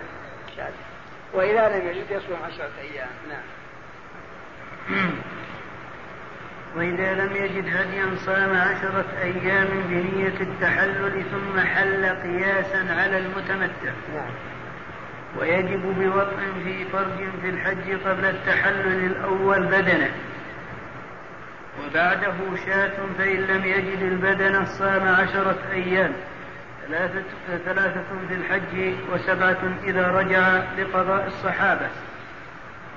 وإذا 1.34 1.68
لم 1.68 1.88
يجد 1.88 2.10
يصوم 2.10 2.38
عشرة 2.44 2.70
أيام. 2.80 3.08
نعم. 3.28 3.42
وإذا 6.76 7.14
لم 7.14 7.36
يجد 7.36 7.76
هديا 7.76 8.16
صام 8.16 8.56
عشرة 8.56 9.04
أيام 9.22 9.68
بنية 9.88 10.40
التحلل 10.40 11.24
ثم 11.30 11.60
حل 11.60 12.06
قياسا 12.06 12.94
على 12.94 13.18
المتمتع. 13.18 13.92
نعم. 14.14 14.30
ويجب 15.40 15.82
بوطء 15.82 16.38
في 16.64 16.84
فرج 16.84 17.30
في 17.42 17.48
الحج 17.48 18.08
قبل 18.08 18.24
التحلل 18.24 19.04
الأول 19.04 19.66
بدنه 19.66 20.10
وبعده 21.86 22.34
شاة 22.66 22.92
فإن 23.18 23.36
لم 23.36 23.64
يجد 23.64 24.02
البدن 24.02 24.64
صام 24.64 25.08
عشرة 25.08 25.58
أيام. 25.72 26.12
ثلاثة, 26.88 27.22
ثلاثة 27.64 28.04
في 28.28 28.34
الحج 28.34 28.94
وسبعة 29.12 29.58
إذا 29.84 30.08
رجع 30.08 30.62
لقضاء 30.78 31.26
الصحابة. 31.26 31.88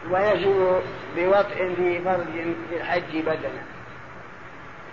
ويجب 0.10 0.82
بوطء 1.18 1.74
في 1.76 2.02
فرج 2.02 2.56
في 2.70 2.76
الحج 2.76 3.18
بدنا 3.22 3.64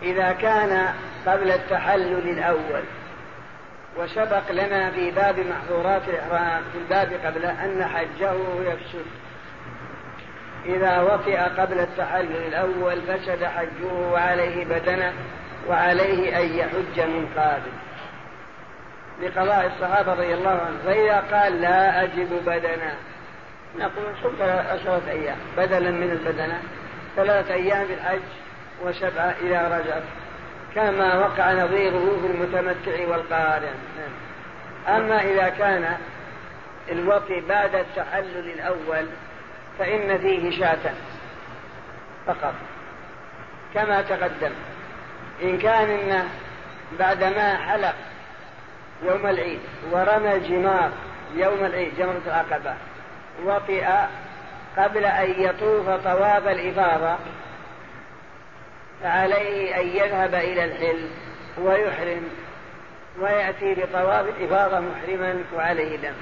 إذا 0.03 0.33
كان 0.33 0.95
قبل 1.27 1.51
التحلل 1.51 2.29
الأول 2.29 2.83
وسبق 3.97 4.51
لنا 4.51 4.91
في 4.91 5.11
باب 5.11 5.39
محظورات 5.39 6.03
الإحرام 6.09 6.63
في 6.73 6.79
الباب 6.79 7.13
قبل 7.25 7.45
أن 7.45 7.85
حجه 7.85 8.35
يفسد. 8.61 9.07
إذا 10.67 11.01
وطئ 11.01 11.39
قبل 11.39 11.79
التحلل 11.79 12.47
الأول 12.47 13.03
فسد 13.03 13.45
حجه 13.45 13.93
وعليه 14.13 14.65
بدنه 14.65 15.13
وعليه 15.69 16.39
أن 16.39 16.59
يحج 16.59 17.01
من 17.01 17.29
قابل 17.37 17.73
لقضاء 19.23 19.67
الصحابة 19.67 20.13
رضي 20.13 20.35
الله 20.35 20.51
عنهم 20.51 20.79
فإذا 20.85 21.25
قال 21.33 21.61
لا 21.61 22.03
أجد 22.03 22.43
بدنا 22.47 22.95
نقول 23.79 24.15
صم 24.23 24.43
عشرة 24.43 25.03
أيام. 25.09 25.37
بدلا 25.57 25.91
من 25.91 26.11
البدنة 26.11 26.63
ثلاثة 27.17 27.55
أيام 27.55 27.87
في 27.87 27.95
الحج 27.95 28.21
وسبعة 28.85 29.35
إذا 29.43 29.79
رجعت 29.79 30.03
كما 30.75 31.19
وقع 31.19 31.53
نظيره 31.53 32.19
في 32.21 32.27
المتمتع 32.27 33.09
والقارن. 33.09 33.75
أما 34.89 35.21
إذا 35.23 35.49
كان 35.49 35.97
الوطي 36.93 37.41
بعد 37.41 37.75
التحلل 37.75 38.51
الأول 38.51 39.07
فإن 39.79 40.19
فيه 40.19 40.59
شاة 40.59 40.93
فقط 42.27 42.55
كما 43.75 44.03
تقدم. 44.03 44.53
إن 45.43 45.59
كان 45.59 45.91
إنه 45.91 46.29
بعدما 46.99 47.57
حلق 47.57 47.95
يوم 49.03 49.27
العيد 49.27 49.61
ورمى 49.91 50.35
الجمار 50.35 50.91
يوم 51.37 51.65
العيد 51.65 51.93
جمرة 51.99 52.23
العقبة 52.27 52.75
وطئ 53.45 53.87
قبل 54.79 55.05
أن 55.05 55.35
يطوف 55.39 55.91
طواف 56.05 56.49
الإفاضة. 56.49 57.17
فعليه 59.03 59.81
أن 59.81 59.87
يذهب 59.87 60.35
إلى 60.35 60.65
الحل 60.65 61.09
ويحرم 61.59 62.29
ويأتي 63.21 63.75
بطواف 63.75 64.27
الإفاضة 64.29 64.81
محرما 64.81 65.45
وعليه 65.57 65.97
دم. 65.97 66.15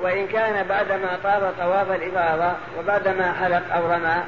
وإن 0.00 0.26
كان 0.26 0.66
بعدما 0.66 1.18
طاف 1.24 1.58
طواف 1.58 1.90
الإفاضة 1.90 2.56
وبعدما 2.78 3.32
حلق 3.32 3.74
أو 3.74 3.92
رمى 3.92 4.24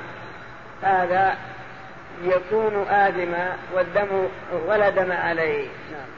هذا 0.82 1.36
يكون 2.24 2.86
آدما 2.90 3.56
والدم 3.74 4.28
ولا 4.66 4.90
دم 4.90 5.12
عليه. 5.12 5.68
نعم. 5.92 6.15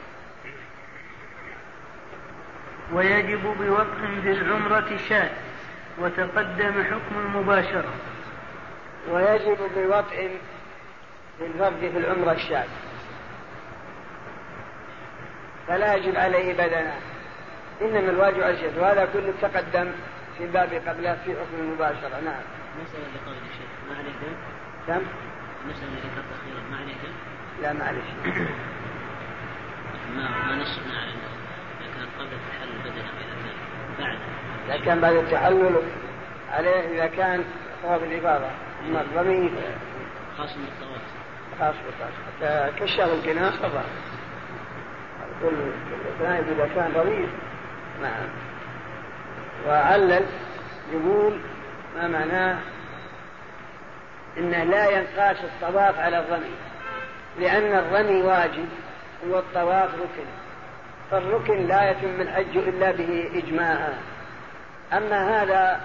ويجب 2.93 3.39
في 4.23 4.31
العمرة 4.31 4.97
شاة 5.09 5.29
وتقدم 5.99 6.83
حكم 6.83 7.19
المباشرة 7.19 7.93
ويجب 9.09 9.57
بوطء 9.75 10.37
في 11.37 11.45
الفرد 11.45 11.79
في 11.79 11.97
العمرة 11.97 12.31
الشاة. 12.31 12.65
فلا 15.67 15.95
يجب 15.95 16.15
عليه 16.15 16.53
بدنا 16.53 16.93
إنما 17.81 18.09
الواجب 18.09 18.41
على 18.41 18.53
الشيخ 18.53 18.71
وهذا 18.77 19.05
كله 19.13 19.33
تقدم 19.41 19.91
في 20.37 20.43
الباب 20.43 20.73
قبله 20.87 21.15
في 21.25 21.31
حكم 21.31 21.59
المباشرة 21.59 22.19
نعم. 22.25 22.41
مسألة 22.81 23.25
قال 23.25 23.35
الشيخ 23.35 23.69
ما 23.89 23.97
عليه 23.97 24.11
دم؟ 24.11 24.35
كم؟ 24.87 25.05
المسألة 25.65 25.87
اللي 25.87 25.99
ذكرت 25.99 26.25
أخيرا 26.39 26.61
ما 26.71 26.77
عليه 26.77 26.93
دم؟ 26.93 27.13
لا 27.61 27.73
معلش 27.73 28.09
ما 30.15 30.29
ما 30.47 30.55
نصنا 30.55 30.99
على 31.01 31.11
إذا 31.11 31.91
كان 31.95 32.07
قبل 32.19 32.33
التحلل 32.33 32.79
بدنا 32.79 33.11
وإذا 33.13 33.35
بعد 33.99 34.17
إذا 34.67 34.85
كان 34.85 35.01
بعد 35.01 35.13
التحلل 35.13 35.75
عليه 36.51 36.95
إذا 36.95 37.07
كان 37.07 37.43
طواف 37.83 38.03
الإفاضة 38.03 38.47
أما 38.87 39.01
الرمي 39.01 39.51
خاص 40.37 40.57
من 40.57 40.67
الطواف 40.67 41.01
خاص 41.59 41.75
بالخاص 41.85 42.13
حتى 42.27 42.71
كشف 42.79 42.99
القناص 42.99 43.53
طبعا 43.59 43.83
كل 45.41 45.55
ثاني 46.19 46.39
إذا 46.39 46.69
كان 46.75 46.91
رمي 46.95 47.27
نعم. 48.01 48.29
وعلل 49.67 50.25
يقول 50.91 51.39
ما 51.95 52.07
معناه؟ 52.07 52.57
إنه 54.37 54.63
لا 54.63 54.89
ينقاس 54.89 55.37
الطواف 55.43 55.99
على 55.99 56.19
الرمي 56.19 56.55
لأن 57.39 57.75
الرمي 57.75 58.21
واجب 58.21 58.69
والطواف 59.27 59.89
ركن. 59.95 60.27
فالركن 61.11 61.67
لا 61.67 61.91
يتم 61.91 62.21
الحج 62.21 62.57
إلا 62.57 62.91
به 62.91 63.29
إجماعا. 63.35 63.93
أما 64.93 65.43
هذا 65.43 65.79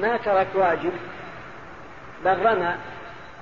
ما 0.00 0.16
ترك 0.16 0.46
واجب 0.54 0.92
بل 2.24 2.46
رمى. 2.46 2.74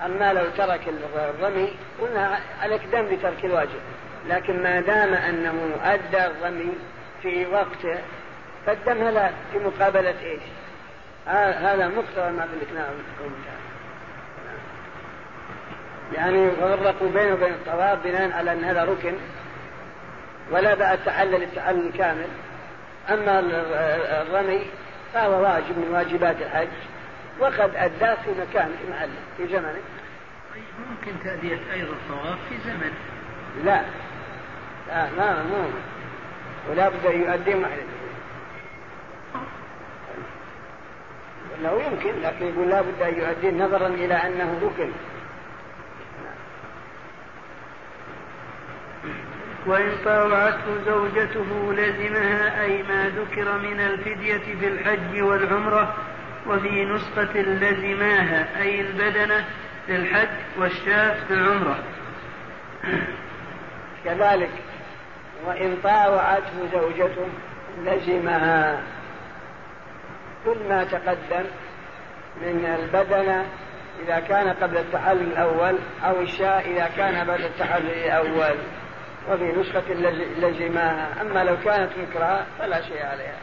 أما 0.05 0.33
لو 0.33 0.45
ترك 0.57 0.81
الرمي 1.17 1.73
قلنا 2.01 2.39
عليك 2.63 2.83
دم 2.93 3.17
بترك 3.17 3.45
الواجب. 3.45 3.81
لكن 4.29 4.63
ما 4.63 4.81
دام 4.81 5.15
أنه 5.15 5.77
أدى 5.85 6.27
الرمي 6.27 6.73
في 7.23 7.47
وقته 7.47 7.99
فالدم 8.67 9.03
هذا 9.03 9.33
في 9.53 9.59
مقابلة 9.59 10.15
إيش؟ 10.23 10.43
هذا 11.57 11.89
مقتضى 11.89 12.31
ما 12.31 12.49
ذكرناه 12.63 12.91
يعني 16.13 16.45
يفرقوا 16.45 17.09
بينه 17.09 17.35
وبين 17.35 17.53
الطواف 17.53 17.99
بناء 18.05 18.33
على 18.33 18.53
أن 18.53 18.65
هذا 18.65 18.85
ركن. 18.85 19.15
ولا 20.51 20.75
بأس 20.75 20.99
تحلل 21.07 21.43
التحلل 21.43 21.87
الكامل. 21.87 22.29
أما 23.11 23.41
الرمي 24.23 24.67
فهو 25.15 25.43
واجب 25.43 25.79
من 25.79 25.89
واجبات 25.93 26.37
الحج 26.43 26.69
وقد 27.41 27.77
أداه 27.77 28.15
في 28.15 28.31
مكانه 28.31 28.73
في 28.83 28.91
محله 28.91 29.13
في 29.37 29.47
زمنه. 29.47 29.81
طيب، 30.55 30.65
ممكن 30.91 31.25
تأدية 31.25 31.59
أيضا 31.73 31.93
الطواف 31.93 32.39
في 32.49 32.59
زمن. 32.65 32.93
لا. 33.65 33.83
لا 34.89 35.11
ما 35.19 35.43
مو. 35.43 35.65
ولا 36.71 36.89
بد 36.89 37.07
أن 37.07 37.21
يؤدي 37.21 37.55
محله. 37.55 37.85
لو 41.63 41.81
يمكن 41.81 42.23
لكن 42.23 42.47
يقول 42.47 42.71
لا 42.71 42.81
بد 42.81 43.03
أن 43.03 43.15
يؤدي 43.19 43.51
نظرا 43.51 43.87
إلى 43.87 44.15
أنه 44.15 44.61
ركن. 44.63 44.93
وإن 49.67 49.93
طاوعته 50.05 50.85
زوجته 50.87 51.73
لزمها 51.73 52.63
أي 52.63 52.83
ما 52.83 53.09
ذكر 53.09 53.59
من 53.59 53.81
الفدية 53.81 54.39
في 54.61 54.69
الحج 54.69 55.23
والعمرة 55.23 55.95
وفي 56.47 56.85
نسخة 56.85 57.41
لزماها 57.41 58.63
أي 58.63 58.81
البدنة 58.81 59.45
في 59.87 59.97
الحج 59.97 60.29
والشاة 60.59 61.25
في 61.29 61.35
العمرة. 61.35 61.79
كذلك 64.05 64.51
وإن 65.47 65.77
طاوعته 65.83 66.69
زوجته 66.73 67.29
لزمها. 67.85 68.83
كل 70.45 70.57
ما 70.69 70.85
تقدم 70.85 71.45
من 72.43 72.77
البدنة 72.81 73.47
إذا 74.03 74.21
كان 74.21 74.49
قبل 74.49 74.77
التحلل 74.77 75.21
الأول 75.21 75.79
أو 76.05 76.21
الشاة 76.21 76.61
إذا 76.61 76.91
كان 76.97 77.27
بعد 77.27 77.41
التحلل 77.41 77.91
الأول. 77.91 78.57
وفي 79.31 79.53
نسخة 79.61 79.95
لزماها 80.39 81.09
أما 81.21 81.45
لو 81.45 81.57
كانت 81.65 81.91
مكرهة 81.99 82.47
فلا 82.59 82.83
شيء 82.83 83.07
عليها. 83.07 83.37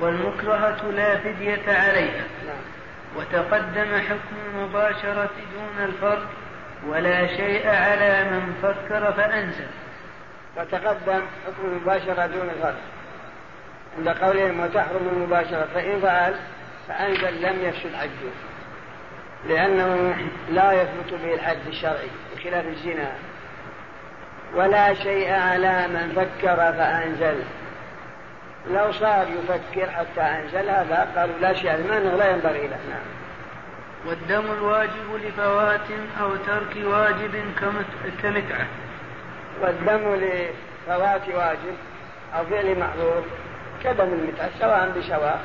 والمكرهة 0.00 0.90
لا 0.90 1.18
فدية 1.18 1.62
عليها. 1.66 2.24
نعم. 2.46 2.64
وتقدم 3.16 3.98
حكم 3.98 4.36
المباشرة 4.54 5.30
دون 5.54 5.84
الفرد 5.84 6.26
ولا 6.88 7.26
شيء 7.26 7.68
على 7.68 8.24
من 8.24 8.54
فكر 8.62 9.12
فأنزل. 9.12 9.66
وتقدم 10.56 11.22
حكم 11.46 11.64
المباشرة 11.64 12.26
دون 12.26 12.50
الفرد 12.50 12.74
عند 13.98 14.08
قولهم 14.08 14.60
وتحرم 14.60 15.08
المباشرة 15.12 15.68
فإن 15.74 16.00
فعل 16.00 16.34
فأنزل 16.88 17.42
لم 17.42 17.64
يفسد 17.64 17.94
حجه 17.94 18.32
لأنه 19.48 20.16
لا 20.50 20.72
يثبت 20.72 21.14
به 21.24 21.34
الحد 21.34 21.66
الشرعي 21.66 22.08
بخلاف 22.36 22.66
الزنا. 22.66 23.12
ولا 24.56 24.94
شيء 24.94 25.32
على 25.32 25.88
من 25.88 26.12
فكر 26.16 26.56
فأنزل. 26.56 27.42
لو 28.70 28.92
صار 28.92 29.26
يفكر 29.28 29.90
حتى 29.90 30.20
أنزل 30.20 30.68
هذا 30.68 31.08
قالوا 31.16 31.38
لا 31.40 31.54
شيء 31.54 31.74
أنه 31.74 32.16
لا 32.16 32.30
ينبغي 32.30 32.66
له 32.66 32.78
نعم. 32.90 33.06
والدم 34.06 34.52
الواجب 34.52 35.14
لفوات 35.24 35.90
أو 36.20 36.36
ترك 36.36 36.76
واجب 36.84 37.44
كمتعة. 38.22 38.66
والدم 39.62 40.14
لفوات 40.14 41.28
واجب 41.28 41.76
أو 42.34 42.44
فعل 42.44 42.78
محظور 42.78 43.22
كدم 43.84 44.12
المتعة 44.12 44.50
سواء 44.60 44.92
بسواء 44.98 45.40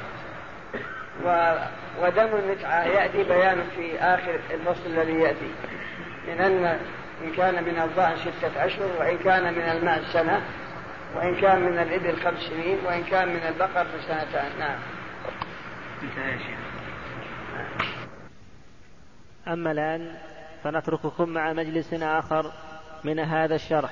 و... 1.25 1.53
ودم 2.01 2.29
المتعة 2.43 2.83
يأتي 2.83 3.23
بيان 3.23 3.63
في 3.75 3.99
آخر 3.99 4.39
الفصل 4.51 4.85
الذي 4.85 5.19
يأتي 5.19 5.51
من 6.27 6.41
أن 6.41 6.79
إن 7.21 7.31
كان 7.31 7.63
من 7.63 7.81
الظأن 7.81 8.17
ستة 8.17 8.65
أشهر 8.65 8.89
وإن 8.99 9.17
كان 9.17 9.53
من 9.53 9.61
الماء 9.61 10.03
سنة 10.13 10.41
وإن 11.15 11.41
كان 11.41 11.61
من 11.61 11.79
الإبل 11.79 12.21
خمس 12.23 12.39
سنين 12.39 12.77
وإن 12.85 13.03
كان 13.03 13.29
من 13.29 13.43
البقر 13.47 13.85
فسنتان. 13.85 14.59
نعم. 14.59 14.79
أما 19.47 19.71
الآن 19.71 20.15
فنترككم 20.63 21.29
مع 21.29 21.53
مجلس 21.53 21.93
آخر 21.93 22.51
من 23.03 23.19
هذا 23.19 23.55
الشرح. 23.55 23.91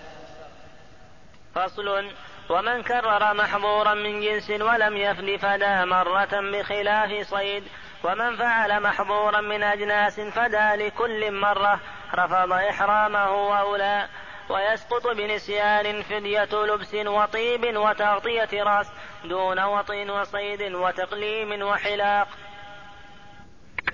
فصل 1.56 2.12
ومن 2.50 2.84
كرر 2.84 3.34
محظورا 3.34 3.94
من 3.94 4.22
جنس 4.22 4.50
ولم 4.50 4.98
يفد 4.98 5.36
فدا 5.36 5.86
مرة 5.86 6.52
بخلاف 6.52 7.28
صيد 7.28 7.64
ومن 8.04 8.36
فعل 8.36 8.84
محظورا 8.84 9.42
من 9.42 9.64
أجناس 9.64 10.20
فدا 10.20 10.76
لكل 10.76 11.32
مرة 11.32 11.80
رفض 12.16 12.52
إحرامه 12.52 13.32
وأولى 13.32 14.08
ويسقط 14.50 15.08
بنسيان 15.18 16.02
فدية 16.02 16.50
لبس 16.54 16.94
وطيب 16.96 17.78
وتغطية 17.78 18.64
رأس 18.64 18.92
دون 19.26 19.60
وطء 19.60 20.12
وصيد 20.12 20.62
وتقليم 20.62 21.62
وحلاق. 21.62 22.28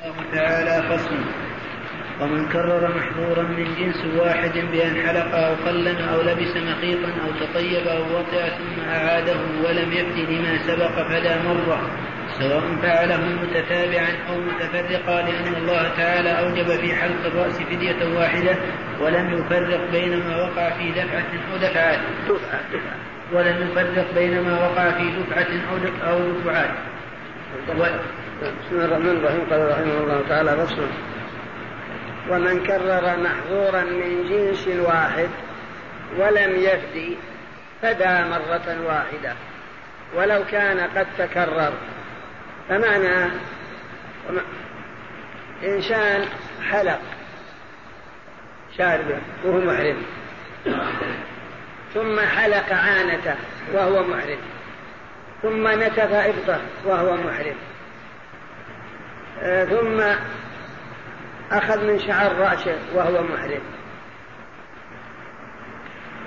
الله 0.04 0.32
تعالى 0.34 0.98
فصل. 0.98 1.16
ومن 2.22 2.50
كرر 2.50 2.98
محظورا 2.98 3.44
من 3.44 3.76
جنس 3.76 4.06
واحد 4.22 4.52
بأن 4.52 5.08
حلق 5.08 5.36
أو 5.36 5.56
قلم 5.66 6.10
أو 6.10 6.22
لبس 6.22 6.58
مخيطا 6.58 7.10
أو 7.10 7.32
تطيب 7.46 7.88
أو 7.88 8.20
وطئ 8.20 8.50
ثم 8.50 8.90
أعاده 8.90 9.40
ولم 9.66 9.92
يفد 9.92 10.30
لما 10.30 10.58
سبق 10.58 11.08
فلا 11.08 11.42
مرة. 11.42 11.90
سواء 12.40 12.64
فعله 12.82 13.18
متتابعا 13.18 14.10
أو 14.30 14.36
متفرقا 14.38 15.22
لأن 15.22 15.56
الله 15.58 15.92
تعالى 15.98 16.30
أوجب 16.30 16.66
في 16.82 16.96
حلق 16.96 17.26
الرأس 17.26 17.54
فدية 17.54 18.18
واحدة 18.20 18.56
ولم 19.00 19.34
يفرق 19.34 19.92
بين 19.92 20.24
ما 20.28 20.42
وقع 20.42 20.70
في 20.70 20.92
دفعة 20.92 21.26
أو 21.52 21.58
دفعات. 21.58 22.00
ولم 23.34 23.70
يفرق 23.72 24.14
بين 24.16 24.42
ما 24.42 24.68
وقع 24.68 24.92
في 24.92 25.04
دفعة 25.20 25.48
أو 25.72 25.78
أو 26.12 26.32
دفعات. 26.32 26.70
بسم 28.42 28.76
الله 28.76 28.86
الرحمن 28.86 29.10
الرحيم. 29.10 29.42
قال 29.52 29.70
رحمه 29.72 29.98
الله 30.04 30.22
تعالى 30.30 30.66
فصل 30.66 30.88
ومن 32.30 32.64
كرر 32.64 33.18
محظورا 33.18 33.82
من 33.84 34.26
جنس 34.30 34.68
واحد 34.68 35.30
ولم 36.18 36.56
يفدي 36.56 37.18
فدى 37.82 38.30
مرة 38.30 38.86
واحدة 38.86 39.34
ولو 40.16 40.44
كان 40.52 40.80
قد 40.80 41.08
تكرر 41.18 41.74
فمعنى 42.70 43.32
إنسان 45.64 46.26
حلق. 46.72 47.00
شاربه 48.78 49.18
وهو 49.46 49.60
محرم 49.60 49.98
ثم 51.94 52.20
حلق 52.20 52.74
عانته 52.74 53.36
وهو 53.74 54.04
محرم 54.04 54.40
ثم 55.42 55.68
نتف 55.68 56.14
إبطه 56.14 56.62
وهو 56.86 57.16
محرم 57.16 57.56
آه، 59.42 59.66
ثم 59.66 60.02
أخذ 61.52 61.88
من 61.88 62.00
شعر 62.00 62.36
رأسه 62.36 62.78
وهو 62.96 63.24
محرم 63.24 63.62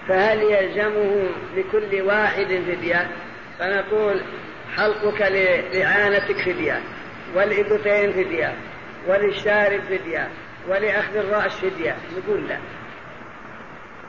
فهل 0.08 0.38
يلزمه 0.42 1.28
لكل 1.56 2.02
واحد 2.02 2.46
فدية 2.46 3.10
فنقول 3.58 4.20
حلقك 4.76 5.22
لعانتك 5.72 6.36
فدية 6.36 6.80
والإبطين 7.34 8.12
فدية 8.12 8.54
وللشارب 9.06 9.80
فدية 9.80 10.28
ولأخذ 10.68 11.16
الرأس 11.16 11.52
فدية. 11.52 11.96
نقول 12.16 12.48
لا. 12.48 12.58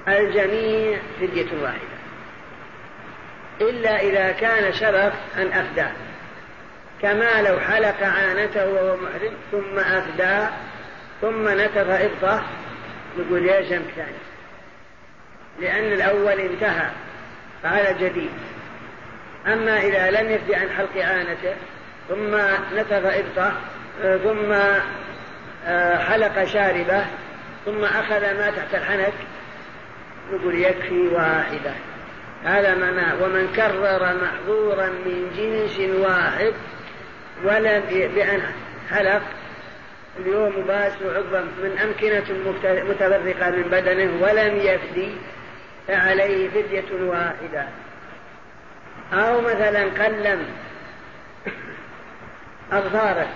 الجميع 0.08 0.98
فدية 1.22 1.62
واحدة. 1.62 1.98
إلا 3.62 4.02
إذا 4.02 4.32
كان 4.32 4.74
شرف 4.74 5.14
أن 5.38 5.48
أفداه 5.54 5.92
كما 7.02 7.42
لو 7.42 7.60
حلق 7.60 8.04
عانته 8.04 8.68
وهو 8.68 8.98
محرم 8.98 9.34
ثم 9.52 9.80
أفدى 9.80 10.48
ثم 11.22 11.50
نتف 11.50 11.90
إبطة 11.90 12.44
نقول 13.18 13.50
يلزم 13.50 13.82
ثاني. 13.96 14.18
لأن 15.60 15.94
الأول 15.94 16.40
انتهى 16.40 16.90
فعلى 17.64 17.96
جديد. 18.00 18.32
أما 19.48 19.80
إذا 19.80 20.12
لم 20.12 20.32
يفدي 20.32 20.56
عن 20.56 20.70
حلق 20.70 21.06
عانته 21.06 21.54
ثم 22.10 22.36
نتف 22.76 23.06
إبطه 23.06 23.54
ثم 24.24 24.54
آه، 25.68 25.98
حلق 25.98 26.44
شاربه 26.44 27.06
ثم 27.66 27.84
أخذ 27.84 28.38
ما 28.38 28.52
تحت 28.52 28.76
الحنك 28.76 29.14
نقول 30.32 30.60
يكفي 30.60 31.08
واحدة. 31.08 31.72
هذا 32.44 32.76
معناه 32.76 33.24
ومن 33.24 33.54
كرر 33.56 34.16
محظورا 34.24 34.86
من 34.86 35.32
جنس 35.38 35.80
واحد 36.00 36.54
ولم 37.44 37.84
بأن 38.16 38.42
حلق 38.90 39.22
اليوم 40.20 40.60
مباشر 40.60 41.18
عضوا 41.18 41.40
من 41.40 41.78
أمكنة 41.84 42.54
متفرقة 42.90 43.50
من 43.50 43.64
بدنه 43.72 44.24
ولم 44.24 44.56
يفدي 44.56 45.10
فعليه 45.88 46.50
فدية 46.50 47.06
واحدة. 47.06 47.68
أو 49.14 49.42
مثلا 49.42 49.84
قلم 49.84 50.46
أظفاره 52.72 53.28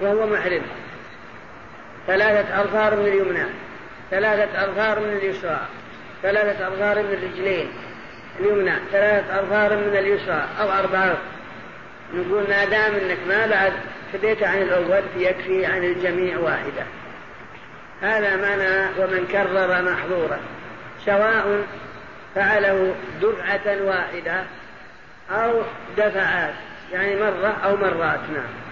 وهو 0.00 0.26
محرم. 0.26 0.62
ثلاثة 2.06 2.60
أظفار 2.60 2.96
من 2.96 3.06
اليمنى 3.06 3.44
ثلاثة 4.10 4.64
أظفار 4.64 5.00
من 5.00 5.12
اليسرى 5.12 5.60
ثلاثة 6.22 6.68
أظفار 6.68 7.02
من 7.02 7.12
الرجلين 7.12 7.68
اليمنى 8.40 8.72
ثلاثة 8.92 9.40
أظفار 9.40 9.76
من 9.76 9.96
اليسرى 9.96 10.48
أو 10.60 10.70
أربعة. 10.70 11.16
نقول 12.14 12.44
ما 12.48 12.64
دام 12.64 12.94
إنك 12.94 13.18
ما 13.28 13.46
بعد 13.46 13.72
فديت 14.12 14.42
عن 14.42 14.62
الأول 14.62 15.02
فيكفي 15.14 15.66
عن 15.66 15.84
الجميع 15.84 16.38
واحدة. 16.38 16.84
هذا 18.02 18.36
معنى 18.36 18.86
ومن 18.98 19.26
كرر 19.32 19.82
محظورا 19.82 20.38
سواء 21.04 21.64
فعله 22.34 22.94
دفعة 23.22 23.82
واحدة 23.82 24.44
أو 25.30 25.62
دفعات 25.96 26.54
يعني 26.92 27.16
مرة 27.16 27.56
أو 27.64 27.76
مرات 27.76 28.20
نعم. 28.30 28.64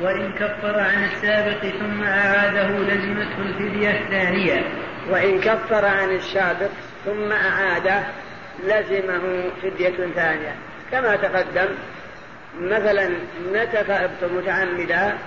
وإن 0.00 0.32
كفر 0.32 0.80
عن 0.80 1.04
السابق 1.04 1.66
ثم 1.66 2.02
أعاده 2.02 2.68
لزمته 2.68 3.38
الفدية 3.38 3.90
الثانية. 3.90 4.62
وإن 5.10 5.40
كفر 5.40 5.86
عن 5.86 6.10
السابق 6.10 6.70
ثم 7.04 7.32
أعاده 7.32 8.02
لزمه 8.64 9.50
فدية 9.62 10.12
ثانية. 10.14 10.54
كما 10.90 11.16
تقدم 11.16 11.68
مثلا 12.60 13.10
نتف 13.52 13.90
ابط 13.90 14.32
متعمدا؟ 14.32 15.18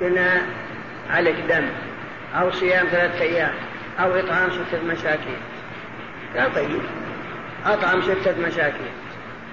بنا 0.00 0.42
عليك 1.10 1.36
دم 1.48 1.68
أو 2.34 2.50
صيام 2.50 2.86
ثلاثة 2.86 3.20
أيام. 3.20 3.54
أو 4.00 4.14
إطعام 4.14 4.50
ستة 4.50 4.84
مساكين 4.84 5.38
لا 6.34 6.48
طيب. 6.48 6.80
أطعم 7.66 8.02
ستة 8.02 8.46
مساكين 8.46 8.92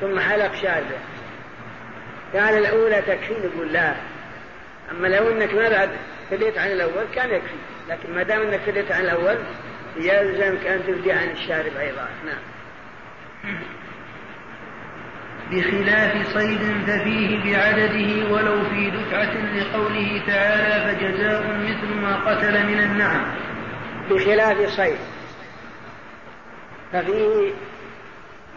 ثم 0.02 0.20
حلق 0.20 0.56
شاربه. 0.56 0.98
قال 2.34 2.58
الأولى 2.58 3.02
تكفي 3.02 3.34
نقول 3.34 3.74
لا. 3.74 3.96
أما 4.92 5.08
لو 5.08 5.30
أنك 5.30 5.54
ما 5.54 5.70
بعد 5.70 5.89
فديت 6.32 6.58
عن 6.58 6.72
الأول 6.72 7.06
كان 7.16 7.30
يكفي. 7.30 7.56
لكن 7.89 8.14
ما 8.16 8.24
دام 8.24 8.42
أنك 8.42 8.60
فديت 8.60 8.92
عن 8.92 9.02
الأول 9.02 9.38
يلزمك 9.98 10.66
أن 10.66 10.80
تفدي 10.88 11.12
عن 11.12 11.30
الشارب 11.30 11.78
أيضا. 11.78 12.08
نعم. 12.26 12.42
بخلاف 15.52 16.34
صيد 16.34 16.60
ففيه 16.88 17.54
بعدده 17.54 18.34
ولو 18.34 18.64
في 18.64 18.92
دفعة 18.92 19.34
لقوله 19.56 20.22
تعالى 20.28 20.98
فجزاء 20.98 21.42
مثل 21.42 21.96
ما 22.02 22.16
قتل 22.16 22.68
من 22.68 22.80
النعم. 22.80 23.26
بخلاف 24.12 24.70
صيد. 24.70 24.97
ففيه 26.93 27.53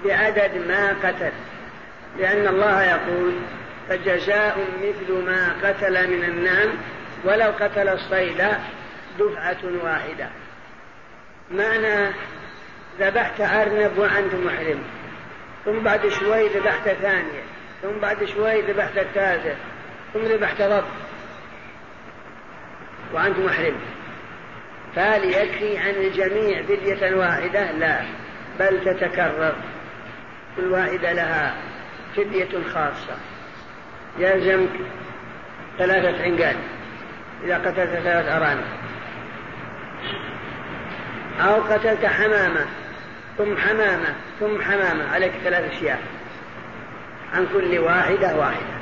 بعدد 0.04 0.66
ما 0.68 0.96
قتل. 1.02 1.32
لأن 2.18 2.46
الله 2.46 2.82
يقول 2.82 3.32
فجزاء 3.88 4.66
مثل 4.82 5.12
ما 5.12 5.54
قتل 5.62 6.10
من 6.10 6.24
النعم 6.24 6.68
ولو 7.24 7.52
قتل 7.60 7.88
الصيد 7.88 8.44
دفعة 9.18 9.84
واحدة. 9.84 10.28
معنى 11.50 12.10
ذبحت 13.00 13.40
أرنب 13.40 13.98
وأنت 13.98 14.34
محرم. 14.34 14.82
ثم 15.64 15.78
بعد 15.78 16.08
شوي 16.08 16.48
ذبحت 16.48 16.88
ثانية. 16.88 17.42
ثم 17.82 18.00
بعد 18.00 18.24
شوي 18.24 18.60
ذبحت 18.60 18.98
الثالثة. 18.98 19.54
ثم 20.14 20.20
ذبحت 20.20 20.60
رب 20.60 20.84
وأنت 23.12 23.38
محرم. 23.38 23.80
فهل 24.96 25.24
يكفي 25.24 25.78
عن 25.78 25.94
الجميع 25.94 26.62
فدية 26.62 27.16
واحدة؟ 27.16 27.72
لا 27.72 28.00
بل 28.60 28.84
تتكرر. 28.84 29.54
كل 30.56 30.64
واحدة 30.72 31.12
لها 31.12 31.54
فدية 32.16 32.62
خاصة. 32.74 33.16
يلزمك 34.18 34.70
ثلاثة 35.78 36.22
عنقال. 36.24 36.56
إذا 37.44 37.58
قتلت 37.58 37.90
ثلاث 37.90 38.28
أرانب. 38.28 38.64
أو 41.40 41.54
قتلت 41.54 42.06
حمامة. 42.06 42.66
ثم 43.38 43.56
حمامة 43.56 44.14
ثم 44.40 44.62
حمامة. 44.62 45.12
عليك 45.14 45.32
ثلاث 45.44 45.72
أشياء. 45.76 46.00
عن 47.34 47.46
كل 47.52 47.78
واحدة 47.78 48.36
واحدة. 48.36 48.74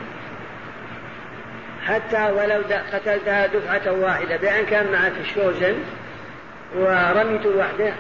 حتى 1.87 2.33
ولو 2.33 2.63
قتلتها 2.93 3.47
دفعة 3.47 3.93
واحدة 3.93 4.37
بأن 4.37 4.67
كان 4.67 4.93
معك 4.93 5.13
الشوزن 5.21 5.75
ورميت 6.77 7.47
وحده. 7.47 7.93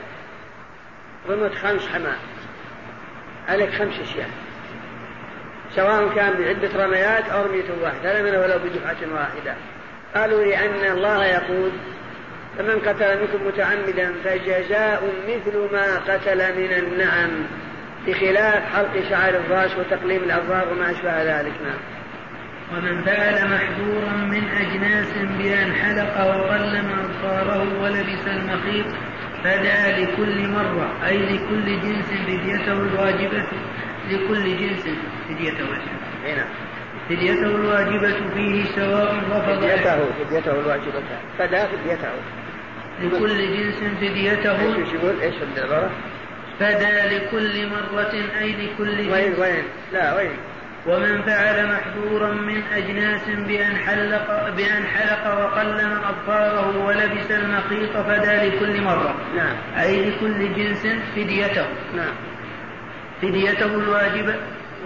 رمت 1.28 1.54
خمس 1.54 1.88
حمام 1.88 2.18
عليك 3.48 3.70
خمس 3.70 4.00
أشياء. 4.00 4.30
سواء 5.74 6.14
كان 6.14 6.32
بعدة 6.32 6.84
رميات 6.84 7.28
أو 7.28 7.46
رمية 7.46 7.82
واحدة 7.82 8.20
لمن 8.20 8.38
ولو 8.38 8.58
بدفعة 8.58 9.14
واحدة. 9.14 9.54
قالوا 10.14 10.44
لأن 10.44 10.92
الله 10.92 11.24
يقول 11.24 11.70
فمن 12.58 12.78
قتل 12.86 13.20
منكم 13.20 13.46
متعمدا 13.46 14.14
فجزاء 14.24 15.12
مثل 15.28 15.72
ما 15.72 15.98
قتل 15.98 16.58
من 16.58 16.72
النعم 16.72 17.30
بخلاف 18.06 18.76
حلق 18.76 19.08
شعر 19.10 19.28
الراس 19.28 19.70
وتقليم 19.78 20.22
الأظفار 20.22 20.68
وما 20.72 20.90
أشبه 20.90 21.22
ذلك. 21.22 21.52
نعم. 21.64 21.91
ومن 22.72 23.02
فعل 23.04 23.34
محظورا 23.34 24.12
من 24.16 24.48
أجناس 24.48 25.08
بأن 25.38 25.72
حلق 25.72 26.26
وقلم 26.26 26.86
أظفاره 27.04 27.82
ولبس 27.82 28.26
المخيط 28.26 28.86
فدعا 29.44 30.00
لكل 30.00 30.48
مرة 30.48 31.06
أي 31.06 31.18
لكل 31.18 31.80
جنس 31.80 32.06
فديته 32.26 32.72
الواجبة 32.72 33.44
لكل 34.10 34.56
جنس 34.56 34.88
فديته 35.28 35.58
الواجبة. 35.58 36.36
نعم. 36.36 36.48
فديته 37.08 37.46
الواجبة 37.46 38.30
فيه 38.34 38.64
سواء 38.76 39.14
رفض 39.30 39.60
فديته 39.60 40.04
فديته 40.24 40.60
الواجبة. 40.60 41.02
فدا 41.38 41.66
فديته. 41.66 42.08
لكل 43.02 43.56
جنس 43.56 43.76
فديته. 44.00 44.60
إيش 44.60 44.92
يقول؟ 44.92 45.20
إيش 45.20 45.34
العبارة؟ 45.56 45.90
فدا 46.60 47.06
لكل 47.06 47.68
مرة 47.68 48.14
أي 48.40 48.52
لكل 48.52 48.96
جنس. 48.96 49.12
وين 49.12 49.34
وين؟ 49.38 49.64
لا 49.92 50.16
وين؟ 50.16 50.30
ومن 50.86 51.22
فعل 51.22 51.66
محظورا 51.66 52.32
من 52.32 52.62
أجناس 52.62 53.28
بأن 53.28 53.76
حلق 53.76 54.50
بأن 54.56 54.86
حلق 54.86 55.44
وقلم 55.44 55.92
أظفاره 55.92 56.86
ولبس 56.86 57.30
المخيط 57.30 57.96
فدا 57.96 58.44
لكل 58.44 58.82
مرة. 58.82 59.14
نعم. 59.36 59.56
أي 59.78 60.10
لكل 60.10 60.54
جنس 60.54 60.86
فديته. 61.16 61.66
نعم. 61.96 62.14
فديته 63.22 63.66
الواجبة 63.66 64.34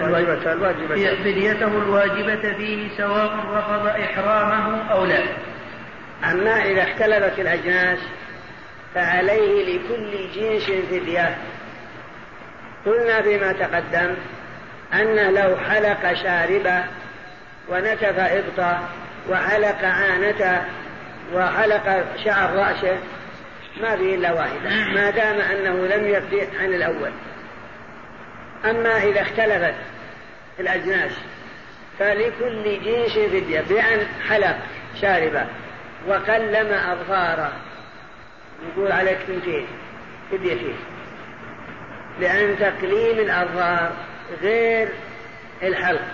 الواجبة. 0.00 0.52
الواجبة 0.52 1.14
فديته 1.24 1.66
الواجبة 1.66 2.52
فيه 2.52 2.88
سواء 2.96 3.36
رفض 3.36 3.86
إحرامه 3.86 4.92
أو 4.92 5.04
لا. 5.04 5.22
أما 6.24 6.64
إذا 6.64 6.82
اختلفت 6.82 7.38
الأجناس 7.38 7.98
فعليه 8.94 9.78
لكل 9.78 10.12
جنس 10.34 10.70
فدية. 10.90 11.36
قلنا 12.86 13.22
فيما 13.22 13.52
تقدم 13.52 14.14
أنه 14.94 15.30
لو 15.30 15.56
حلق 15.56 16.14
شاربة 16.14 16.84
ونتف 17.68 18.18
إبطة 18.18 18.88
وحلق 19.28 19.84
عانته 19.84 20.64
وحلق 21.34 22.04
شعر 22.24 22.56
رأسه 22.56 22.98
ما 23.80 23.96
فيه 23.96 24.14
إلا 24.14 24.32
واحدة. 24.32 24.70
ما 24.94 25.10
دام 25.10 25.40
أنه 25.40 25.96
لم 25.96 26.06
يبدئ 26.06 26.58
عن 26.58 26.74
الأول. 26.74 27.10
أما 28.64 29.02
إذا 29.02 29.22
اختلفت 29.22 29.74
الأجناس 30.60 31.12
فلكل 31.98 32.80
جنس 32.84 33.12
فدية. 33.12 33.60
بأن 33.60 34.06
حلق 34.28 34.56
شاربة 35.00 35.46
وقلم 36.08 36.72
أظفاره. 36.72 37.52
نقول 38.64 38.92
عليك 38.92 39.18
ثنتين 39.18 39.66
فديتين 40.30 40.76
لأن 42.20 42.58
تقليم 42.58 43.18
الأظفار 43.18 43.92
غير 44.42 44.88
الحلق 45.62 46.08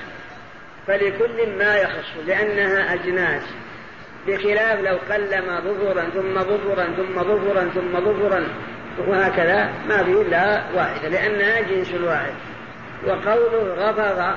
فلكل 0.86 1.58
ما 1.58 1.76
يخص 1.76 2.08
لأنها 2.26 2.94
أجناس. 2.94 3.42
بخلاف 4.26 4.80
لو 4.80 4.98
قلم 5.10 5.60
ظفرا 5.64 6.04
ثم 6.14 6.40
ظفرا 6.40 6.84
ثم 6.96 7.22
ظفرا 7.22 7.70
ثم 7.74 8.00
ظفرا 8.00 8.48
وهكذا 8.98 9.72
ما 9.88 10.04
فيه 10.04 10.22
إلا 10.22 10.62
واحدة 10.74 11.08
لأنها 11.08 11.60
جنس 11.60 11.94
واحد. 11.94 12.34
وقوله 13.06 13.90
رفض 13.90 14.34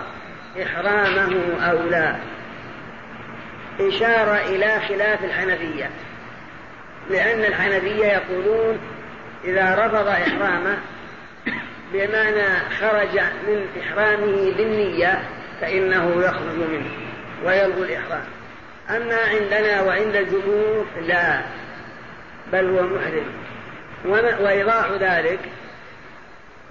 إحرامه 0.62 1.66
أو 1.70 1.90
لا. 1.90 2.16
إشارة 3.80 4.38
إلى 4.50 4.80
خلاف 4.88 5.24
الحنفية 5.24 5.90
لأن 7.10 7.40
الحنفية 7.40 8.06
يقولون 8.06 8.80
إذا 9.44 9.76
رفض 9.86 10.08
إحرامه 10.08 10.78
بمعنى 11.94 12.48
خرج 12.80 13.20
من 13.20 13.68
إحرامه 13.82 14.52
بالنية 14.58 15.22
فإنه 15.62 16.24
يخرج 16.24 16.58
منه 16.58 16.90
ويلغو 17.44 17.84
الإحرام. 17.84 18.24
أما 18.90 19.18
عندنا 19.18 19.82
وعند 19.82 20.16
الجمهور 20.16 20.86
لا 21.02 21.42
بل 22.52 22.66
هو 22.66 22.84
محرم. 22.84 23.26
وإيضاح 24.40 24.88
ذلك 25.00 25.40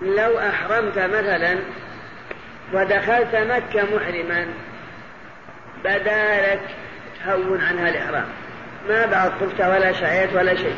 لو 0.02 0.38
أحرمت 0.38 0.98
مثلا 0.98 1.58
ودخلت 2.72 3.34
مكة 3.34 3.96
محرما 3.96 4.46
بدا 5.84 6.54
لك 6.54 6.60
تهون 7.24 7.60
عنها 7.60 7.88
الإحرام. 7.88 8.28
ما 8.88 9.06
بعد 9.06 9.30
قلت 9.30 9.60
ولا 9.60 9.92
شعيت 9.92 10.32
ولا 10.32 10.54
شيء. 10.54 10.76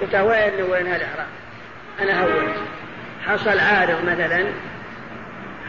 قلت 0.00 0.14
وين 0.14 0.70
وينها 0.70 0.96
الإحرام 0.96 1.28
أنا 2.00 2.22
هونت. 2.22 2.56
حصل 3.28 3.58
عارض 3.58 4.04
مثلا 4.04 4.44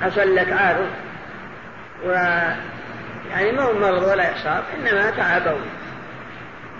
حصل 0.02 0.36
لك 0.36 0.52
عارض 0.52 0.90
و 2.06 2.12
يعني 3.30 3.52
ما 3.52 3.62
هو 3.62 3.74
مرض 3.74 4.04
ولا 4.04 4.36
إصاب 4.36 4.64
إنما 4.78 5.12
تعبوا 5.12 5.60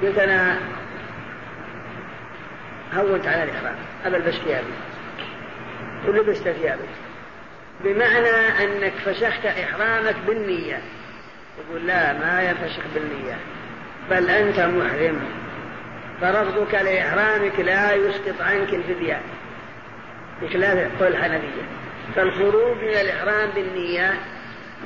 قلت 0.02 0.18
أنا 0.18 0.58
هونت 2.94 3.28
على 3.28 3.44
الإحرام 3.44 3.76
أبى 4.06 4.18
البس 4.18 4.34
ثيابي 4.34 4.74
ولبست 6.08 6.44
ثيابي 6.44 6.88
بمعنى 7.84 8.64
أنك 8.64 8.94
فسخت 9.06 9.46
إحرامك 9.46 10.16
بالنية. 10.28 10.82
يقول 11.60 11.88
لا 11.88 12.14
ما 12.14 12.44
ينفسخ 12.44 12.84
بالنية 12.94 13.38
بل 14.10 14.30
أنت 14.30 14.60
محرم. 14.60 15.20
فرفضك 16.22 16.74
لإحرامك 16.74 17.60
لا 17.60 17.94
يسقط 17.94 18.42
عنك 18.42 18.74
الفدية. 18.74 19.22
بخلاف 20.42 21.02
قول 21.02 21.12
الحنفية. 21.12 21.62
فالخروج 22.16 22.78
من 22.78 22.90
الإحرام 22.90 23.50
بالنية 23.56 24.14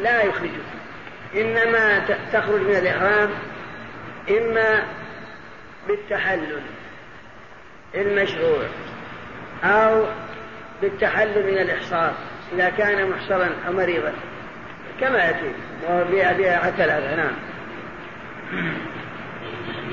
لا 0.01 0.23
يخرجك 0.23 0.51
إنما 1.35 1.99
تخرج 2.33 2.61
من 2.61 2.75
الإحرام 2.75 3.29
إما 4.29 4.83
بالتحلل 5.87 6.61
المشروع 7.95 8.63
أو 9.63 10.05
بالتحلل 10.81 11.51
من 11.51 11.57
الإحصار 11.57 12.13
إذا 12.53 12.69
كان 12.69 13.09
محصرا 13.09 13.49
أو 13.67 13.73
مريضا. 13.73 14.13
كما 14.99 15.17
يأتي 15.17 15.53
وبها 15.89 16.57
حتى 16.59 16.85
الأذى 16.85 17.15
نعم. 17.15 17.35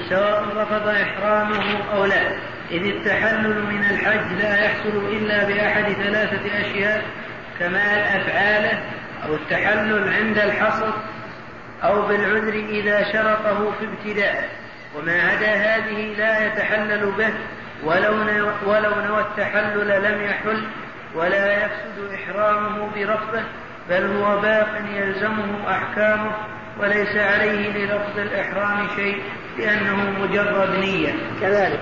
سواء 0.09 0.45
رفض 0.57 0.89
إحرامه 0.89 1.95
أو 1.95 2.05
لا. 2.05 2.51
إذ 2.71 2.85
التحلل 2.85 3.63
من 3.63 3.85
الحج 3.91 4.33
لا 4.43 4.65
يحصل 4.65 4.97
إلا 5.13 5.45
بأحد 5.45 5.93
ثلاثة 5.93 6.61
أشياء 6.61 7.03
كمال 7.59 7.99
أفعاله 7.99 8.83
أو 9.27 9.35
التحلل 9.35 10.13
عند 10.13 10.39
الحصر 10.39 10.93
أو 11.85 12.07
بالعذر 12.07 12.55
إذا 12.55 13.13
شرطه 13.13 13.73
في 13.79 13.85
ابتداء. 13.85 14.49
وما 14.97 15.13
عدا 15.13 15.55
هذه 15.55 16.15
لا 16.19 16.47
يتحلل 16.47 17.13
به 17.19 17.33
ولو 17.85 18.13
ولو 18.67 18.91
نوى 19.09 19.21
التحلل 19.21 20.03
لم 20.03 20.25
يحل 20.25 20.63
ولا 21.15 21.65
يفسد 21.65 22.15
إحرامه 22.15 22.91
برفضه 22.95 23.43
بل 23.91 24.07
هو 24.07 24.41
باق 24.41 24.69
يلزمه 24.95 25.71
أحكامه 25.71 26.33
وليس 26.81 27.17
عليه 27.17 27.71
للفظ 27.71 28.19
الإحرام 28.19 28.89
شيء 28.97 29.23
لأنه 29.59 29.97
مجرد 30.21 30.79
نية. 30.79 31.13
كذلك. 31.41 31.81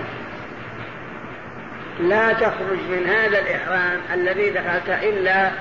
لا 1.99 2.33
تخرج 2.33 2.79
من 2.89 3.05
هذا 3.07 3.39
الإحرام 3.39 4.01
الذي 4.13 4.49
دخلت 4.49 4.89
إلا 4.89 5.51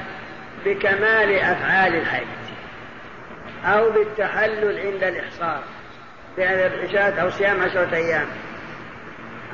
بكمال 0.64 1.39
أفعال 1.39 1.95
الحج 1.95 2.26
أو 3.64 3.91
بالتحلل 3.91 4.78
عند 4.78 5.05
الإحصار 5.05 5.62
بأن 6.36 6.59
العشاة 6.59 7.22
أو 7.22 7.30
صيام 7.30 7.62
عشرة 7.62 7.95
أيام 7.95 8.26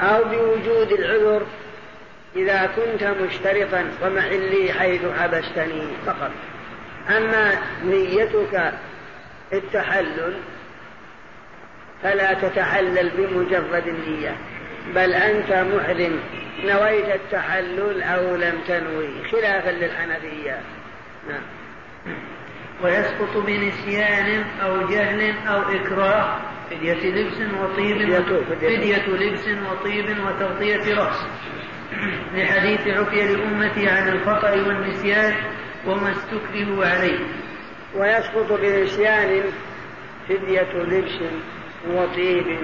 أو 0.01 0.24
بوجود 0.24 0.93
العذر 0.93 1.47
إذا 2.37 2.66
كنت 2.66 3.05
مشترطا 3.05 3.91
ومحلي 4.03 4.72
حيث 4.72 5.01
حبستني 5.18 5.89
فقط. 6.07 6.30
أما 7.09 7.53
نيتك 7.85 8.72
التحلل 9.53 10.37
فلا 12.03 12.32
تتحلل 12.32 13.11
بمجرد 13.16 13.87
النية. 13.87 14.37
بل 14.87 15.12
أنت 15.14 15.53
محرم. 15.53 16.20
نويت 16.64 17.14
التحلل 17.14 18.03
أو 18.03 18.37
لم 18.37 18.55
تنوي. 18.68 19.28
خلافا 19.32 19.70
للحنفية. 19.70 20.61
نعم. 21.28 21.43
ويسقط 22.82 23.37
بنسيان 23.37 24.45
أو 24.62 24.89
جهل 24.89 25.35
أو 25.49 25.62
إكراه 25.62 26.39
فدية 26.70 27.11
لبس 27.11 27.37
وطيب 27.61 28.22
فدية 28.51 29.07
لبس 29.07 29.49
وطيب 29.70 30.05
وتغطية 30.26 30.95
رأس. 30.95 31.26
لحديث 32.35 32.89
عفي 32.89 33.37
لأمتي 33.37 33.89
عن 33.89 34.09
الخطأ 34.09 34.51
والنسيان 34.51 35.35
وما 35.87 36.12
استكرهوا 36.12 36.87
عليه. 36.87 37.18
ويسقط 37.95 38.53
بنسيان 38.53 39.43
فدية 40.28 40.72
لبس 40.72 41.18
وطيب 41.89 42.59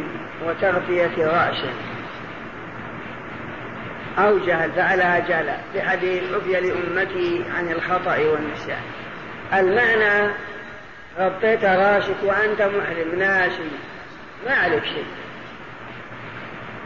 وتغطية 0.44 1.26
رأس. 1.26 1.64
أو 4.18 4.38
جهل 4.38 4.72
فعلها 4.72 5.18
جهلا 5.18 5.56
بحديث 5.74 6.22
عفي 6.34 6.60
لأمتي 6.60 7.44
عن 7.56 7.70
الخطأ 7.70 8.16
والنسيان. 8.16 8.82
المعنى 9.52 10.32
غطيت 11.18 11.64
راسك 11.64 12.16
وأنت 12.22 12.62
محرم. 12.62 13.18
ناسي 13.18 13.70
ما 14.46 14.54
عليك 14.54 14.84
شيء. 14.84 15.06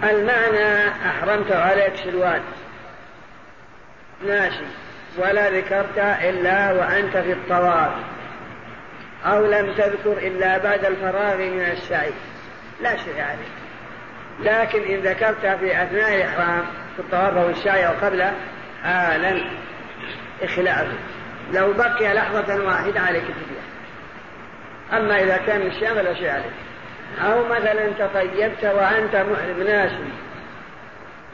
المعنى 0.03 0.89
أحرمت 0.89 1.53
عليك 1.53 1.97
سلوات 1.97 2.43
ناسي 4.27 4.67
ولا 5.19 5.51
ذكرت 5.51 5.99
إلا 5.99 6.73
وأنت 6.73 7.17
في 7.17 7.33
الطواف. 7.33 7.93
أو 9.25 9.47
لم 9.47 9.73
تذكر 9.73 10.13
إلا 10.13 10.59
بعد 10.59 10.85
الفراغ 10.85 11.37
من 11.37 11.61
السعي 11.61 12.13
لا 12.81 12.97
شيء 12.97 13.21
عليك. 13.21 13.55
لكن 14.41 14.83
إن 14.83 15.01
ذكرت 15.01 15.47
في 15.47 15.83
أثناء 15.83 16.15
الإحرام 16.15 16.65
في 16.97 17.01
الطواف 17.03 17.37
أو 17.37 17.51
السعي 17.51 17.87
أو 17.87 17.93
قبله 17.93 18.33
حالا 18.83 19.41
إخلاعه 20.43 20.87
لو 21.53 21.73
بقي 21.73 22.15
لحظة 22.15 22.65
واحدة 22.65 23.01
عليك 23.01 23.23
الفدية 23.23 23.65
أما 24.93 25.23
إذا 25.23 25.37
كان 25.37 25.61
الشام 25.61 25.95
فلا 25.95 26.15
شيء 26.15 26.31
عليك. 26.31 26.53
أو 27.21 27.45
مثلا 27.45 27.91
تطيبت 27.99 28.65
وأنت 28.65 29.17
محرم 29.17 29.63
ناسي 29.67 30.09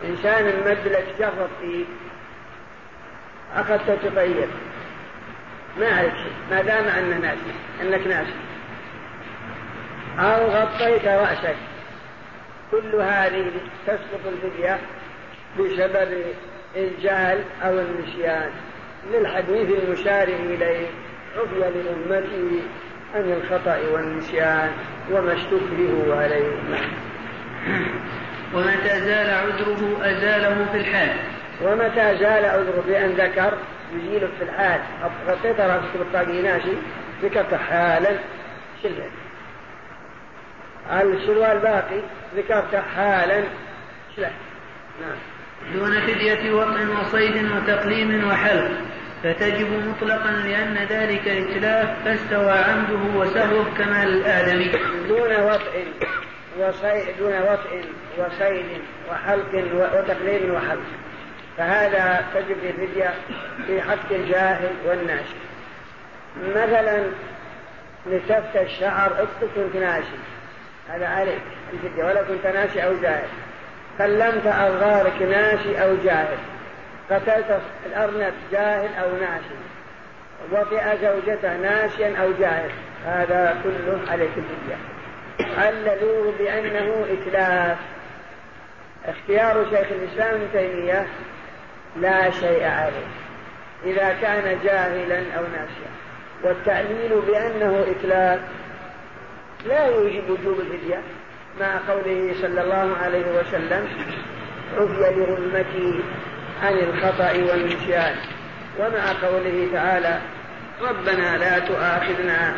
إنسان 0.04 0.44
مد 0.44 0.88
لك 0.88 1.06
جرب 1.18 1.48
فيه 1.60 1.84
أخذت 3.54 3.90
تطيب. 4.02 4.48
ما 5.78 5.88
عليك 5.88 6.12
شيء. 6.12 6.32
ما 6.50 6.62
دام 6.62 6.84
أنه 6.84 7.18
ناسي 7.18 7.52
أنك 7.82 8.06
ناسي 8.06 8.34
أو 10.18 10.46
غطيت 10.46 11.04
رأسك. 11.04 11.56
كل 12.70 12.94
هذه 12.94 13.50
تسقط 13.86 14.26
الفدية. 14.26 14.78
بسبب 15.58 16.24
الجهل 16.76 17.38
أو 17.62 17.78
النسيان. 17.78 18.50
للحديث 19.12 19.82
المشار 19.82 20.28
إليه 20.28 20.86
عفي 21.36 21.58
لأمته 21.58 22.62
عن 23.14 23.32
الخطأ 23.32 23.78
والنسيان 23.92 24.70
وما 25.10 25.32
استكرهوا 25.32 26.22
عليه. 26.22 26.52
ومتى 28.54 29.00
زال 29.00 29.30
عذره 29.30 29.98
أزاله 30.02 30.66
في 30.72 30.78
الحال. 30.78 31.16
ومتى 31.62 32.18
زال 32.18 32.44
عذره 32.44 32.84
بأن 32.86 33.10
ذكر 33.10 33.58
يزيلك 33.94 34.30
في 34.38 34.44
الحال. 34.44 34.80
غطيت 35.26 35.60
راسك 35.60 35.96
بالطاقية 35.98 36.42
ناشي 36.42 36.72
ذكرت 37.22 37.54
حالا 37.54 38.10
شلت 38.82 39.10
السلوى 40.92 41.52
الباقي؟ 41.52 42.00
ذكرت 42.36 42.74
حالا. 42.96 43.44
شلت 44.16 44.32
نعم. 45.00 45.18
دون 45.74 46.00
فدية 46.00 46.52
وطن 46.52 46.88
وصيد 46.88 47.52
وتقليم 47.52 48.28
وحلق. 48.28 48.70
فتجب 49.22 49.68
مطلقا 49.88 50.30
لأن 50.30 50.86
ذلك 50.90 51.28
إتلاف 51.28 52.04
فاستوى 52.04 52.52
عمده 52.52 53.18
وسهوه 53.18 53.66
كمال 53.78 54.08
الآدمي. 54.08 54.72
دون 55.08 55.40
وطئ 55.40 55.84
وصيد 56.58 57.16
دون 57.18 57.32
وطئ 57.32 57.82
وصيد 58.18 58.66
وحلق 59.10 59.54
وتقليم 59.94 60.54
وحلق. 60.54 60.82
فهذا 61.56 62.24
تجب 62.34 62.56
الفدية 62.64 63.14
في 63.66 63.82
حق 63.82 64.12
الجاهل 64.12 64.70
والناشي 64.86 65.34
مثلا 66.54 67.06
نتفت 68.06 68.56
الشعر 68.56 69.12
اكتب 69.22 69.48
كنت 69.56 69.76
ناشي 69.76 70.16
هذا 70.88 71.06
عليك 71.06 71.42
الفدية 71.72 72.04
ولا 72.04 72.22
كنت 72.22 72.46
ناشي 72.46 72.84
أو 72.84 73.00
جاهل. 73.02 73.28
كلمت 74.00 74.46
أغارك 74.46 75.22
ناشي 75.22 75.82
أو 75.82 75.96
جاهل. 76.04 76.38
قتلت 77.10 77.60
الأرنب 77.86 78.32
جاهل 78.52 78.94
أو 78.94 79.10
ناشي 79.16 79.54
وطئ 80.52 80.96
زوجته 81.02 81.56
ناشيا 81.56 82.16
أو 82.22 82.32
جاهل. 82.32 82.70
هذا 83.06 83.60
كله 83.64 84.00
عليك 84.10 84.30
الفدية 84.36 84.76
عللوه 85.58 86.32
بأنه 86.38 87.06
إتلاف. 87.12 87.78
اختيار 89.06 89.64
شيخ 89.64 89.86
الإسلام 89.90 90.34
ابن 90.34 90.48
تيمية 90.52 91.06
لا 91.96 92.30
شيء 92.30 92.64
عليه. 92.64 93.10
إذا 93.84 94.16
كان 94.22 94.58
جاهلا 94.64 95.18
أو 95.18 95.42
ناسيا 95.42 95.90
والتعليل 96.42 97.20
بأنه 97.26 97.84
إتلاف. 97.90 98.40
لا 99.66 99.86
يوجب 99.86 100.30
وجوب 100.30 100.60
الفدية 100.60 101.00
مع 101.60 101.80
قوله 101.88 102.34
صلى 102.40 102.62
الله 102.62 102.96
عليه 102.96 103.40
وسلم 103.40 103.88
عفي 104.76 105.20
لأمتي 105.20 106.00
عن 106.62 106.74
الخطأ 106.74 107.32
والنسيان. 107.32 108.14
ومع 108.78 109.28
قوله 109.28 109.68
تعالى 109.72 110.18
ربنا 110.82 111.38
لا 111.38 111.58
تؤاخذنا 111.58 112.54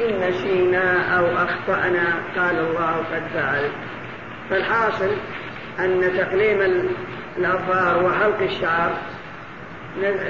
إن 0.00 0.28
نسينا 0.28 1.18
أو 1.18 1.26
أخطأنا. 1.26 2.04
قال 2.36 2.58
الله 2.58 2.96
قد 2.96 3.22
فعل. 3.34 3.70
فالحاصل 4.50 5.16
أن 5.78 6.12
تقليم 6.18 6.60
الأظفار 7.36 8.04
وحلق 8.04 8.40
الشعر 8.40 8.96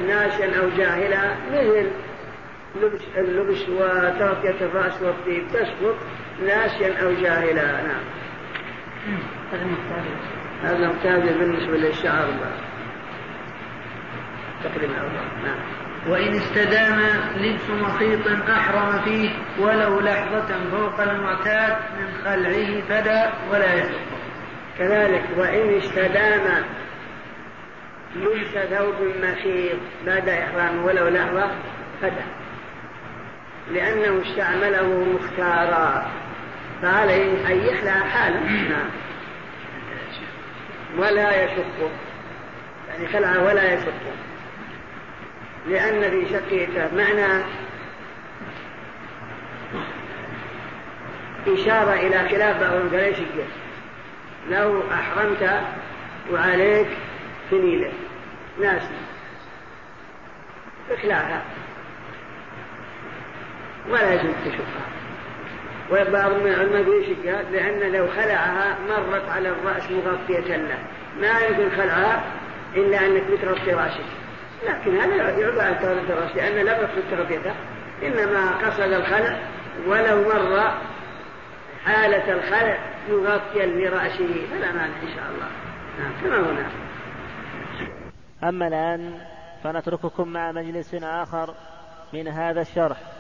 ناشا 0.07 0.61
أو 0.61 0.69
جاهلا 0.77 1.35
مثل 1.53 1.91
لبس 2.83 3.03
اللبس 3.17 3.69
وتغطية 3.69 4.67
الرأس 4.67 5.03
والطيب 5.03 5.49
تسقط 5.49 5.97
ناشيا 6.43 7.03
أو 7.03 7.13
جاهلا. 7.13 7.83
نعم. 7.83 8.05
هذا 10.63 10.89
ممتاز 10.89 11.23
بالنسبة 11.23 11.77
للشعر 11.77 12.29
تقريبا. 14.65 14.95
نعم. 15.45 15.87
وإن 16.09 16.35
استدام 16.35 17.01
لبس 17.37 17.71
مخيط 17.71 18.49
أحرم 18.51 19.03
فيه 19.05 19.31
ولو 19.59 20.01
لحظة 20.01 20.71
فوق 20.71 21.01
المعتاد 21.01 21.77
من 21.99 22.09
خلعه 22.25 22.81
فدا 22.89 23.33
ولا 23.53 23.75
يحق 23.75 24.17
كذلك 24.79 25.25
وإن 25.37 25.77
استدام 25.77 26.65
لبس 28.17 28.69
ثوب 28.71 28.95
مخيط 29.23 29.79
بعد 30.07 30.29
إحرام 30.29 30.85
ولو 30.85 31.09
لحظة 31.09 31.51
فدا. 32.03 32.25
لأنه 33.71 34.23
استعمله 34.23 35.05
مختارا. 35.05 36.07
فعليه 36.83 37.47
أن 37.49 37.67
يخلع 37.67 37.93
حاله 37.93 38.41
نعم. 38.41 38.91
ولا 40.99 41.45
يشق 41.45 41.91
يعني 42.89 43.09
خلع 43.09 43.43
ولا 43.43 43.75
يشق 43.75 43.93
لأن 45.69 46.11
في 46.11 46.27
شقه 46.29 46.91
معنى 46.97 47.45
إشارة 51.49 51.95
إلى 51.95 52.29
خلاف 52.29 52.63
قال 52.63 52.95
إيش 52.95 53.17
لو 54.51 54.83
أحرمت 54.93 55.61
وعليك 56.33 56.89
سنيلة 57.51 57.93
ناسي 58.61 58.97
اخلعها 60.91 61.43
ولا 63.89 64.15
يجوز 64.15 64.35
تشقها 64.45 64.96
وبعض 65.91 66.33
من 66.33 66.47
العلماء 66.47 66.83
يقول 66.83 67.03
إيش 67.03 67.09
قال؟ 67.09 67.53
لأن 67.53 67.93
لو 67.93 68.09
خلعها 68.09 68.79
مرت 68.89 69.29
على 69.29 69.49
الرأس 69.49 69.91
مغطية 69.91 70.57
له. 70.57 70.79
ما 71.21 71.41
يمكن 71.41 71.77
خلعها 71.77 72.25
إلا 72.77 73.07
أنك 73.07 73.23
بتغطي 73.23 73.73
رأسك 73.73 74.05
لكن 74.67 74.97
هذا 74.97 75.39
يعبى 75.39 75.61
عن 75.61 75.75
تغطية 75.75 76.15
الرأس 76.15 76.37
لأن 76.37 76.55
لم 76.55 76.67
يقصد 76.67 77.03
تغطيته 77.11 77.55
إنما 78.03 78.51
قصد 78.51 78.93
الخلع 78.93 79.39
ولو 79.87 80.23
مر 80.23 80.71
حالة 81.85 82.33
الخلع 82.33 82.79
مغطيا 83.11 83.67
لرأسه 83.67 84.47
فلا 84.51 84.73
مانع 84.73 84.97
إن 85.03 85.09
شاء 85.17 85.25
الله. 85.35 85.49
نعم 85.99 86.13
كما 86.23 86.51
هنا. 86.51 86.67
أما 88.49 88.69
الآن 88.69 89.19
فنترككم 89.65 90.29
مع 90.29 90.53
مجلس 90.53 90.95
آخر 90.95 91.55
من 92.13 92.29
هذا 92.29 92.61
الشرح. 92.61 93.16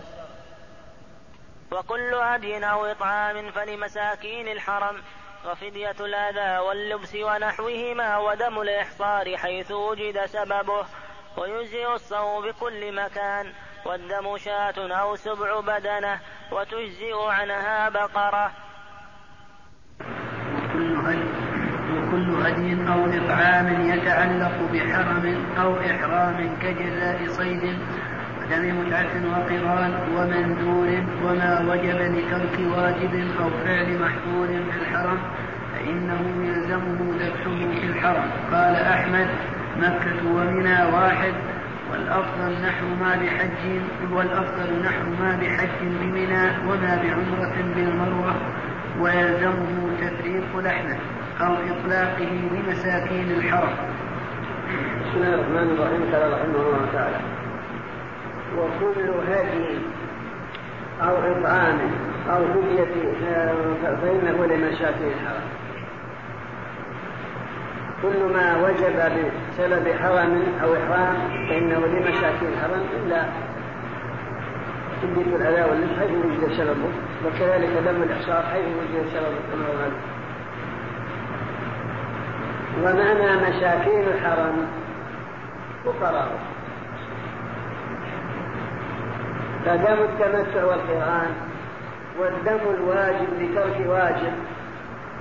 وكل 1.73 2.15
هدي 2.15 2.67
أو 2.67 2.85
إطعام 2.85 3.51
فلمساكين 3.51 4.49
الحرم 4.49 5.03
وفدية 5.51 5.97
الأذى 6.01 6.59
واللبس 6.59 7.15
ونحوهما 7.15 8.19
ودم 8.19 8.61
الإحصار 8.61 9.37
حيث 9.37 9.71
وجد 9.73 10.27
سببه 10.27 10.87
ويجزئ 11.37 11.95
الصوم 11.95 12.45
بكل 12.45 12.95
مكان 12.95 13.53
والدم 13.85 14.37
شاة 14.37 14.75
أو 14.79 15.17
سبع 15.17 15.61
بدنة 15.61 16.21
وتجزئ 16.53 17.15
عنها 17.29 17.89
بقرة. 17.89 18.51
وكل 20.75 20.97
هدي 20.97 21.47
هدي 22.43 22.89
أو 22.93 23.05
إطعام 23.07 23.91
يتعلق 23.91 24.57
بحرم 24.73 25.55
أو 25.59 25.81
إحرام 25.81 26.59
كجزاء 26.63 27.27
صيد 27.29 27.79
دم 28.51 28.81
متعة 28.81 29.15
وقران 29.33 29.93
ومنذور 30.17 30.89
وما 31.25 31.61
وجب 31.69 31.99
لترك 32.17 32.57
واجب 32.77 33.15
أو 33.41 33.51
فعل 33.65 33.99
محظور 34.01 34.47
في 34.47 34.81
الحرم 34.83 35.19
فإنه 35.75 36.21
يلزمه 36.49 37.15
ذبحه 37.21 37.81
في 37.81 37.87
الحرم 37.87 38.31
قال 38.53 38.75
أحمد 38.75 39.29
مكة 39.79 40.31
ومنى 40.35 40.85
واحد 40.95 41.33
والأفضل 41.91 42.53
نحو 42.63 42.87
ما 43.01 43.17
بحج 43.17 43.81
والأفضل 44.13 44.83
نحو 44.85 45.11
ما 45.21 45.39
بحج 45.43 45.81
بمنى 45.83 46.45
وما 46.69 47.03
بعمرة 47.03 47.75
بالمروة 47.75 48.35
ويلزمه 49.01 49.91
تفريق 50.01 50.57
لحمة 50.65 50.97
أو 51.41 51.55
إطلاقه 51.55 52.41
لمساكين 52.53 53.31
الحرم. 53.31 53.73
بسم 55.01 55.17
الله 55.17 55.35
الرحمن 55.35 55.71
الرحيم 55.71 56.03
قال 56.13 56.33
رحمه 56.33 56.61
الله 56.61 56.89
تعالى 56.93 57.36
وكل 58.59 59.11
هدي 59.29 59.79
أو 61.03 61.17
إطعام 61.17 61.79
أو 62.31 62.45
هدية 62.45 63.13
فإنه 64.03 64.47
لمشاكل 64.47 65.05
الحرم 65.05 65.47
كل 68.03 68.33
ما 68.35 68.57
وجب 68.57 68.97
بسبب 69.51 69.89
حرم 70.03 70.43
أو 70.63 70.75
إحرام 70.75 71.17
فإنه 71.49 71.87
لمشاكل 71.87 72.47
الحرم 72.47 72.83
إلا 72.97 73.25
تثبت 75.03 75.27
الأذى 75.27 75.71
والنفس 75.71 75.99
حيث 75.99 76.11
وجد 76.11 76.53
سببه 76.53 76.91
وكذلك 77.27 77.71
دم 77.87 78.03
الإحصار 78.03 78.43
حيث 78.53 78.65
وجد 78.65 79.07
سببه 79.13 79.39
كما 79.53 79.67
هو 79.67 79.91
ومعنى 82.83 83.49
مساكين 83.49 84.09
الحرم 84.09 84.67
فقراء. 85.85 86.56
فدم 89.67 90.03
التمتع 90.03 90.65
والقران 90.65 91.33
والدم 92.19 92.75
الواجب 92.75 93.29
لترك 93.41 93.87
واجب 93.89 94.33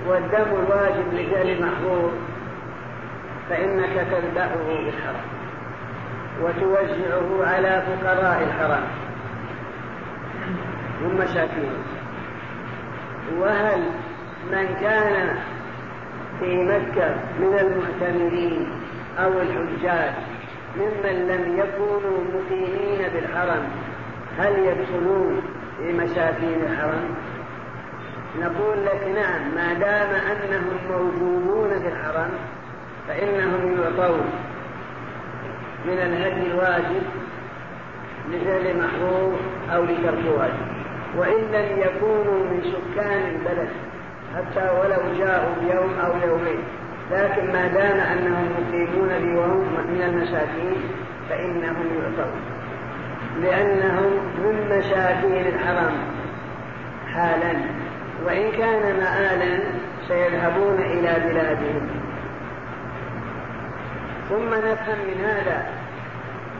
والدم 0.06 0.56
الواجب 0.56 1.14
لفعل 1.14 1.62
محظور 1.62 2.12
فإنك 3.50 4.06
تذبحه 4.10 4.56
بالحرم 4.66 5.26
وتوزعه 6.42 7.46
على 7.54 7.82
فقراء 7.86 8.42
الحرم 8.42 8.84
هم 11.02 11.16
مساكين 11.16 11.72
وهل 13.38 13.82
من 14.52 14.76
كان 14.80 15.36
في 16.40 16.56
مكة 16.56 17.14
من 17.40 17.58
المعتمرين 17.58 18.68
أو 19.18 19.32
الحجاج 19.40 20.12
ممن 20.76 21.26
لم 21.28 21.58
يكونوا 21.58 22.18
مقيمين 22.34 23.08
بالحرم 23.14 23.66
هل 24.38 24.58
يدخلون 24.58 25.42
في 25.78 25.92
مساكين 25.92 26.60
الحرم؟ 26.62 27.14
نقول 28.40 28.86
لك 28.86 29.02
نعم 29.14 29.54
ما 29.54 29.72
دام 29.72 30.08
أنهم 30.10 30.76
موجودون 30.90 31.68
في 31.68 31.88
الحرم 31.88 32.30
فإنهم 33.08 33.80
يعطون 33.80 34.30
من 35.84 35.98
الهدي 35.98 36.46
الواجب 36.46 37.02
لفعل 38.30 38.76
محظور 38.76 39.36
أو 39.74 39.84
لترك 39.84 40.24
واجب. 40.38 40.76
وإن 41.16 41.42
لم 41.52 41.78
يكونوا 41.78 42.44
من 42.44 42.62
سكان 42.62 43.34
البلد 43.34 43.68
حتى 44.36 44.70
ولو 44.70 45.18
جاءوا 45.18 45.54
يوم 45.74 45.94
أو 46.04 46.28
يومين 46.28 46.62
لكن 47.10 47.52
ما 47.52 47.66
دام 47.66 48.00
أنهم 48.00 48.48
مقيمون 48.58 49.08
بي 49.08 49.36
من 49.92 50.02
المساكين 50.02 50.76
فإنهم 51.28 51.86
يعطون. 52.02 52.65
لأنهم 53.42 54.12
من 54.38 54.78
مساكين 54.78 55.46
الحرم 55.46 55.94
حالا. 57.14 57.52
وإن 58.24 58.52
كان 58.52 58.96
مآلا 58.96 59.58
سيذهبون 60.08 60.78
إلى 60.78 61.28
بلادهم. 61.28 61.88
ثم 64.28 64.54
نفهم 64.54 64.98
من 65.08 65.24
هذا 65.24 65.66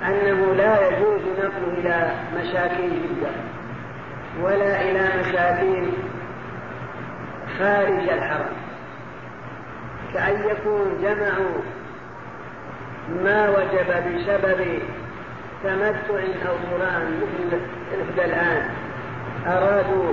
أنه 0.07 0.55
لا 0.55 0.89
يجوز 0.89 1.21
نقله 1.39 1.79
إلى 1.79 2.11
مساكين 2.35 2.91
جدة 2.91 3.31
ولا 4.43 4.83
إلى 4.83 5.09
مساكين 5.21 5.93
خارج 7.59 8.09
الحرم. 8.09 8.57
كأن 10.15 10.49
يكون 10.51 10.99
جمعوا 11.03 11.61
ما 13.25 13.49
وجب 13.49 14.15
بسبب 14.15 14.79
تمتع 15.67 16.49
أو 16.49 16.55
قران 16.71 17.21
مثل 17.21 17.57
مثل 17.93 18.25
الآن. 18.25 18.63
أرادوا 19.47 20.13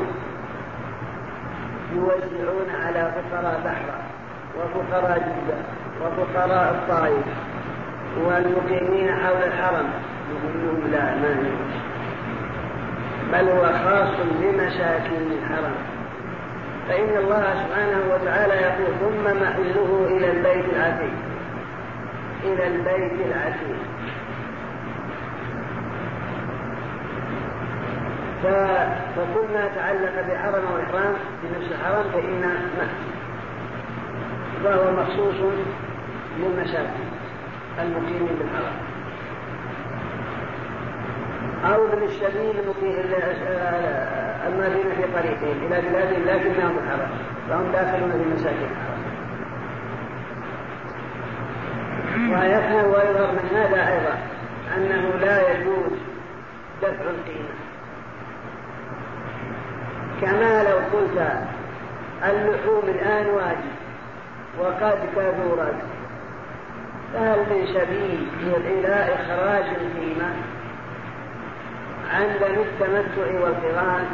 يوزعون 1.95 2.69
على 2.85 3.11
فقراء 3.15 3.61
بحرة 3.65 3.99
وفقراء 4.57 5.17
جدة 5.19 5.57
وفقراء 6.01 6.71
الطائف 6.71 7.25
والمقيمين 8.17 9.11
حول 9.11 9.43
الحرم. 9.43 9.89
يقولون 10.31 10.91
لا 10.91 11.15
ما 11.15 11.35
بل 13.31 13.49
هو 13.49 13.63
خاص 13.63 14.13
بمساكين 14.39 15.31
الحرم. 15.31 15.75
فإن 16.89 17.17
الله 17.17 17.41
سبحانه 17.41 18.01
وتعالى 18.13 18.53
يقول 18.53 18.93
ثم 18.99 19.23
محله 19.41 20.07
إلى 20.07 20.31
البيت 20.31 20.65
العتيق. 20.75 21.13
إلى 22.43 22.67
البيت 22.67 23.27
العتيق. 23.27 23.80
فكل 28.43 29.53
ما 29.53 29.67
تعلق 29.75 30.21
بحرم 30.27 30.65
أو 30.65 30.79
احرام 30.83 31.13
بنفس 31.43 31.71
الحرم 31.71 32.11
فإن 32.11 32.43
وهو 34.63 34.91
مخصوص 34.91 35.35
للمساكين 36.39 37.11
المقيمين 37.79 38.35
بالحرم 38.39 38.75
أو 41.65 41.85
ابن 41.85 42.03
السبيل 42.03 42.55
الماضين 44.47 44.89
في 44.95 45.03
طريقهم 45.13 45.57
إلى 45.65 45.81
بلادهم 45.81 46.25
لكنهم 46.25 46.75
بالحرم 46.75 47.09
فهم 47.49 47.71
داخلون 47.71 48.11
في 48.11 48.33
مساكن 48.33 48.67
الحرم 48.71 49.03
ويفهم 52.31 52.85
ويظهر 52.91 53.31
من 53.31 53.49
هذا 53.55 53.87
أيضا 53.93 54.17
أنه 54.77 55.15
لا 55.21 55.51
يجوز 55.51 55.99
دفع 56.81 57.09
القيمة. 57.09 57.62
كما 60.23 60.63
لو 60.63 60.77
قلت 60.93 61.17
اللحوم 62.23 62.83
الآن 62.87 63.25
واجب 63.25 63.73
وقد 64.59 64.97
كثرت 65.15 65.75
فهل 67.13 67.39
من 67.39 67.67
سبيل 67.67 68.27
إلى 68.65 69.15
إخراج 69.15 69.65
القيمة 69.65 70.29
عن 72.13 72.27
دم 72.41 72.61
التمتع 72.61 73.41
والقران 73.43 74.05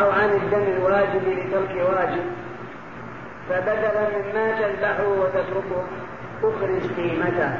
أو 0.00 0.10
عن 0.10 0.30
الدم 0.30 0.62
الواجب 0.76 1.22
لترك 1.26 1.88
واجب؟ 1.90 2.24
فبدلا 3.48 4.08
مما 4.08 4.52
تذبحه 4.52 5.08
وتتركه 5.08 5.84
تخرج 6.42 6.96
قيمته. 6.96 7.58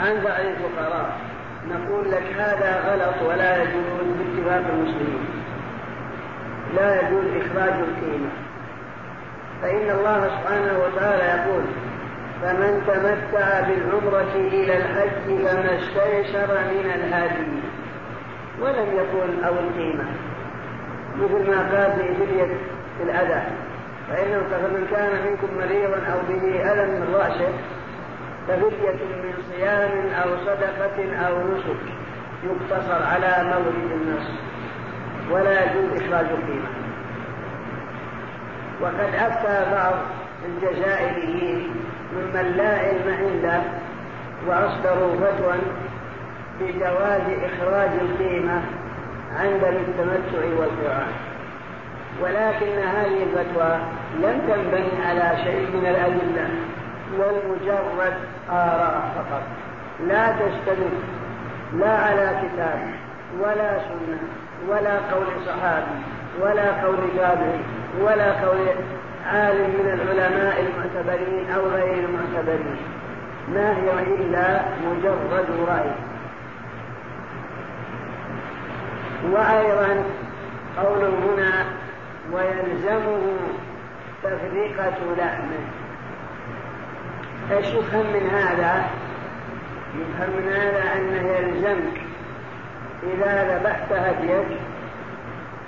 عن 0.00 0.24
بعض 0.24 0.40
الفقراء 0.40 1.31
نقول 1.70 2.10
لك 2.10 2.22
هذا 2.38 2.80
غلط 2.86 3.22
ولا 3.28 3.62
يجوز 3.62 3.84
باتفاق 4.18 4.70
المسلمين. 4.74 5.26
لا 6.76 7.00
يجوز 7.00 7.24
إخراج 7.24 7.72
القيمة 7.72 8.30
فإن 9.62 9.90
الله 9.90 10.28
سبحانه 10.28 10.78
وتعالى 10.78 11.24
يقول 11.24 11.62
فمن 12.42 12.82
تمتع 12.86 13.60
بالعمرة 13.60 14.34
إلى 14.34 14.76
الحج 14.76 15.46
فما 15.46 15.78
استيسر 15.78 16.48
من 16.48 16.90
الهادي 16.94 17.46
ولم 18.60 18.96
يقل 18.96 19.44
أو 19.44 19.54
القيمة 19.54 20.04
مثل 21.16 21.50
ما 21.50 21.58
قال 21.58 21.92
في 22.98 23.02
الأذى 23.02 23.42
فإنه 24.08 24.42
فمن 24.50 24.86
كان 24.90 25.10
منكم 25.26 25.48
مريضا 25.58 25.96
أو 26.12 26.18
به 26.28 26.72
ألم 26.72 26.90
من 26.90 27.14
رأسه 27.14 27.48
ففدية 28.48 29.04
من 29.22 29.34
صيام 29.50 29.90
أو 30.22 30.36
صدقة 30.46 31.26
أو 31.26 31.34
نسك 31.38 31.82
يقتصر 32.44 33.02
على 33.02 33.44
مورد 33.44 33.92
النص 33.92 34.28
ولا 35.30 35.64
يجوز 35.64 36.02
إخراج 36.02 36.26
القيمة. 36.26 36.68
وقد 38.80 39.14
أفتى 39.14 39.70
بعض 39.72 39.94
الجزائريين 40.44 41.70
ممن 42.16 42.54
لا 42.56 42.78
علم 42.78 43.16
عنده 43.20 43.62
وأصدروا 44.46 45.16
فتوى 45.16 45.54
بجواز 46.60 47.22
إخراج 47.42 47.90
القيمة 48.00 48.60
عند 49.40 49.64
التمتع 49.64 50.44
والقرآن 50.58 51.12
ولكن 52.22 52.78
هذه 52.78 53.22
الفتوى 53.22 53.78
لم 54.22 54.40
تنبني 54.48 55.06
على 55.06 55.44
شيء 55.44 55.66
من 55.74 55.86
الأدلة. 55.86 56.48
بل 57.18 57.34
مجرد 57.50 58.14
آراء 58.50 59.12
فقط. 59.16 59.42
لا 60.08 60.32
تستند 60.32 60.92
لا 61.72 61.90
على 61.90 62.30
كتاب 62.42 62.80
ولا 63.40 63.78
سنة 63.78 64.18
ولا 64.68 64.94
قول 65.12 65.26
صحابي 65.46 65.98
ولا 66.40 66.82
قول 66.82 66.98
تابعي 67.16 67.60
ولا 68.00 68.32
قول 68.32 68.68
عالم 69.26 69.70
من 69.70 70.00
العلماء 70.00 70.60
المعتبرين 70.60 71.50
أو 71.50 71.66
غير 71.66 72.04
المعتبرين 72.04 72.76
ما 73.48 73.76
هي 73.76 74.14
إلا 74.14 74.60
مجرد 74.86 75.46
رأي. 75.68 75.92
وأيضا 79.32 80.04
قول 80.78 81.04
هنا 81.04 81.64
ويلزمه 82.32 83.22
تفرقة 84.22 85.14
لحمه. 85.18 85.81
إيش 87.50 87.66
يفهم 87.66 88.06
من 88.12 88.30
هذا؟ 88.30 88.84
يفهم 89.94 90.30
من 90.36 90.52
هذا 90.52 90.82
أنه 90.96 91.28
يلزمك 91.28 92.02
إذا 93.02 93.58
ذبحت 93.58 93.92
هديك 93.92 94.58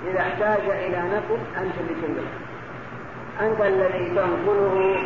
إذا 0.07 0.19
احتاج 0.19 0.69
إلى 0.69 0.97
نقل 0.97 1.39
أنت 1.57 1.73
اللي 1.79 2.21
أنت 3.41 3.61
الذي 3.61 4.09
تنقله 4.09 4.97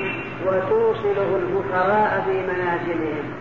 وتوصله 0.45 1.35
الفقراء 1.35 2.23
في 2.25 2.41
منازلهم. 2.41 3.33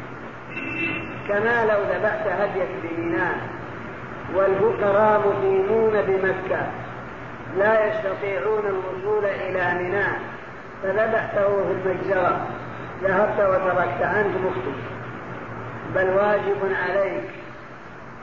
كما 1.28 1.64
لو 1.64 1.80
ذبحت 1.82 2.26
هديك 2.26 2.68
بميناء 2.82 3.38
والفقراء 4.34 5.20
مقيمون 5.20 6.02
بمكة 6.02 6.66
لا 7.58 7.86
يستطيعون 7.86 8.62
الوصول 8.66 9.24
إلى 9.24 9.82
ميناء 9.82 10.20
فذبحته 10.82 11.48
في 11.48 11.72
المجزرة. 11.72 12.46
ذهبت 13.02 13.40
وتركت 13.40 14.02
أنت 14.02 14.36
مخطئ. 14.46 14.78
بل 15.94 16.10
واجب 16.10 16.74
عليك 16.88 17.24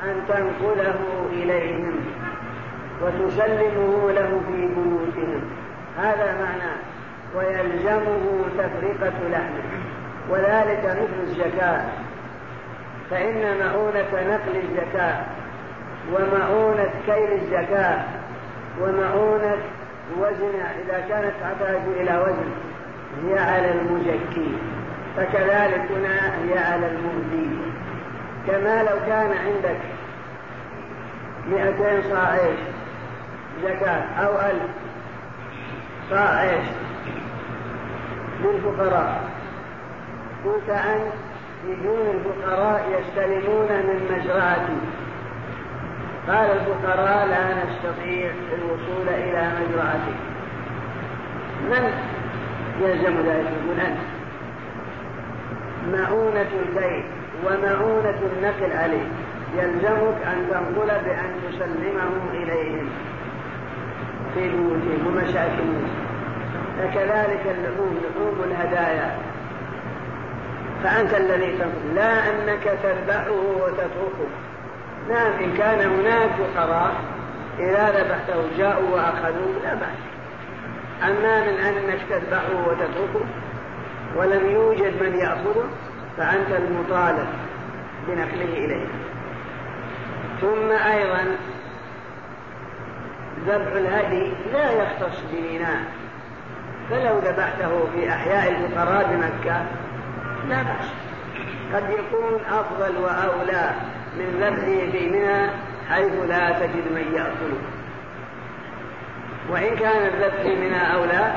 أن 0.04 0.22
تنقله 0.28 1.00
إليهم 1.32 1.96
وتسلمه 3.02 4.12
له 4.12 4.42
في 4.48 4.68
بيوتهم. 4.68 5.42
هذا 5.98 6.36
معناه 6.42 6.78
ويلزمه 7.36 8.42
تفرقة 8.58 9.14
لحمه. 9.32 9.64
وذلك 10.30 10.86
مثل 10.86 11.22
الزكاة. 11.24 11.86
فإن 13.12 13.58
مؤونة 13.58 14.12
نقل 14.14 14.58
الزكاة 14.64 15.24
ومؤونة 16.14 16.90
كيل 17.06 17.32
الزكاة 17.34 18.04
ومؤونة 18.82 19.58
وزن 20.18 20.56
إذا 20.86 21.06
كانت 21.10 21.32
تحتاج 21.42 21.82
إلى 22.00 22.18
وزن 22.18 22.52
هي 23.24 23.40
على 23.40 23.72
المزكي 23.72 24.58
فكذلك 25.18 25.92
هنا 25.92 26.36
هي 26.44 26.60
على 26.60 26.88
المهدي. 26.88 27.50
كما 28.48 28.84
لو 28.84 29.00
كان 29.08 29.32
عندك 29.46 29.78
مئتين 31.48 32.04
صاع 32.12 32.38
زكاة 33.64 34.04
أو 34.26 34.32
ألف 34.40 34.72
صاع 36.10 36.44
إيش 36.44 36.66
للفقراء 38.44 39.24
قلت 40.46 40.70
أن 40.70 41.00
يجون 41.68 42.16
الفقراء 42.16 42.86
يستلمون 43.00 43.68
من 43.68 44.00
مزرعتي 44.12 44.78
قال 46.28 46.52
الفقراء 46.52 47.28
لا 47.28 47.64
نستطيع 47.64 48.32
الوصول 48.54 49.10
إلى 49.10 49.52
مزرعتي 49.60 50.16
من؟ 51.70 51.94
يلزم 52.82 53.18
ذلك. 53.18 53.46
يقول 53.46 53.80
أنت 53.80 53.98
مؤونة 55.88 56.50
البيت 56.66 57.06
ومؤونة 57.46 58.20
النقل 58.34 58.78
عليه. 58.78 59.08
يلزمك 59.58 60.18
أن 60.28 60.48
تنقل 60.50 60.88
بأن 60.88 61.36
تسلمهم 61.50 62.30
إليهم. 62.34 62.90
في 64.34 64.50
بيوتهم 64.50 65.08
ومشاكلهم. 65.08 65.88
فكذلك 66.80 67.56
اللحوم 67.58 68.00
لحوم 68.04 68.44
الهدايا. 68.52 69.16
فأنت 70.84 71.14
الذي 71.14 71.52
تنقل 71.58 71.96
لا 71.96 72.12
أنك 72.12 72.64
تذبحه 72.84 73.32
وتتركه. 73.32 74.30
نعم 75.10 75.32
إن 75.44 75.58
كان 75.58 75.80
هناك 75.80 76.30
فقراء 76.56 76.96
إذا 77.60 77.90
ذبحته 77.90 78.58
جاءوا 78.58 78.90
وأخذوه 78.96 79.54
لا 79.64 79.74
بأس. 79.74 80.15
أما 81.04 81.42
من 81.42 81.58
أنك 81.60 82.00
تذبحه 82.10 82.68
وتتركه 82.68 83.26
ولم 84.16 84.50
يوجد 84.50 85.04
من 85.04 85.16
يأخذه 85.16 85.70
فأنت 86.18 86.52
المطالب 86.52 87.28
بنقله 88.08 88.66
إليه. 88.66 88.88
ثم 90.42 90.72
أيضا 90.72 91.36
ذبح 93.48 93.72
الهدي 93.72 94.34
لا 94.54 94.72
يختص 94.72 95.24
بميناء. 95.34 95.84
فلو 96.90 97.18
ذبحته 97.18 97.86
في 97.94 98.10
أحياء 98.10 98.52
الفقراء 98.52 99.08
بمكة 99.08 99.66
لا 100.50 100.64
بأس. 100.64 100.92
قد 101.74 101.90
يكون 101.90 102.40
أفضل 102.52 102.98
وأولى 102.98 103.72
من 104.18 104.40
ذبحه 104.42 104.92
في 104.92 105.10
منى 105.10 105.50
حيث 105.90 106.14
لا 106.28 106.60
تجد 106.60 106.92
من 106.92 107.14
يأكله. 107.14 107.75
وإن 109.50 109.76
كان 109.76 110.06
الذبح 110.06 110.46
منى 110.46 110.94
أولى 110.96 111.34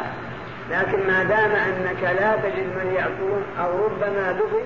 لكن 0.71 1.07
ما 1.07 1.23
دام 1.23 1.51
أنك 1.51 2.03
لا 2.03 2.37
تجد 2.37 2.67
من 2.77 2.95
يأكله 2.95 3.43
أو 3.61 3.87
ربما 3.87 4.33
دفن 4.33 4.65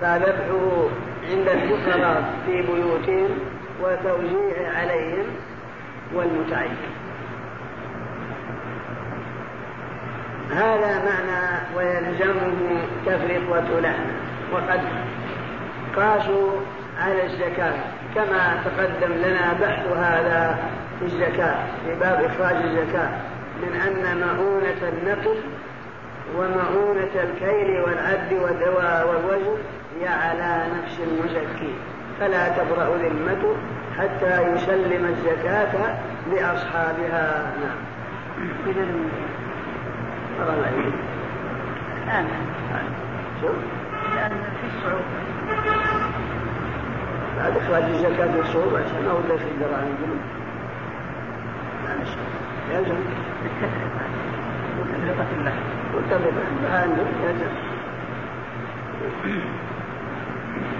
فذبحه 0.00 0.88
عند 1.30 1.48
الفقراء 1.48 2.24
في 2.46 2.62
بيوتهم 2.62 3.30
وتوزيعه 3.82 4.78
عليهم 4.78 5.26
والمتعين. 6.14 6.76
هذا 10.50 11.02
معنى 11.04 11.60
ويلزمه 11.76 12.80
تفرقة 13.06 13.80
لحم. 13.80 14.10
وقد 14.52 14.80
قاسوا 15.96 16.50
على 17.00 17.26
الزكاة 17.26 17.74
كما 18.14 18.62
تقدم 18.64 19.12
لنا 19.12 19.52
بحث 19.60 19.86
هذا 19.86 20.58
في 20.98 21.04
الزكاة 21.04 21.56
في 21.86 21.94
باب 22.00 22.24
إخراج 22.24 22.56
الزكاة 22.64 23.08
من 23.62 23.80
أن 23.86 24.18
مؤونة 24.18 24.88
النقل 24.92 25.40
ومؤونة 26.36 27.14
الكيل 27.14 27.82
والعد 27.82 28.32
والدواء 28.32 29.08
والوزن 29.08 29.58
هي 30.00 30.08
على 30.08 30.64
نفس 30.78 31.00
المزكي 31.00 31.74
فلا 32.20 32.48
تبرأ 32.48 32.96
ذمته 32.96 33.56
حتى 33.98 34.42
يسلم 34.52 35.06
الزكاة 35.06 35.96
لأصحابها. 36.32 37.52
نعم. 37.60 37.76
الآن. 42.04 42.26
شوف. 43.40 43.56
الآن 44.12 44.30
في 44.30 44.66
الصعوبة 44.76 45.04
بعد 47.38 47.56
إخراج 47.56 47.82
الزكاة 47.82 48.32
في 48.32 48.40
الصعوبة 48.40 48.78
عشان 48.78 49.04
ما 49.04 49.12
ولا 49.12 49.36
في 49.36 49.44
الدراهم 49.44 50.18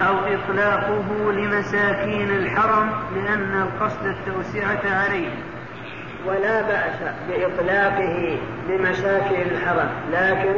أو 0.01 0.15
إطلاقه 0.17 1.31
لمساكين 1.31 2.29
الحرم 2.29 2.89
لأن 3.15 3.61
القصد 3.61 4.05
التوسعة 4.05 4.99
عليه. 4.99 5.29
ولا 6.27 6.61
بأس 6.61 6.95
بإطلاقه 7.29 8.37
لمساكن 8.69 9.41
الحرم 9.41 9.89
لكن 10.11 10.55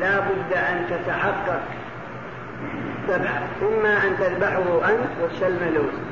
لا 0.00 0.20
بد 0.20 0.52
أن 0.52 0.86
تتحقق. 0.90 1.60
ذبحه 3.08 3.42
إما 3.62 4.04
أن 4.04 4.16
تذبحه 4.18 4.90
أنت 4.90 5.10
وتسلم 5.22 6.03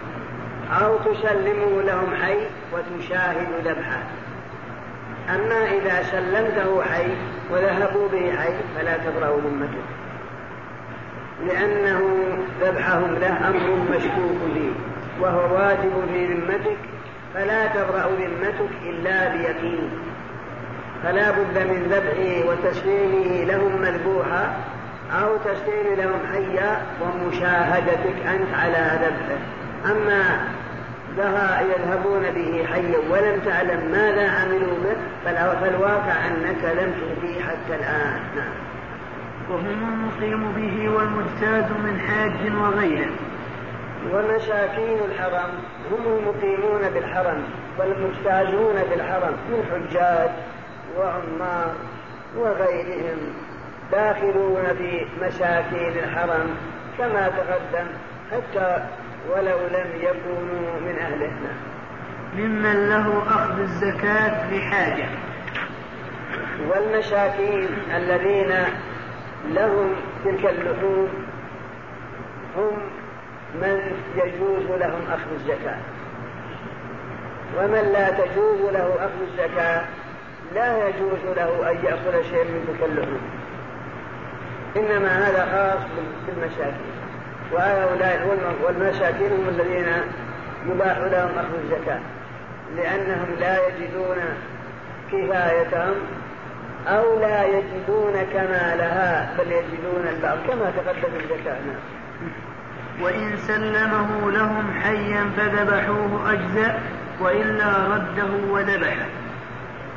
أو 0.80 0.98
تسلمه 0.98 1.82
لهم 1.82 2.14
حي 2.22 2.38
وتشاهد 2.72 3.48
ذبحه. 3.64 4.02
أما 5.28 5.64
إذا 5.64 6.02
سلمته 6.02 6.82
حي 6.82 7.08
وذهبوا 7.50 8.08
به 8.08 8.32
حي 8.38 8.52
فلا 8.76 8.96
تبرأ 8.96 9.36
ذمتك 9.36 9.86
لأنه 11.46 12.00
ذبحهم 12.60 13.14
له 13.14 13.48
أمر 13.48 13.96
مشكوك 13.96 14.38
فيه 14.54 14.70
وهو 15.20 15.54
واجب 15.54 15.92
في 16.12 16.26
ذمتك 16.26 16.76
فلا 17.34 17.66
تبرأ 17.66 18.08
ذمتك 18.18 18.70
إلا 18.86 19.28
بيقين. 19.28 19.90
فلا 21.02 21.30
بد 21.30 21.58
من 21.58 21.86
ذبحه 21.90 22.48
وتسليمه 22.48 23.44
لهم 23.44 23.82
مذبوحا 23.82 24.56
أو 25.12 25.36
تسليم 25.36 25.94
لهم 25.96 26.20
حيا 26.32 26.82
ومشاهدتك 27.02 28.26
أنت 28.26 28.54
على 28.54 28.98
ذبحه. 29.02 29.38
أما 29.92 30.40
يذهبون 31.60 32.22
به 32.34 32.66
حيا 32.72 32.98
ولم 33.10 33.40
تعلم 33.44 33.90
ماذا 33.93 34.30
عملوا 34.30 34.76
به 34.84 34.97
فالواقع 35.60 36.26
أنك 36.26 36.64
لم 36.64 36.93
تهديه 37.01 37.43
حتى 37.43 37.74
الآن. 37.74 38.20
نعم. 38.36 38.55
وهم 39.51 39.93
المقيم 39.93 40.52
به 40.52 40.89
والمجتاز 40.89 41.64
من 41.84 42.01
حاج 42.01 42.52
وغيره. 42.62 43.12
ومساكين 44.10 44.98
الحرم 45.05 45.51
هم 45.90 46.18
المقيمون 46.18 46.90
بالحرم 46.94 47.43
والمجتازون 47.78 48.74
بالحرم 48.90 49.36
من 49.51 49.64
حجاج 49.72 50.30
وعمار 50.98 51.74
وغيرهم 52.36 53.18
داخلون 53.93 54.64
في 54.78 55.06
مساكين 55.22 55.93
الحرم 56.05 56.56
كما 56.98 57.28
تقدم 57.28 57.86
حتى 58.32 58.82
ولو 59.30 59.58
لم 59.58 59.90
يكونوا 60.00 60.80
من 60.80 60.98
أهله 61.00 61.32
ممن 62.36 62.88
له 62.88 63.22
أخذ 63.28 63.60
الزكاة 63.60 64.50
بحاجة. 64.50 65.08
والمساكين 66.68 67.68
الذين 67.96 68.54
لهم 69.48 69.92
تلك 70.24 70.46
اللحوم 70.46 71.08
هم 72.56 72.72
من 73.54 73.96
يجوز 74.16 74.80
لهم 74.80 75.00
أخذ 75.12 75.32
الزكاة. 75.34 75.78
ومن 77.58 77.92
لا 77.92 78.10
تجوز 78.10 78.60
له 78.72 78.94
أخذ 78.98 79.22
الزكاة 79.30 79.84
لا 80.54 80.88
يجوز 80.88 81.36
له 81.36 81.70
أن 81.70 81.76
يأخذ 81.84 82.22
شيء 82.22 82.44
من 82.44 82.64
تلك 82.68 82.88
اللحوم. 82.90 83.22
إنما 84.76 85.28
هذا 85.28 85.44
خاص 85.52 85.86
بالمساكين 86.26 87.01
وهؤلاء 87.52 88.38
والمساكين 88.62 89.32
هم 89.32 89.48
الذين 89.48 89.86
يباح 90.66 90.98
لهم 90.98 91.30
أخذ 91.38 91.54
الزكاة 91.64 92.00
لأنهم 92.76 93.26
لا 93.40 93.58
يجدون 93.66 94.16
كفايتهم 95.12 95.94
أو 96.88 97.18
لا 97.20 97.44
يجدون 97.44 98.12
كمالها 98.32 99.34
بل 99.38 99.52
يجدون 99.52 100.08
البعض 100.08 100.38
كما 100.48 100.72
تقدم 100.76 101.14
الزكاة. 101.16 101.56
وإن 103.00 103.36
سلمه 103.36 104.30
لهم 104.30 104.72
حيا 104.82 105.30
فذبحوه 105.36 106.32
أجزاء 106.32 106.80
وإلا 107.20 107.86
رده 107.86 108.52
وذبحه 108.52 109.06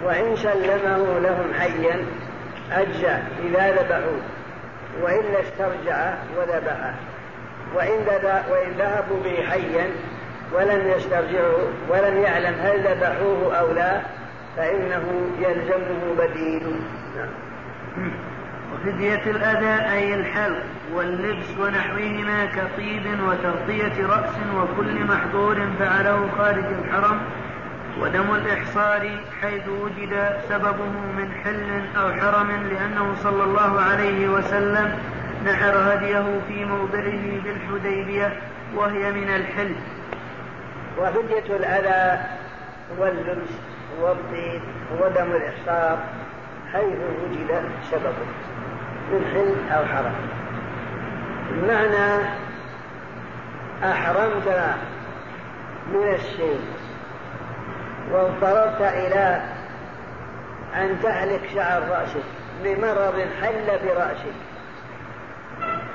وإن 0.04 0.36
سلمه 0.36 1.20
لهم 1.20 1.54
حيا 1.60 2.06
أجزاء 2.72 3.24
إذا 3.44 3.72
ذبحوه 3.72 4.22
وإلا 5.02 5.42
استرجع 5.42 6.14
وذبحه. 6.38 6.94
وإن, 7.76 8.06
وإن 8.52 8.72
ذهبوا 8.78 9.24
به 9.24 9.50
حيا 9.50 9.90
ولم 10.54 10.88
يسترجعوا 10.98 11.68
ولم 11.90 12.18
يعلم 12.18 12.56
هل 12.62 12.80
ذبحوه 12.80 13.56
أو 13.60 13.72
لا 13.72 14.02
فإنه 14.58 15.32
يلزمه 15.40 16.16
بديل 16.18 16.64
نعم. 17.16 17.30
وفدية 18.74 19.32
الأذى 19.32 19.92
أي 19.94 20.14
الحلق 20.14 20.64
واللبس 20.94 21.58
ونحوهما 21.60 22.46
كطيب 22.46 23.04
وتغطية 23.28 24.08
رأس 24.08 24.34
وكل 24.56 25.04
محظور 25.04 25.58
فعله 25.80 26.30
خارج 26.38 26.66
الحرم 26.66 27.22
ودم 28.02 28.36
الإحصار 28.36 29.10
حيث 29.42 29.68
وجد 29.68 30.40
سببه 30.50 30.90
من 31.18 31.32
حل 31.44 31.98
أو 31.98 32.14
حرم 32.14 32.52
لأنه 32.52 33.16
صلى 33.24 33.44
الله 33.44 33.82
عليه 33.82 34.28
وسلم 34.28 35.00
نحر 35.46 35.94
هديه 35.94 36.40
في 36.48 36.66
موضعه 36.66 37.42
بالحديبية 37.44 38.40
وهي 38.76 39.12
من 39.12 39.36
الحل. 39.36 39.76
وفدية 41.00 41.56
الأذى 41.56 42.24
واللبس 42.98 43.50
والطيب 44.02 44.62
ودم 45.02 45.32
الإحصار 45.32 46.00
حيث 46.74 46.98
وجد 47.24 47.70
سببه 47.92 48.28
من 49.12 49.26
حل 49.34 49.74
أو 49.76 49.86
حرم 49.86 50.16
بمعنى 51.52 52.28
أحرمت 53.84 54.76
من 55.88 56.14
الشيء 56.14 56.62
واضطررت 58.12 58.82
إلى 58.82 59.42
أن 60.76 61.00
تحلق 61.04 61.42
شعر 61.56 61.82
رأسك 61.90 62.24
لمرض 62.64 63.26
حل 63.42 63.66
برأسك. 63.86 64.55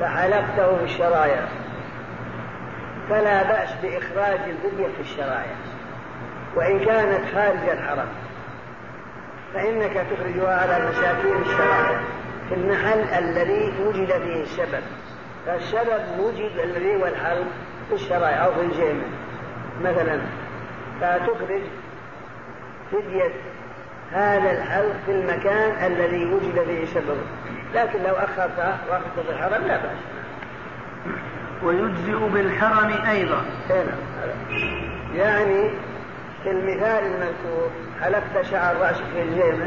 فحلقته 0.00 0.76
في 0.76 0.84
الشرايع 0.84 1.40
فلا 3.10 3.42
بأس 3.42 3.68
بإخراج 3.82 4.40
الفدية 4.40 4.86
في 4.96 5.00
الشرايع 5.00 5.56
وإن 6.56 6.84
كانت 6.84 7.34
خارج 7.34 7.68
الحرم 7.68 8.08
فإنك 9.54 10.06
تخرجها 10.10 10.60
على 10.60 10.88
مساكين 10.88 11.42
الشرايع 11.42 12.00
في 12.48 12.54
المحل 12.54 13.24
الذي 13.24 13.72
وجد 13.86 14.06
فيه 14.06 14.42
السبب. 14.42 14.82
فالسبب 15.46 16.18
وجد 16.18 16.58
الذي 16.64 16.96
هو 16.96 17.06
الحلق 17.06 17.46
في 17.88 17.94
الشرايع 17.94 18.44
أو 18.44 18.54
في 18.54 18.60
الجيمة. 18.60 19.02
مثلا 19.82 20.20
فتخرج 21.00 21.62
فدية 22.92 23.32
هذا 24.12 24.50
الحلق 24.50 24.96
في 25.06 25.12
المكان 25.12 25.92
الذي 25.92 26.24
وجد 26.24 26.64
فيه 26.64 26.86
سببه. 26.86 27.26
لكن 27.74 28.02
لو 28.02 28.14
أخرته 28.14 28.76
وأخذته 28.90 29.22
في 29.26 29.30
الحرم 29.30 29.66
لا 29.66 29.76
بأس. 29.76 29.98
ويجزئ 31.62 32.28
بالحرم 32.28 33.06
أيضا. 33.10 33.44
هنا 33.70 33.94
يعني 35.16 35.70
في 36.42 36.50
المثال 36.50 37.04
المذكور 37.04 37.70
حلقت 38.02 38.46
شعر 38.50 38.76
رأسك 38.76 39.04
في 39.14 39.22
الجيمة 39.22 39.66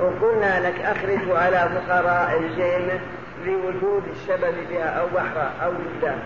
وقلنا 0.00 0.68
لك 0.68 0.80
أخرجه 0.80 1.38
على 1.38 1.70
فقراء 1.74 2.38
الجيمة 2.38 3.00
لوجود 3.44 4.02
السبب 4.10 4.54
بها 4.70 4.88
أو 5.00 5.06
بحرها 5.06 5.52
أو 5.64 5.72
جدا 5.72 6.18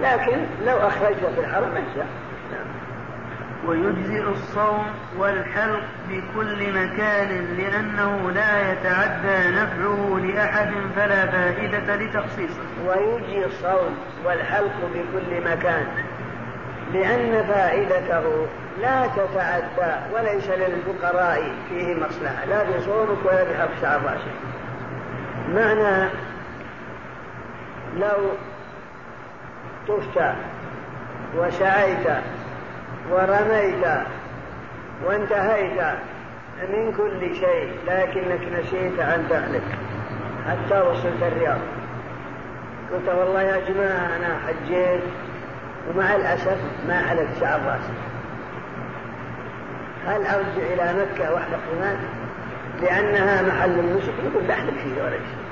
لكن 0.00 0.36
لو 0.66 0.76
أخرجته 0.76 1.34
في 1.34 1.40
الحرم 1.40 1.70
أجزاء 1.76 2.06
ويجزئ 3.66 4.22
الصوم 4.22 4.86
والحلق 5.18 5.82
بكل 6.08 6.72
مكان 6.72 7.56
لأنه 7.56 8.30
لا 8.30 8.72
يتعدى 8.72 9.56
نفعه 9.56 10.18
لأحد 10.18 10.72
فلا 10.96 11.26
فائدة 11.26 11.96
لتخصيصه. 11.96 12.62
ويجزي 12.86 13.44
الصوم 13.46 13.96
والحلق 14.24 14.90
بكل 14.94 15.50
مكان 15.50 15.86
لأن 16.92 17.44
فائدته 17.44 18.46
لا 18.80 19.06
تتعدى 19.06 19.94
وليس 20.14 20.50
للفقراء 20.50 21.52
فيه 21.68 21.94
مصلحة. 21.94 22.44
لا 22.44 22.62
بصومك 22.62 23.24
ولا 23.24 23.68
شعر 23.82 24.00
رأسك 24.04 24.52
معنى 25.48 26.10
لو 27.96 28.18
طفت 29.88 30.34
وسعيت 31.36 32.06
ورميت 33.10 33.84
وانتهيت 35.04 35.80
من 36.68 36.92
كل 36.96 37.34
شيء 37.34 37.72
لكنك 37.86 38.40
نسيت 38.58 39.00
عن 39.00 39.26
فعلك 39.30 39.62
حتى 40.48 40.80
وصلت 40.80 41.22
الرياض. 41.22 41.58
قلت 42.92 43.08
والله 43.08 43.42
يا 43.42 43.60
جماعة 43.68 44.16
أنا 44.16 44.38
حجيت 44.46 45.02
ومع 45.88 46.14
الأسف 46.14 46.58
ما 46.88 47.06
حلقت 47.08 47.40
شعر 47.40 47.60
رأسي. 47.66 47.92
هل 50.06 50.26
أرجع 50.26 50.72
إلى 50.74 51.00
مكة 51.00 51.34
واحلق 51.34 51.60
هناك 51.76 51.98
لأنها 52.82 53.42
محل 53.42 53.78
النسك. 53.78 54.12
يقول 54.24 54.44
بحلق 54.48 54.74
فيه 54.74 55.02
ولا 55.02 55.10
شيء 55.10 55.42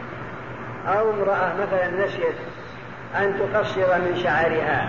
أو 0.86 1.10
امرأة 1.10 1.52
مثلا 1.55 2.06
نسيت 2.06 2.36
أن 3.18 3.39
تقصر 3.39 3.98
من 3.98 4.16
شعرها. 4.22 4.89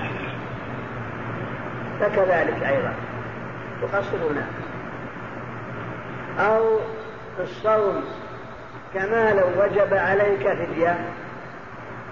فكذلك 2.02 2.64
أيضا. 2.64 2.94
تقصر 3.82 4.18
هناك 4.32 4.54
أو 6.40 6.80
الصوم 7.40 8.04
كما 8.94 9.34
لو 9.34 9.64
وجب 9.64 9.94
عليك 9.94 10.54
فدية 10.54 10.96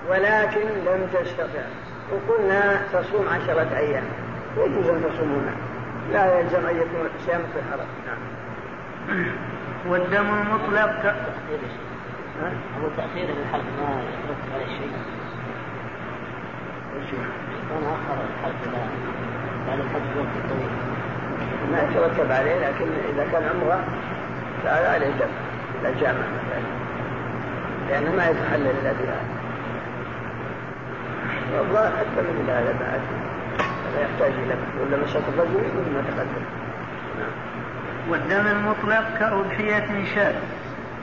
ولكن 0.10 0.68
لم 0.86 1.08
تستطع. 1.14 1.66
وقلنا 2.12 2.82
تصوم 2.94 3.28
عشرة 3.30 3.78
أيام. 3.78 4.04
يجوز 4.58 4.88
أن 4.88 5.04
تصوم 5.04 5.32
هنا. 5.32 5.56
لا 6.14 6.40
يلزم 6.40 6.66
أن 6.68 6.76
يكون 6.76 7.10
صيام 7.26 7.42
في 7.54 7.60
الحرم. 7.60 7.88
نعم. 8.08 8.18
والدم 9.88 10.28
المطلق 10.42 11.16
أبو 12.78 12.88
تأخير 12.98 13.30
الحلق 13.30 13.64
ما 13.78 14.04
يترتب 14.04 14.54
عليه 14.54 14.66
شيء. 14.66 14.92
كان 17.70 17.84
أخر 17.84 18.18
الحلق 18.24 18.90
طويل 20.50 20.70
ما 21.72 21.82
يترتب 21.82 22.32
عليه 22.32 22.56
لكن 22.56 22.88
إذا 23.14 23.28
كان 23.32 23.44
عمره 23.44 23.84
فعلى 24.64 24.88
عليه 24.88 25.08
دم 25.08 25.30
إلى 25.82 25.90
الجامع 25.90 26.20
مثلا. 26.20 26.62
لأنه 27.90 28.16
ما 28.16 28.30
يتحلل 28.30 28.74
إلا 28.82 28.92
بها 28.92 29.20
والله 31.58 31.90
حتى 31.90 32.22
من 32.22 32.50
هذا 32.50 32.76
بعد. 32.80 33.02
لا 33.96 34.02
يحتاج 34.02 34.32
إلى 34.44 34.56
ولا 34.82 35.04
مسألة 35.04 35.24
الرجل 35.28 35.56
يقول 35.56 35.94
ما 35.94 36.02
تقدم. 36.02 36.46
نعم. 37.20 37.32
والدم 38.10 38.48
المطلق 38.48 39.18
كأضحية 39.20 40.06
شاة 40.16 40.34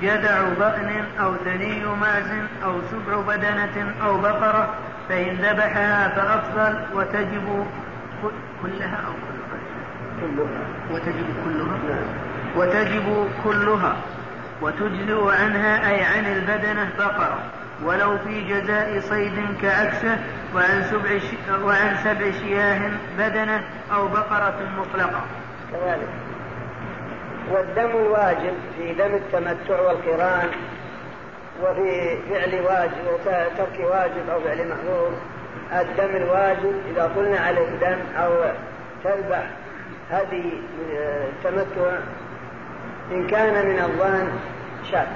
جدع 0.03 0.43
بأن 0.59 1.05
أو 1.21 1.35
ثني 1.37 1.85
ماز 1.85 2.31
أو 2.65 2.73
سبع 2.91 3.21
بدنة 3.21 3.95
أو 4.07 4.19
بقرة 4.19 4.75
فإن 5.09 5.35
ذبحها 5.35 6.09
فأفضل 6.09 6.81
وتجب 6.95 7.67
كلها 8.63 8.97
أو 9.07 9.13
كلها 10.21 10.67
وتجب 10.93 11.27
كلها 11.45 11.79
نعم. 11.89 12.07
وتجب 12.57 13.29
كلها 13.45 13.97
وتجزئ 14.63 15.43
عنها 15.43 15.91
أي 15.91 16.03
عن 16.05 16.27
البدنة 16.27 16.89
بقرة 16.99 17.39
ولو 17.85 18.19
في 18.19 18.43
جزاء 18.49 19.01
صيد 19.01 19.35
كعكسه 19.63 20.19
وعن 20.55 20.83
سبع 20.83 21.21
وعن 21.65 21.97
سبع 22.05 22.31
شياه 22.31 22.91
بدنة 23.19 23.65
أو 23.95 24.09
بقرة 24.09 24.61
مطلقة. 24.79 25.21
كذلك. 25.73 26.09
والدم 27.51 27.91
الواجب 27.91 28.55
في 28.77 28.93
دم 28.95 29.15
التمتع 29.15 29.81
والقران 29.81 30.49
وفي 31.63 32.19
فعل 32.31 32.61
واجب 32.61 33.25
ترك 33.57 33.81
واجب 33.81 34.31
أو 34.31 34.41
فعل 34.41 34.69
محظور 34.69 35.13
الدم 35.73 36.17
الواجب 36.17 36.75
إذا 36.91 37.13
قلنا 37.17 37.39
عليه 37.39 37.71
دم 37.81 37.99
أو 38.17 38.33
تذبح 39.05 39.47
هذه 40.11 40.53
التمتع 41.29 41.99
إن 43.13 43.27
كان 43.27 43.67
من 43.67 43.79
الظان 43.79 44.29
شاة 44.91 45.07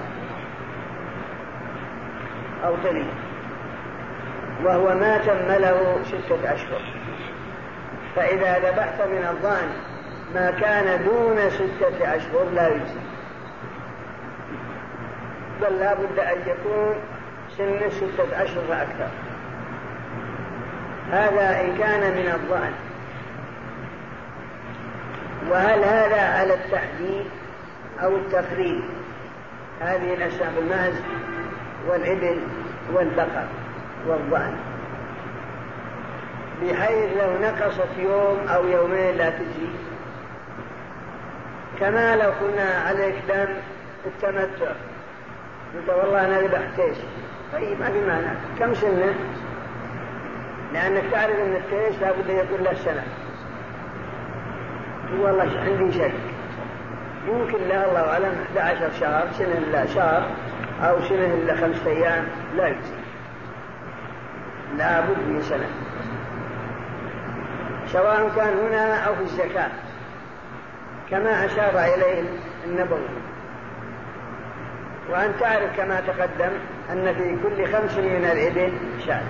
أو 2.64 2.76
تلي 2.84 3.04
وهو 4.64 4.94
ما 4.94 5.18
تم 5.18 5.52
له 5.62 5.98
ستة 6.04 6.54
أشهر. 6.54 6.82
فإذا 8.16 8.58
ذبحت 8.58 9.02
من 9.02 9.26
الظان 9.30 9.68
ما 10.34 10.50
كان 10.50 11.04
دون 11.04 11.50
ستة 11.50 12.16
أشهر 12.16 12.44
لا 12.54 12.68
يجزي. 12.68 13.00
بل 15.62 15.78
لا 15.78 15.94
بد 15.94 16.18
أن 16.18 16.38
يكون 16.46 16.94
سن 17.58 17.90
ستة 17.90 18.42
أشهر 18.42 18.62
فأكثر 18.68 19.08
هذا 21.12 21.60
إن 21.60 21.76
كان 21.78 22.00
من 22.00 22.32
الظأن. 22.34 22.72
وهل 25.50 25.84
هذا 25.84 26.20
على 26.20 26.54
التحديد 26.54 27.26
أو 28.02 28.16
التقريب 28.16 28.82
هذه 29.80 30.14
الأشياء 30.14 30.52
الماز 30.58 30.94
والإبل 31.88 32.38
والبقر 32.92 33.46
والظأن. 34.06 34.56
بحيث 36.62 37.08
لو 37.22 37.38
نقصت 37.42 37.98
يوم 37.98 38.48
أو 38.48 38.68
يومين 38.68 39.16
لا 39.16 39.30
تجي 39.30 39.70
كما 41.80 42.16
لو 42.16 42.30
قلنا 42.30 42.82
عليك 42.86 43.14
دم 43.28 43.48
التمتع. 44.06 44.72
قلت 45.74 45.88
والله 45.88 46.26
أنا 46.26 46.40
ذبحت 46.40 46.78
إيش؟ 46.78 46.96
طيب 47.52 47.80
ما 47.80 47.90
في 47.90 48.06
معنى. 48.06 48.36
كم 48.58 48.74
سنة؟ 48.74 49.14
لأنك 50.72 51.02
تعرف 51.12 51.36
أن 51.38 51.56
التيس 51.56 52.02
لابد 52.02 52.30
أن 52.30 52.36
يكون 52.36 52.60
له 52.60 52.74
سنة 52.74 53.02
والله 55.18 55.60
عندي 55.60 55.92
شك 55.92 56.12
يمكن 57.28 57.68
لا 57.68 57.88
الله 57.88 58.12
أعلم 58.12 58.34
11 58.56 58.90
شهر 59.00 59.28
سنة 59.32 59.58
إلا 59.58 59.86
شهر 59.86 60.30
أو 60.82 61.00
سنة 61.00 61.34
إلا 61.34 61.56
خمسة 61.56 61.90
أيام 61.90 62.24
لا 62.56 62.68
يجزي. 62.68 62.94
لا 64.76 65.00
بد 65.00 65.28
من 65.28 65.42
سنة 65.42 65.68
سواء 67.86 68.30
كان 68.36 68.58
هنا 68.58 69.04
أو 69.04 69.14
في 69.14 69.22
الزكاة. 69.22 69.70
كما 71.10 71.44
أشار 71.44 71.94
إليه 71.94 72.22
النبوي. 72.66 73.08
وأن 75.10 75.32
تعرف 75.40 75.76
كما 75.76 76.00
تقدم 76.00 76.52
أن 76.92 77.14
في 77.14 77.36
كل 77.42 77.72
خمس 77.72 77.98
من 77.98 78.24
الإبل 78.32 78.72
شاة 79.06 79.22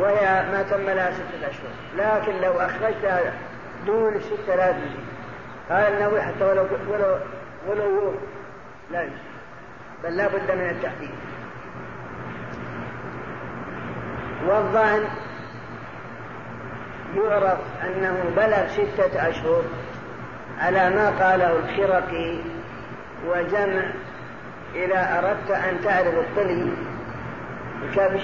وهي 0.00 0.44
ما 0.52 0.62
تم 0.70 0.90
لها 0.90 1.10
ستة 1.10 1.48
أشهر. 1.48 1.70
لكن 1.96 2.40
لو 2.40 2.52
أخرجتها 2.52 3.32
دون 3.86 4.20
ستة 4.20 4.56
لا 4.56 4.72
تجي 4.72 5.12
قال 5.70 5.92
النووي 5.94 6.22
حتى 6.22 6.44
ولو 6.44 6.66
ولو 6.88 7.18
ولو 7.68 7.84
يوم 7.84 8.16
لا 8.90 9.02
يجي 9.02 9.12
بل 10.04 10.16
لا 10.16 10.28
بد 10.28 10.50
من 10.50 10.70
التحديد 10.70 11.10
والظن 14.46 15.04
يعرف 17.16 17.58
أنه 17.84 18.24
بلغ 18.36 18.66
ستة 18.68 19.28
أشهر 19.28 19.62
على 20.60 20.90
ما 20.90 21.10
قاله 21.10 21.58
الخرقي 21.58 22.38
وجمع 23.26 23.84
إذا 24.74 25.18
أردت 25.18 25.50
أن 25.50 25.80
تعرف 25.84 26.14
الطلي 26.14 26.72
الكبش 27.82 28.22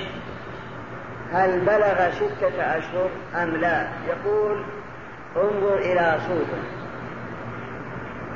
هل 1.32 1.60
بلغ 1.60 2.10
ستة 2.10 2.78
أشهر 2.78 3.10
أم 3.34 3.56
لا؟ 3.56 3.86
يقول 4.08 4.62
انظر 5.36 5.78
إلى 5.78 6.18
صوفه 6.28 6.62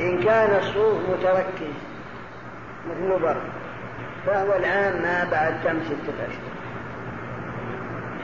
إن 0.01 0.23
كان 0.23 0.59
الصوف 0.59 0.99
متركز 1.09 1.75
مثل 2.91 3.23
بر 3.23 3.43
فهو 4.27 4.57
الآن 4.57 5.03
ما 5.03 5.29
بعد 5.31 5.55
تم 5.65 5.85
ستة 5.85 6.15
أشهر. 6.29 6.53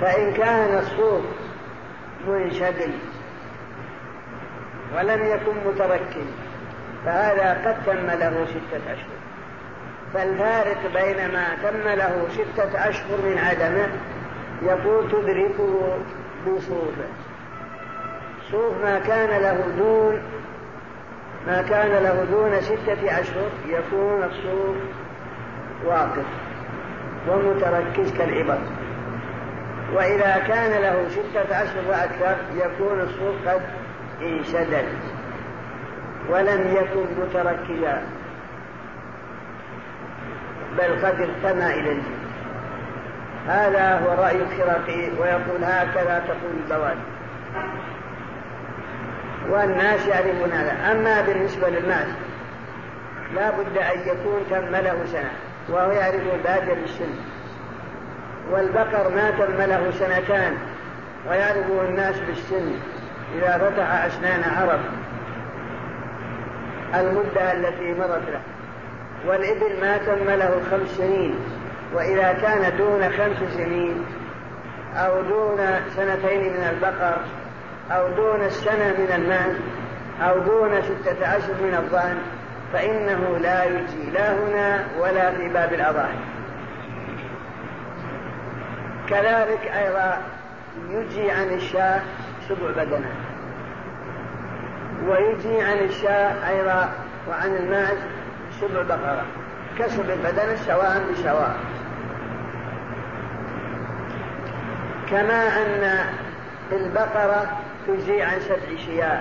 فإن 0.01 0.33
كان 0.33 0.79
الصوف 0.79 1.25
منشغل 2.29 2.93
ولم 4.97 5.27
يكن 5.27 5.53
متركز 5.67 6.27
فهذا 7.05 7.53
قد 7.65 7.85
تم 7.87 8.07
له 8.07 8.47
ستة 8.47 8.93
أشهر. 8.93 9.19
فالفارق 10.15 10.79
بين 10.95 11.33
ما 11.33 11.47
تم 11.63 11.89
له 11.89 12.27
ستة 12.31 12.89
أشهر 12.89 13.19
من 13.25 13.39
عدمه 13.39 13.89
يقول 14.63 15.11
تدركه 15.11 15.99
بصوفه 16.47 17.09
صوف 18.51 18.73
ما 18.85 18.99
كان 18.99 19.43
له 19.43 19.67
دون 19.79 20.19
ما 21.47 21.63
كان 21.63 22.03
له 22.03 22.25
دون 22.31 22.61
ستة 22.61 23.21
أشهر 23.21 23.51
يكون 23.67 24.23
الصوف 24.23 24.77
واقف 25.85 26.27
ومتركز 27.29 28.19
كالعبر. 28.19 28.59
وإذا 29.95 30.45
كان 30.49 30.83
له 30.83 31.09
ستة 31.09 31.63
أشهر 31.63 31.85
وأكثر 31.89 32.37
يكون 32.57 33.01
الصوف 33.01 33.49
قد 33.49 33.63
انشدد 34.23 34.89
ولم 36.31 36.77
يكن 36.77 37.07
متركزا. 37.21 38.03
بل 40.79 41.07
قد 41.07 41.21
ارتمى 41.21 41.67
إلى 41.67 41.93
الجنة. 41.93 42.18
هذا 43.49 43.99
هو 43.99 44.23
رأي 44.23 44.37
الخرقي 44.37 45.11
ويقول 45.21 45.65
هكذا 45.65 46.23
تقول 46.29 46.53
البوادي. 46.65 47.01
والناس 49.51 50.07
يعرفون 50.07 50.53
هذا. 50.53 50.93
أما 50.93 51.21
بالنسبة 51.21 51.69
للناس 51.69 52.07
لا 53.35 53.51
بد 53.51 53.79
أن 53.79 54.01
يكون 54.01 54.43
تم 54.51 54.77
له 54.77 55.05
سنة 55.07 55.31
وهو 55.69 55.91
يعرف 55.91 56.23
بادر 56.45 56.77
السن 56.85 57.15
والبقر 58.51 59.09
ما 59.15 59.31
تم 59.31 59.63
له 59.63 59.91
سنتان 59.91 60.57
ويعرفه 61.29 61.83
الناس 61.89 62.21
بالسن 62.21 62.73
إذا 63.35 63.59
فتح 63.59 64.05
أسنان 64.05 64.43
عرف 64.45 64.81
المدة 66.95 67.53
التي 67.53 67.95
مرت 67.95 68.23
له. 68.33 68.41
والإبل 69.27 69.81
ما 69.81 69.99
تم 69.99 70.31
له 70.31 70.61
خمس 70.71 70.89
سنين. 70.89 71.35
وإذا 71.95 72.33
كان 72.33 72.77
دون 72.77 73.11
خمس 73.11 73.53
سنين 73.55 74.05
أو 74.97 75.23
دون 75.23 75.59
سنتين 75.97 76.41
من 76.41 76.69
البقر 76.71 77.17
أو 77.91 78.09
دون 78.09 78.41
السنة 78.41 78.95
من 78.99 79.13
المال 79.15 79.61
أو 80.23 80.39
دون 80.39 80.83
ستة 80.83 81.37
أشهر 81.37 81.55
من 81.63 81.75
الظن 81.75 82.19
فإنه 82.73 83.39
لا 83.39 83.65
يجزي 83.65 84.11
لا 84.11 84.33
هنا 84.33 84.85
ولا 85.01 85.31
في 85.31 85.49
باب 85.49 85.73
الأضاحي. 85.73 86.19
كذلك 89.09 89.71
أيضا 89.77 90.19
يجي 90.91 91.31
عن 91.31 91.53
الشاة 91.53 92.01
سبع 92.49 92.71
بدنات. 92.71 93.29
ويجي 95.07 95.61
عن 95.63 95.79
الشاة 95.79 96.49
أيضا 96.51 96.89
وعن 97.29 97.57
الماعز 97.57 97.99
سبع 98.61 98.83
بقرة 98.83 99.25
كسب 99.79 100.11
البدن 100.11 100.57
سواء 100.57 101.03
بسواء. 101.13 101.57
كما 105.11 105.63
أن 105.63 106.05
البقرة 106.73 107.59
تجزي 107.87 108.23
عن 108.23 108.41
سبع 108.41 108.77
شياه 108.87 109.21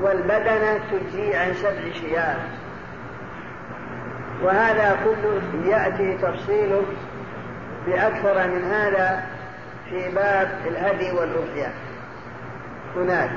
والبدنة 0.00 0.80
تجزي 0.90 1.34
عن 1.34 1.54
سبع 1.54 1.92
شياه. 2.00 2.36
وهذا 4.42 4.98
كله 5.04 5.42
يأتي 5.70 6.18
تفصيله 6.18 6.82
بأكثر 7.86 8.48
من 8.48 8.64
هذا 8.64 9.24
في 9.88 10.08
باب 10.14 10.48
الهدي 10.66 11.12
والأضحية 11.12 11.72
هناك. 12.96 13.30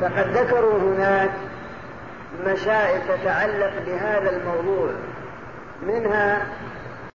فقد 0.00 0.28
ذكروا 0.28 0.78
هناك 0.78 1.30
مسائل 2.46 3.00
تتعلق 3.08 3.72
بهذا 3.86 4.36
الموضوع 4.36 4.90
منها 5.86 6.42